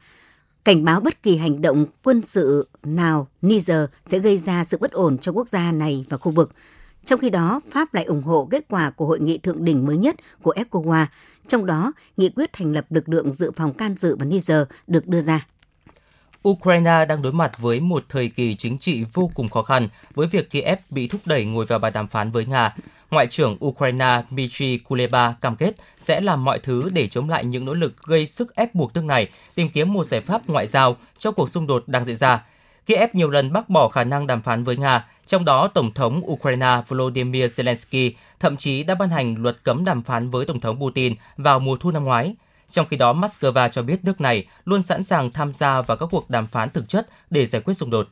cảnh 0.66 0.84
báo 0.84 1.00
bất 1.00 1.24
kỳ 1.24 1.38
hành 1.38 1.62
động 1.62 1.86
quân 2.04 2.22
sự 2.22 2.68
nào 2.84 3.28
Niger 3.42 3.86
sẽ 4.08 4.20
gây 4.20 4.38
ra 4.38 4.64
sự 4.64 4.78
bất 4.78 4.92
ổn 4.92 5.18
cho 5.18 5.32
quốc 5.32 5.48
gia 5.48 5.72
này 5.72 6.06
và 6.10 6.18
khu 6.18 6.32
vực. 6.32 6.52
Trong 7.06 7.20
khi 7.20 7.30
đó, 7.30 7.62
Pháp 7.72 7.94
lại 7.94 8.04
ủng 8.04 8.24
hộ 8.24 8.48
kết 8.52 8.66
quả 8.70 8.90
của 8.90 9.06
hội 9.06 9.20
nghị 9.20 9.38
thượng 9.38 9.66
đỉnh 9.66 9.86
mới 9.86 9.98
nhất 9.98 10.16
của 10.42 10.54
Ecowa 10.56 11.06
trong 11.48 11.66
đó 11.66 11.92
nghị 12.18 12.30
quyết 12.30 12.54
thành 12.54 12.72
lập 12.74 12.86
lực 12.90 13.10
lượng 13.10 13.34
dự 13.34 13.52
phòng 13.52 13.74
can 13.74 13.96
dự 13.96 14.16
vào 14.16 14.30
Niger 14.30 14.62
được 14.88 15.08
đưa 15.08 15.22
ra. 15.22 15.48
Ukraine 16.50 17.06
đang 17.06 17.22
đối 17.22 17.34
mặt 17.34 17.52
với 17.58 17.80
một 17.80 18.04
thời 18.10 18.28
kỳ 18.28 18.56
chính 18.56 18.78
trị 18.78 19.06
vô 19.14 19.32
cùng 19.34 19.50
khó 19.50 19.64
khăn 19.64 19.88
với 20.16 20.28
việc 20.28 20.50
Kiev 20.50 20.80
bị 20.90 21.08
thúc 21.08 21.22
đẩy 21.26 21.46
ngồi 21.46 21.66
vào 21.66 21.80
bàn 21.80 21.94
đàm 21.94 22.08
phán 22.08 22.32
với 22.32 22.46
Nga. 22.46 22.76
Ngoại 23.12 23.28
trưởng 23.28 23.58
Ukraine 23.66 24.24
Dmitry 24.30 24.78
Kuleba 24.78 25.34
cam 25.42 25.56
kết 25.56 25.76
sẽ 26.00 26.22
làm 26.22 26.44
mọi 26.44 26.60
thứ 26.60 26.90
để 26.94 27.08
chống 27.08 27.30
lại 27.30 27.46
những 27.46 27.66
nỗ 27.66 27.74
lực 27.74 28.04
gây 28.04 28.28
sức 28.28 28.56
ép 28.56 28.76
buộc 28.76 28.94
nước 28.94 29.06
này 29.06 29.30
tìm 29.56 29.70
kiếm 29.70 29.94
một 29.94 30.06
giải 30.06 30.22
pháp 30.22 30.42
ngoại 30.48 30.68
giao 30.68 30.98
cho 31.18 31.32
cuộc 31.32 31.50
xung 31.50 31.68
đột 31.68 31.84
đang 31.88 32.06
diễn 32.06 32.16
ra. 32.16 32.44
Kiev 32.86 33.10
nhiều 33.14 33.30
lần 33.30 33.54
bác 33.54 33.70
bỏ 33.70 33.90
khả 33.90 34.04
năng 34.04 34.28
đàm 34.28 34.42
phán 34.42 34.64
với 34.64 34.78
Nga, 34.78 35.06
trong 35.26 35.46
đó 35.46 35.68
Tổng 35.68 35.94
thống 35.94 36.22
Ukraine 36.32 36.82
Volodymyr 36.88 37.44
Zelensky 37.44 38.12
thậm 38.40 38.58
chí 38.58 38.84
đã 38.84 38.96
ban 38.96 39.10
hành 39.10 39.36
luật 39.38 39.64
cấm 39.64 39.86
đàm 39.86 40.02
phán 40.02 40.30
với 40.30 40.46
Tổng 40.46 40.60
thống 40.60 40.80
Putin 40.80 41.16
vào 41.38 41.60
mùa 41.60 41.78
thu 41.78 41.92
năm 41.92 42.04
ngoái. 42.04 42.36
Trong 42.70 42.88
khi 42.90 42.98
đó, 42.98 43.14
Moscow 43.14 43.70
cho 43.70 43.82
biết 43.84 44.04
nước 44.04 44.22
này 44.22 44.48
luôn 44.66 44.84
sẵn 44.84 45.04
sàng 45.04 45.32
tham 45.32 45.54
gia 45.54 45.82
vào 45.82 45.98
các 45.98 46.06
cuộc 46.12 46.30
đàm 46.30 46.48
phán 46.48 46.70
thực 46.70 46.88
chất 46.88 47.08
để 47.30 47.46
giải 47.46 47.62
quyết 47.62 47.74
xung 47.74 47.90
đột. 47.90 48.08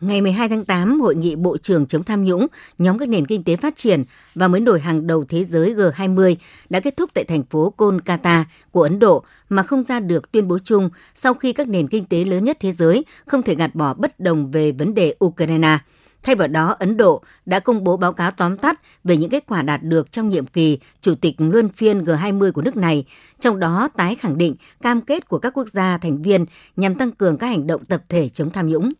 Ngày 0.00 0.20
12 0.20 0.48
tháng 0.48 0.64
8, 0.64 1.00
Hội 1.00 1.14
nghị 1.16 1.36
Bộ 1.36 1.56
trưởng 1.58 1.86
chống 1.86 2.04
tham 2.04 2.24
nhũng, 2.24 2.46
nhóm 2.78 2.98
các 2.98 3.08
nền 3.08 3.26
kinh 3.26 3.44
tế 3.44 3.56
phát 3.56 3.76
triển 3.76 4.04
và 4.34 4.48
mới 4.48 4.60
nổi 4.60 4.80
hàng 4.80 5.06
đầu 5.06 5.24
thế 5.28 5.44
giới 5.44 5.74
G20 5.74 6.36
đã 6.70 6.80
kết 6.80 6.96
thúc 6.96 7.10
tại 7.14 7.24
thành 7.24 7.42
phố 7.42 7.70
Kolkata 7.70 8.44
của 8.70 8.82
Ấn 8.82 8.98
Độ 8.98 9.24
mà 9.48 9.62
không 9.62 9.82
ra 9.82 10.00
được 10.00 10.32
tuyên 10.32 10.48
bố 10.48 10.58
chung 10.64 10.90
sau 11.14 11.34
khi 11.34 11.52
các 11.52 11.68
nền 11.68 11.88
kinh 11.88 12.04
tế 12.04 12.24
lớn 12.24 12.44
nhất 12.44 12.56
thế 12.60 12.72
giới 12.72 13.04
không 13.26 13.42
thể 13.42 13.54
gạt 13.54 13.74
bỏ 13.74 13.94
bất 13.94 14.20
đồng 14.20 14.50
về 14.50 14.72
vấn 14.72 14.94
đề 14.94 15.14
Ukraine. 15.24 15.78
Thay 16.22 16.34
vào 16.34 16.48
đó, 16.48 16.76
Ấn 16.78 16.96
Độ 16.96 17.22
đã 17.46 17.60
công 17.60 17.84
bố 17.84 17.96
báo 17.96 18.12
cáo 18.12 18.30
tóm 18.30 18.56
tắt 18.56 18.80
về 19.04 19.16
những 19.16 19.30
kết 19.30 19.44
quả 19.46 19.62
đạt 19.62 19.82
được 19.82 20.12
trong 20.12 20.28
nhiệm 20.28 20.46
kỳ 20.46 20.78
Chủ 21.00 21.14
tịch 21.14 21.34
luân 21.38 21.68
phiên 21.68 22.04
G20 22.04 22.52
của 22.52 22.62
nước 22.62 22.76
này, 22.76 23.04
trong 23.40 23.60
đó 23.60 23.88
tái 23.96 24.14
khẳng 24.14 24.38
định 24.38 24.54
cam 24.82 25.00
kết 25.00 25.28
của 25.28 25.38
các 25.38 25.52
quốc 25.54 25.68
gia 25.68 25.98
thành 25.98 26.22
viên 26.22 26.46
nhằm 26.76 26.94
tăng 26.94 27.12
cường 27.12 27.38
các 27.38 27.46
hành 27.46 27.66
động 27.66 27.84
tập 27.84 28.02
thể 28.08 28.28
chống 28.28 28.50
tham 28.50 28.68
nhũng. 28.68 28.90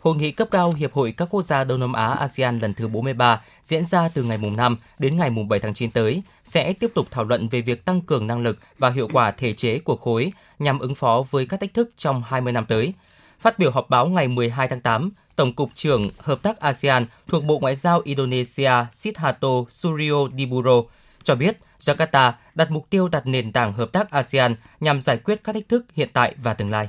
Hội 0.00 0.16
nghị 0.16 0.30
cấp 0.30 0.48
cao 0.50 0.72
Hiệp 0.72 0.92
hội 0.92 1.14
các 1.16 1.28
quốc 1.30 1.42
gia 1.42 1.64
Đông 1.64 1.80
Nam 1.80 1.92
Á 1.92 2.06
ASEAN 2.06 2.58
lần 2.58 2.74
thứ 2.74 2.88
43 2.88 3.42
diễn 3.62 3.84
ra 3.84 4.08
từ 4.08 4.22
ngày 4.22 4.38
mùng 4.38 4.56
5 4.56 4.76
đến 4.98 5.16
ngày 5.16 5.30
mùng 5.30 5.48
7 5.48 5.60
tháng 5.60 5.74
9 5.74 5.90
tới 5.90 6.22
sẽ 6.44 6.72
tiếp 6.72 6.90
tục 6.94 7.06
thảo 7.10 7.24
luận 7.24 7.48
về 7.48 7.60
việc 7.60 7.84
tăng 7.84 8.00
cường 8.00 8.26
năng 8.26 8.42
lực 8.42 8.58
và 8.78 8.90
hiệu 8.90 9.08
quả 9.12 9.30
thể 9.30 9.52
chế 9.52 9.78
của 9.78 9.96
khối 9.96 10.32
nhằm 10.58 10.78
ứng 10.78 10.94
phó 10.94 11.24
với 11.30 11.46
các 11.46 11.60
thách 11.60 11.74
thức 11.74 11.90
trong 11.96 12.22
20 12.26 12.52
năm 12.52 12.64
tới. 12.68 12.92
Phát 13.40 13.58
biểu 13.58 13.70
họp 13.70 13.90
báo 13.90 14.06
ngày 14.06 14.28
12 14.28 14.68
tháng 14.68 14.80
8, 14.80 15.10
Tổng 15.36 15.52
cục 15.52 15.70
trưởng 15.74 16.10
Hợp 16.18 16.42
tác 16.42 16.60
ASEAN 16.60 17.06
thuộc 17.28 17.44
Bộ 17.44 17.58
Ngoại 17.58 17.76
giao 17.76 18.00
Indonesia 18.04 18.70
Sidharto 18.92 19.48
Suryo 19.68 20.28
Diburo 20.38 20.82
cho 21.22 21.34
biết 21.34 21.56
Jakarta 21.80 22.32
đặt 22.54 22.70
mục 22.70 22.86
tiêu 22.90 23.08
đặt 23.08 23.26
nền 23.26 23.52
tảng 23.52 23.72
hợp 23.72 23.92
tác 23.92 24.10
ASEAN 24.10 24.56
nhằm 24.80 25.02
giải 25.02 25.18
quyết 25.18 25.44
các 25.44 25.52
thách 25.52 25.68
thức 25.68 25.84
hiện 25.92 26.08
tại 26.12 26.34
và 26.42 26.54
tương 26.54 26.70
lai. 26.70 26.88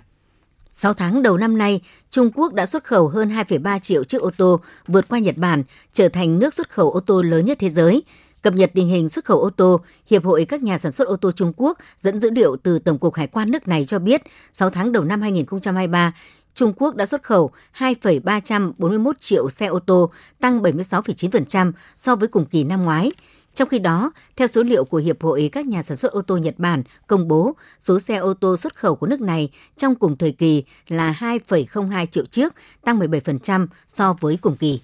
6 0.69 0.93
tháng 0.93 1.21
đầu 1.21 1.37
năm 1.37 1.57
nay, 1.57 1.81
Trung 2.09 2.31
Quốc 2.33 2.53
đã 2.53 2.65
xuất 2.65 2.83
khẩu 2.83 3.07
hơn 3.07 3.29
2,3 3.29 3.79
triệu 3.79 4.03
chiếc 4.03 4.21
ô 4.21 4.31
tô, 4.37 4.59
vượt 4.87 5.07
qua 5.07 5.19
Nhật 5.19 5.37
Bản, 5.37 5.63
trở 5.93 6.09
thành 6.09 6.39
nước 6.39 6.53
xuất 6.53 6.69
khẩu 6.69 6.91
ô 6.91 6.99
tô 6.99 7.21
lớn 7.21 7.45
nhất 7.45 7.57
thế 7.61 7.69
giới. 7.69 8.03
Cập 8.41 8.53
nhật 8.53 8.71
tình 8.73 8.87
hình 8.87 9.09
xuất 9.09 9.25
khẩu 9.25 9.39
ô 9.39 9.49
tô, 9.49 9.79
Hiệp 10.09 10.25
hội 10.25 10.45
các 10.45 10.63
nhà 10.63 10.77
sản 10.77 10.91
xuất 10.91 11.07
ô 11.07 11.15
tô 11.15 11.31
Trung 11.31 11.53
Quốc 11.55 11.77
dẫn 11.97 12.19
dữ 12.19 12.29
liệu 12.29 12.55
từ 12.63 12.79
Tổng 12.79 12.97
cục 12.97 13.15
Hải 13.15 13.27
quan 13.27 13.51
nước 13.51 13.67
này 13.67 13.85
cho 13.85 13.99
biết, 13.99 14.21
6 14.53 14.69
tháng 14.69 14.91
đầu 14.91 15.03
năm 15.03 15.21
2023, 15.21 16.13
Trung 16.57 16.73
Quốc 16.77 16.95
đã 16.95 17.05
xuất 17.05 17.23
khẩu 17.23 17.51
2,341 17.71 19.19
triệu 19.19 19.49
xe 19.49 19.65
ô 19.65 19.79
tô, 19.79 20.11
tăng 20.39 20.61
76,9% 20.61 21.71
so 21.97 22.15
với 22.15 22.27
cùng 22.27 22.45
kỳ 22.45 22.63
năm 22.63 22.83
ngoái. 22.83 23.11
Trong 23.55 23.69
khi 23.69 23.79
đó, 23.79 24.11
theo 24.35 24.47
số 24.47 24.63
liệu 24.63 24.85
của 24.85 24.97
Hiệp 24.97 25.23
hội 25.23 25.49
các 25.51 25.65
nhà 25.65 25.83
sản 25.83 25.97
xuất 25.97 26.11
ô 26.11 26.21
tô 26.21 26.37
Nhật 26.37 26.55
Bản 26.57 26.83
công 27.07 27.27
bố, 27.27 27.55
số 27.79 27.99
xe 27.99 28.15
ô 28.15 28.33
tô 28.33 28.57
xuất 28.57 28.75
khẩu 28.75 28.95
của 28.95 29.07
nước 29.07 29.21
này 29.21 29.49
trong 29.77 29.95
cùng 29.95 30.17
thời 30.17 30.31
kỳ 30.31 30.63
là 30.87 31.15
2,02 31.19 32.05
triệu 32.05 32.25
chiếc, 32.25 32.53
tăng 32.85 32.99
17% 32.99 33.67
so 33.87 34.13
với 34.13 34.37
cùng 34.41 34.55
kỳ. 34.55 34.81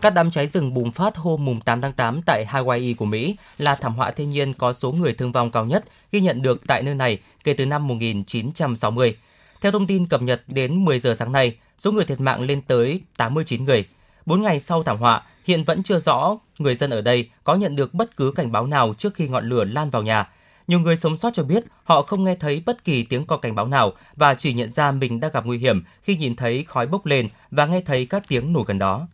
Các 0.00 0.10
đám 0.10 0.30
cháy 0.30 0.46
rừng 0.46 0.74
bùng 0.74 0.90
phát 0.90 1.16
hôm 1.16 1.60
8 1.64 1.80
tháng 1.80 1.92
8 1.92 2.20
tại 2.26 2.46
Hawaii 2.50 2.94
của 2.94 3.04
Mỹ 3.04 3.36
là 3.58 3.74
thảm 3.74 3.94
họa 3.94 4.10
thiên 4.10 4.30
nhiên 4.30 4.54
có 4.54 4.72
số 4.72 4.92
người 4.92 5.12
thương 5.12 5.32
vong 5.32 5.50
cao 5.50 5.64
nhất 5.64 5.84
ghi 6.12 6.20
nhận 6.20 6.42
được 6.42 6.62
tại 6.66 6.82
nơi 6.82 6.94
này 6.94 7.18
kể 7.44 7.52
từ 7.52 7.66
năm 7.66 7.88
1960. 7.88 9.16
Theo 9.60 9.72
thông 9.72 9.86
tin 9.86 10.06
cập 10.06 10.22
nhật 10.22 10.42
đến 10.46 10.84
10 10.84 11.00
giờ 11.00 11.14
sáng 11.14 11.32
nay, 11.32 11.56
số 11.78 11.92
người 11.92 12.04
thiệt 12.04 12.20
mạng 12.20 12.40
lên 12.40 12.62
tới 12.62 13.00
89 13.16 13.64
người. 13.64 13.84
4 14.26 14.42
ngày 14.42 14.60
sau 14.60 14.82
thảm 14.82 14.98
họa, 14.98 15.22
hiện 15.44 15.64
vẫn 15.64 15.82
chưa 15.82 16.00
rõ 16.00 16.38
người 16.58 16.76
dân 16.76 16.90
ở 16.90 17.00
đây 17.00 17.30
có 17.44 17.54
nhận 17.54 17.76
được 17.76 17.94
bất 17.94 18.16
cứ 18.16 18.32
cảnh 18.36 18.52
báo 18.52 18.66
nào 18.66 18.94
trước 18.98 19.14
khi 19.14 19.28
ngọn 19.28 19.48
lửa 19.48 19.64
lan 19.64 19.90
vào 19.90 20.02
nhà. 20.02 20.28
Nhiều 20.68 20.80
người 20.80 20.96
sống 20.96 21.16
sót 21.16 21.30
cho 21.34 21.42
biết 21.42 21.64
họ 21.84 22.02
không 22.02 22.24
nghe 22.24 22.34
thấy 22.34 22.62
bất 22.66 22.84
kỳ 22.84 23.04
tiếng 23.04 23.24
còi 23.24 23.38
cảnh 23.42 23.54
báo 23.54 23.66
nào 23.66 23.92
và 24.16 24.34
chỉ 24.34 24.52
nhận 24.52 24.70
ra 24.70 24.92
mình 24.92 25.20
đang 25.20 25.30
gặp 25.34 25.46
nguy 25.46 25.58
hiểm 25.58 25.84
khi 26.02 26.16
nhìn 26.16 26.34
thấy 26.34 26.64
khói 26.68 26.86
bốc 26.86 27.06
lên 27.06 27.28
và 27.50 27.66
nghe 27.66 27.80
thấy 27.80 28.06
các 28.06 28.22
tiếng 28.28 28.52
nổ 28.52 28.62
gần 28.62 28.78
đó. 28.78 29.08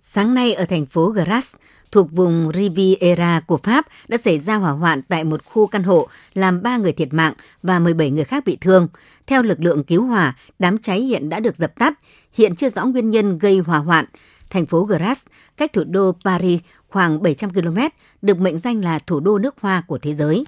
Sáng 0.00 0.34
nay 0.34 0.54
ở 0.54 0.64
thành 0.64 0.86
phố 0.86 1.06
Grasse, 1.06 1.58
thuộc 1.92 2.12
vùng 2.12 2.50
Riviera 2.54 3.40
của 3.40 3.56
Pháp 3.56 3.86
đã 4.08 4.16
xảy 4.16 4.38
ra 4.38 4.54
hỏa 4.54 4.70
hoạn 4.70 5.02
tại 5.02 5.24
một 5.24 5.44
khu 5.44 5.66
căn 5.66 5.82
hộ 5.82 6.08
làm 6.34 6.62
3 6.62 6.76
người 6.76 6.92
thiệt 6.92 7.08
mạng 7.12 7.34
và 7.62 7.78
17 7.78 8.10
người 8.10 8.24
khác 8.24 8.44
bị 8.46 8.58
thương. 8.60 8.88
Theo 9.26 9.42
lực 9.42 9.60
lượng 9.60 9.84
cứu 9.84 10.04
hỏa, 10.04 10.34
đám 10.58 10.78
cháy 10.78 11.00
hiện 11.00 11.28
đã 11.28 11.40
được 11.40 11.56
dập 11.56 11.78
tắt, 11.78 11.98
hiện 12.32 12.56
chưa 12.56 12.68
rõ 12.68 12.84
nguyên 12.84 13.10
nhân 13.10 13.38
gây 13.38 13.58
hỏa 13.58 13.78
hoạn. 13.78 14.04
Thành 14.50 14.66
phố 14.66 14.84
Grasse, 14.84 15.30
cách 15.56 15.72
thủ 15.72 15.84
đô 15.84 16.12
Paris 16.24 16.60
khoảng 16.88 17.22
700 17.22 17.50
km, 17.50 17.78
được 18.22 18.38
mệnh 18.38 18.58
danh 18.58 18.84
là 18.84 18.98
thủ 18.98 19.20
đô 19.20 19.38
nước 19.38 19.54
hoa 19.60 19.82
của 19.86 19.98
thế 19.98 20.14
giới. 20.14 20.44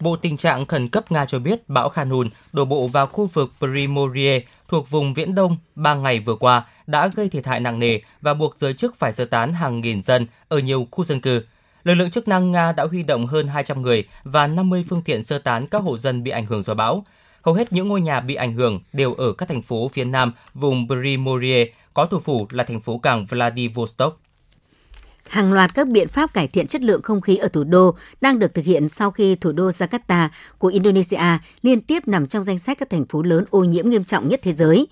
Bộ 0.00 0.16
Tình 0.16 0.36
trạng 0.36 0.66
Khẩn 0.66 0.88
cấp 0.88 1.12
Nga 1.12 1.24
cho 1.24 1.38
biết 1.38 1.68
bão 1.68 1.88
Khanun 1.88 2.28
đổ 2.52 2.64
bộ 2.64 2.86
vào 2.86 3.06
khu 3.06 3.26
vực 3.32 3.52
Primorie 3.58 4.40
thuộc 4.74 4.90
vùng 4.90 5.14
Viễn 5.14 5.34
Đông 5.34 5.56
ba 5.74 5.94
ngày 5.94 6.20
vừa 6.20 6.34
qua 6.34 6.64
đã 6.86 7.08
gây 7.08 7.28
thiệt 7.28 7.46
hại 7.46 7.60
nặng 7.60 7.78
nề 7.78 8.00
và 8.20 8.34
buộc 8.34 8.56
giới 8.56 8.74
chức 8.74 8.96
phải 8.96 9.12
sơ 9.12 9.24
tán 9.24 9.52
hàng 9.52 9.80
nghìn 9.80 10.02
dân 10.02 10.26
ở 10.48 10.58
nhiều 10.58 10.88
khu 10.90 11.04
dân 11.04 11.20
cư. 11.20 11.42
Lực 11.84 11.94
lượng 11.94 12.10
chức 12.10 12.28
năng 12.28 12.52
Nga 12.52 12.72
đã 12.72 12.84
huy 12.84 13.02
động 13.02 13.26
hơn 13.26 13.48
200 13.48 13.82
người 13.82 14.08
và 14.24 14.46
50 14.46 14.84
phương 14.88 15.02
tiện 15.02 15.22
sơ 15.22 15.38
tán 15.38 15.66
các 15.66 15.82
hộ 15.82 15.98
dân 15.98 16.22
bị 16.22 16.30
ảnh 16.30 16.46
hưởng 16.46 16.62
do 16.62 16.74
bão. 16.74 17.04
Hầu 17.42 17.54
hết 17.54 17.72
những 17.72 17.88
ngôi 17.88 18.00
nhà 18.00 18.20
bị 18.20 18.34
ảnh 18.34 18.54
hưởng 18.54 18.80
đều 18.92 19.14
ở 19.14 19.32
các 19.32 19.48
thành 19.48 19.62
phố 19.62 19.88
phía 19.88 20.04
nam 20.04 20.32
vùng 20.54 20.88
Primorie, 20.88 21.66
có 21.94 22.06
thủ 22.06 22.20
phủ 22.20 22.46
là 22.50 22.64
thành 22.64 22.80
phố 22.80 22.98
cảng 22.98 23.26
Vladivostok. 23.26 24.20
Hàng 25.28 25.52
loạt 25.52 25.74
các 25.74 25.88
biện 25.88 26.08
pháp 26.08 26.34
cải 26.34 26.48
thiện 26.48 26.66
chất 26.66 26.82
lượng 26.82 27.02
không 27.02 27.20
khí 27.20 27.36
ở 27.36 27.48
thủ 27.48 27.64
đô 27.64 27.94
đang 28.20 28.38
được 28.38 28.54
thực 28.54 28.64
hiện 28.64 28.88
sau 28.88 29.10
khi 29.10 29.34
thủ 29.36 29.52
đô 29.52 29.70
Jakarta 29.70 30.28
của 30.58 30.68
Indonesia 30.68 31.38
liên 31.62 31.80
tiếp 31.80 32.08
nằm 32.08 32.26
trong 32.26 32.44
danh 32.44 32.58
sách 32.58 32.78
các 32.78 32.90
thành 32.90 33.06
phố 33.06 33.22
lớn 33.22 33.44
ô 33.50 33.64
nhiễm 33.64 33.88
nghiêm 33.88 34.04
trọng 34.04 34.28
nhất 34.28 34.40
thế 34.42 34.52
giới. 34.52 34.86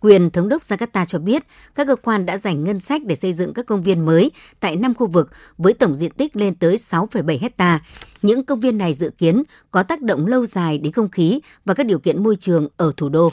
Quyền 0.00 0.30
thống 0.30 0.48
đốc 0.48 0.62
Jakarta 0.62 1.04
cho 1.04 1.18
biết 1.18 1.42
các 1.74 1.86
cơ 1.86 1.96
quan 1.96 2.26
đã 2.26 2.38
dành 2.38 2.64
ngân 2.64 2.80
sách 2.80 3.02
để 3.04 3.14
xây 3.14 3.32
dựng 3.32 3.54
các 3.54 3.66
công 3.66 3.82
viên 3.82 4.04
mới 4.04 4.30
tại 4.60 4.76
5 4.76 4.94
khu 4.94 5.06
vực 5.06 5.30
với 5.58 5.72
tổng 5.72 5.96
diện 5.96 6.10
tích 6.10 6.36
lên 6.36 6.54
tới 6.54 6.76
6,7 6.76 7.38
hecta. 7.40 7.80
Những 8.22 8.44
công 8.44 8.60
viên 8.60 8.78
này 8.78 8.94
dự 8.94 9.10
kiến 9.18 9.42
có 9.70 9.82
tác 9.82 10.02
động 10.02 10.26
lâu 10.26 10.46
dài 10.46 10.78
đến 10.78 10.92
không 10.92 11.08
khí 11.10 11.40
và 11.64 11.74
các 11.74 11.86
điều 11.86 11.98
kiện 11.98 12.22
môi 12.22 12.36
trường 12.36 12.68
ở 12.76 12.92
thủ 12.96 13.08
đô. 13.08 13.32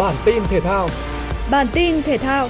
Bản 0.00 0.14
tin 0.24 0.42
thể 0.50 0.60
thao. 0.60 0.88
Bản 1.50 1.66
tin 1.72 2.02
thể 2.02 2.18
thao. 2.18 2.48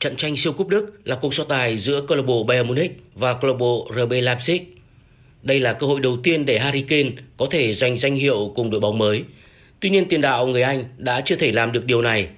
Trận 0.00 0.16
tranh 0.16 0.36
siêu 0.36 0.52
cúp 0.52 0.68
Đức 0.68 1.00
là 1.04 1.16
cuộc 1.16 1.34
so 1.34 1.44
tài 1.44 1.78
giữa 1.78 2.00
câu 2.08 2.16
lạc 2.16 2.22
bộ 2.26 2.44
Bayern 2.44 2.68
Munich 2.68 3.02
và 3.14 3.34
câu 3.34 3.50
lạc 3.50 3.56
bộ 3.58 3.90
RB 3.90 4.12
Leipzig. 4.12 4.60
Đây 5.42 5.60
là 5.60 5.72
cơ 5.72 5.86
hội 5.86 6.00
đầu 6.00 6.16
tiên 6.22 6.46
để 6.46 6.58
Harry 6.58 6.82
Kane 6.82 7.10
có 7.36 7.46
thể 7.50 7.74
giành 7.74 7.98
danh 7.98 8.14
hiệu 8.14 8.52
cùng 8.54 8.70
đội 8.70 8.80
bóng 8.80 8.98
mới. 8.98 9.24
Tuy 9.80 9.90
nhiên 9.90 10.08
tiền 10.08 10.20
đạo 10.20 10.46
người 10.46 10.62
Anh 10.62 10.84
đã 10.96 11.20
chưa 11.20 11.36
thể 11.36 11.52
làm 11.52 11.72
được 11.72 11.84
điều 11.84 12.02
này. 12.02 12.28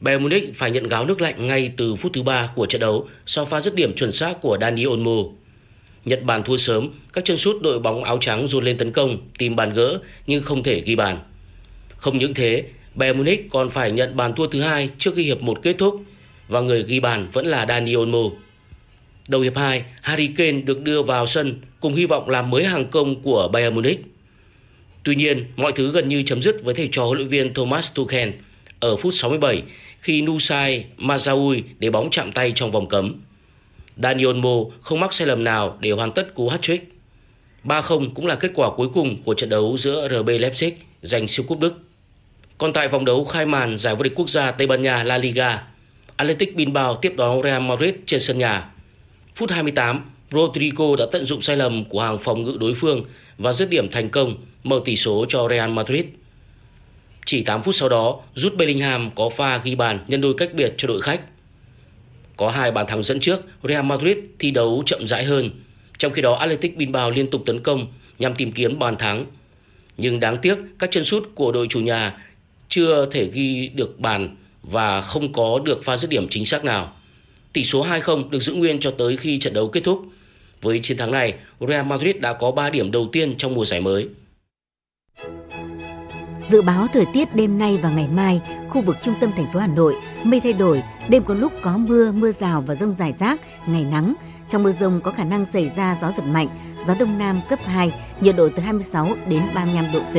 Bayern 0.00 0.22
Munich 0.22 0.54
phải 0.54 0.70
nhận 0.70 0.88
gáo 0.88 1.04
nước 1.04 1.20
lạnh 1.20 1.46
ngay 1.46 1.72
từ 1.76 1.96
phút 1.96 2.12
thứ 2.12 2.22
ba 2.22 2.50
của 2.54 2.66
trận 2.66 2.80
đấu 2.80 3.08
sau 3.26 3.44
pha 3.44 3.60
dứt 3.60 3.74
điểm 3.74 3.94
chuẩn 3.96 4.12
xác 4.12 4.40
của 4.42 4.58
Dani 4.60 4.86
Olmo. 4.86 5.22
Nhật 6.04 6.22
Bản 6.22 6.42
thua 6.42 6.56
sớm, 6.56 6.88
các 7.12 7.24
chân 7.24 7.38
sút 7.38 7.62
đội 7.62 7.78
bóng 7.78 8.04
áo 8.04 8.18
trắng 8.20 8.48
dồn 8.48 8.64
lên 8.64 8.78
tấn 8.78 8.92
công, 8.92 9.18
tìm 9.38 9.56
bàn 9.56 9.72
gỡ 9.72 9.98
nhưng 10.26 10.42
không 10.42 10.62
thể 10.62 10.80
ghi 10.80 10.96
bàn. 10.96 11.18
Không 11.96 12.18
những 12.18 12.34
thế, 12.34 12.64
Bayern 12.94 13.18
Munich 13.18 13.46
còn 13.50 13.70
phải 13.70 13.90
nhận 13.90 14.16
bàn 14.16 14.32
thua 14.36 14.46
thứ 14.46 14.60
hai 14.60 14.90
trước 14.98 15.14
khi 15.16 15.22
hiệp 15.22 15.42
một 15.42 15.58
kết 15.62 15.74
thúc 15.78 16.02
và 16.48 16.60
người 16.60 16.82
ghi 16.82 17.00
bàn 17.00 17.28
vẫn 17.32 17.46
là 17.46 17.66
Dani 17.68 17.96
Olmo. 17.96 18.22
Đầu 19.28 19.40
hiệp 19.40 19.56
2, 19.56 19.84
Harry 20.02 20.26
Kane 20.26 20.60
được 20.60 20.82
đưa 20.82 21.02
vào 21.02 21.26
sân 21.26 21.60
cùng 21.80 21.94
hy 21.94 22.06
vọng 22.06 22.28
làm 22.28 22.50
mới 22.50 22.64
hàng 22.64 22.86
công 22.86 23.22
của 23.22 23.48
Bayern 23.52 23.74
Munich. 23.74 24.00
Tuy 25.02 25.14
nhiên, 25.14 25.44
mọi 25.56 25.72
thứ 25.72 25.92
gần 25.92 26.08
như 26.08 26.22
chấm 26.22 26.42
dứt 26.42 26.64
với 26.64 26.74
thầy 26.74 26.88
trò 26.92 27.04
huấn 27.04 27.18
luyện 27.18 27.28
viên 27.28 27.54
Thomas 27.54 27.94
Tuchel 27.94 28.30
ở 28.80 28.96
phút 28.96 29.14
67 29.14 29.62
khi 30.00 30.22
Nusai 30.22 30.84
Mazaoui 30.98 31.62
để 31.78 31.90
bóng 31.90 32.10
chạm 32.10 32.32
tay 32.32 32.52
trong 32.54 32.70
vòng 32.70 32.88
cấm. 32.88 33.20
Daniel 33.96 34.34
Mo 34.34 34.56
không 34.80 35.00
mắc 35.00 35.12
sai 35.12 35.26
lầm 35.26 35.44
nào 35.44 35.76
để 35.80 35.90
hoàn 35.90 36.12
tất 36.12 36.34
cú 36.34 36.48
hat-trick. 36.48 36.78
3-0 37.64 38.10
cũng 38.14 38.26
là 38.26 38.34
kết 38.34 38.50
quả 38.54 38.70
cuối 38.76 38.88
cùng 38.88 39.22
của 39.24 39.34
trận 39.34 39.50
đấu 39.50 39.76
giữa 39.78 40.08
RB 40.08 40.28
Leipzig 40.28 40.70
giành 41.02 41.28
siêu 41.28 41.44
cúp 41.48 41.60
Đức. 41.60 41.78
Còn 42.58 42.72
tại 42.72 42.88
vòng 42.88 43.04
đấu 43.04 43.24
khai 43.24 43.46
màn 43.46 43.78
giải 43.78 43.94
vô 43.94 44.02
địch 44.02 44.12
quốc 44.16 44.30
gia 44.30 44.50
Tây 44.50 44.66
Ban 44.66 44.82
Nha 44.82 45.04
La 45.04 45.18
Liga, 45.18 45.62
Athletic 46.16 46.56
Bilbao 46.56 46.96
tiếp 46.96 47.12
đón 47.16 47.42
Real 47.42 47.62
Madrid 47.62 47.94
trên 48.06 48.20
sân 48.20 48.38
nhà. 48.38 48.70
Phút 49.34 49.50
28, 49.50 50.10
Rodrigo 50.32 50.96
đã 50.98 51.06
tận 51.12 51.26
dụng 51.26 51.42
sai 51.42 51.56
lầm 51.56 51.84
của 51.84 52.00
hàng 52.00 52.18
phòng 52.18 52.42
ngự 52.42 52.56
đối 52.60 52.74
phương 52.74 53.04
và 53.38 53.52
dứt 53.52 53.70
điểm 53.70 53.90
thành 53.90 54.10
công, 54.10 54.36
mở 54.64 54.80
tỷ 54.84 54.96
số 54.96 55.26
cho 55.28 55.48
Real 55.48 55.70
Madrid. 55.70 56.04
Chỉ 57.26 57.42
8 57.42 57.62
phút 57.62 57.74
sau 57.74 57.88
đó, 57.88 58.20
Jude 58.34 58.56
Bellingham 58.56 59.10
có 59.14 59.28
pha 59.28 59.58
ghi 59.58 59.74
bàn 59.74 59.98
nhân 60.08 60.20
đôi 60.20 60.34
cách 60.38 60.54
biệt 60.54 60.74
cho 60.76 60.88
đội 60.88 61.02
khách. 61.02 61.20
Có 62.36 62.50
hai 62.50 62.70
bàn 62.70 62.86
thắng 62.86 63.02
dẫn 63.02 63.20
trước, 63.20 63.40
Real 63.62 63.84
Madrid 63.84 64.16
thi 64.38 64.50
đấu 64.50 64.82
chậm 64.86 65.06
rãi 65.06 65.24
hơn. 65.24 65.50
Trong 65.98 66.12
khi 66.12 66.22
đó 66.22 66.34
Athletic 66.34 66.76
Bilbao 66.76 67.10
liên 67.10 67.30
tục 67.30 67.42
tấn 67.46 67.60
công 67.60 67.86
nhằm 68.18 68.34
tìm 68.34 68.52
kiếm 68.52 68.78
bàn 68.78 68.96
thắng. 68.96 69.26
Nhưng 69.96 70.20
đáng 70.20 70.36
tiếc 70.36 70.58
các 70.78 70.90
chân 70.92 71.04
sút 71.04 71.30
của 71.34 71.52
đội 71.52 71.66
chủ 71.70 71.80
nhà 71.80 72.24
chưa 72.68 73.06
thể 73.10 73.30
ghi 73.32 73.68
được 73.74 74.00
bàn 74.00 74.36
và 74.62 75.00
không 75.00 75.32
có 75.32 75.58
được 75.64 75.84
pha 75.84 75.96
dứt 75.96 76.10
điểm 76.10 76.26
chính 76.30 76.46
xác 76.46 76.64
nào. 76.64 76.96
Tỷ 77.52 77.64
số 77.64 77.86
2-0 77.86 78.30
được 78.30 78.40
giữ 78.40 78.54
nguyên 78.54 78.80
cho 78.80 78.90
tới 78.90 79.16
khi 79.16 79.38
trận 79.38 79.54
đấu 79.54 79.68
kết 79.68 79.80
thúc. 79.84 80.02
Với 80.62 80.80
chiến 80.82 80.96
thắng 80.96 81.10
này, 81.10 81.34
Real 81.60 81.86
Madrid 81.86 82.16
đã 82.16 82.32
có 82.32 82.50
3 82.50 82.70
điểm 82.70 82.90
đầu 82.90 83.08
tiên 83.12 83.34
trong 83.38 83.54
mùa 83.54 83.64
giải 83.64 83.80
mới. 83.80 84.08
Dự 86.42 86.62
báo 86.62 86.86
thời 86.92 87.04
tiết 87.12 87.34
đêm 87.34 87.58
nay 87.58 87.78
và 87.82 87.90
ngày 87.90 88.08
mai, 88.08 88.40
khu 88.68 88.80
vực 88.80 88.96
trung 89.02 89.14
tâm 89.20 89.30
thành 89.36 89.46
phố 89.52 89.60
Hà 89.60 89.66
Nội 89.66 89.94
mây 90.24 90.40
thay 90.40 90.52
đổi, 90.52 90.82
đêm 91.08 91.24
có 91.24 91.34
lúc 91.34 91.52
có 91.62 91.76
mưa, 91.76 92.12
mưa 92.12 92.32
rào 92.32 92.60
và 92.60 92.74
rông 92.74 92.94
rải 92.94 93.12
rác, 93.18 93.40
ngày 93.66 93.84
nắng. 93.84 94.14
Trong 94.48 94.62
mưa 94.62 94.72
rông 94.72 95.00
có 95.00 95.10
khả 95.10 95.24
năng 95.24 95.46
xảy 95.46 95.70
ra 95.76 95.98
gió 96.00 96.12
giật 96.16 96.22
mạnh, 96.22 96.48
gió 96.86 96.94
đông 96.98 97.18
nam 97.18 97.40
cấp 97.48 97.58
2, 97.64 97.92
nhiệt 98.20 98.36
độ 98.36 98.48
từ 98.56 98.62
26 98.62 99.08
đến 99.28 99.42
35 99.54 99.92
độ 99.92 100.00
C. 100.00 100.14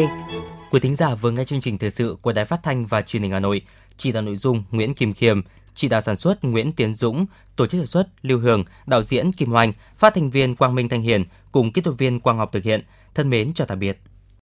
Quý 0.72 0.80
thính 0.80 0.96
giả 0.96 1.16
vừa 1.16 1.32
nghe 1.32 1.44
chương 1.44 1.62
trình 1.62 1.78
thời 1.78 1.92
sự 1.92 2.18
của 2.22 2.34
Đài 2.34 2.46
Phát 2.46 2.60
thanh 2.64 2.86
và 2.86 3.02
Truyền 3.02 3.22
hình 3.22 3.32
Hà 3.32 3.40
Nội, 3.40 3.62
chỉ 3.98 4.12
đạo 4.12 4.24
nội 4.24 4.36
dung 4.36 4.64
Nguyễn 4.72 4.94
Kim 4.94 5.14
Khiêm, 5.14 5.42
chỉ 5.76 5.88
đạo 5.88 6.02
sản 6.02 6.16
xuất 6.16 6.44
Nguyễn 6.44 6.72
Tiến 6.72 6.96
Dũng, 6.96 7.26
tổ 7.56 7.68
chức 7.68 7.80
sản 7.80 7.88
xuất 7.88 8.08
Lưu 8.22 8.40
Hương, 8.40 8.64
đạo 8.86 9.04
diễn 9.04 9.32
Kim 9.32 9.50
Hoành, 9.50 9.74
phát 9.98 10.14
thanh 10.14 10.30
viên 10.30 10.56
Quang 10.56 10.76
Minh 10.76 10.90
Thanh 10.90 11.02
Hiền 11.02 11.24
cùng 11.52 11.72
kỹ 11.72 11.82
thuật 11.82 11.98
viên 11.98 12.20
Quang 12.20 12.38
Học 12.38 12.50
thực 12.54 12.64
hiện. 12.64 12.82
Thân 13.16 13.30
mến 13.30 13.54
chào 13.54 13.68
tạm 13.68 13.80
biệt. 13.80 14.00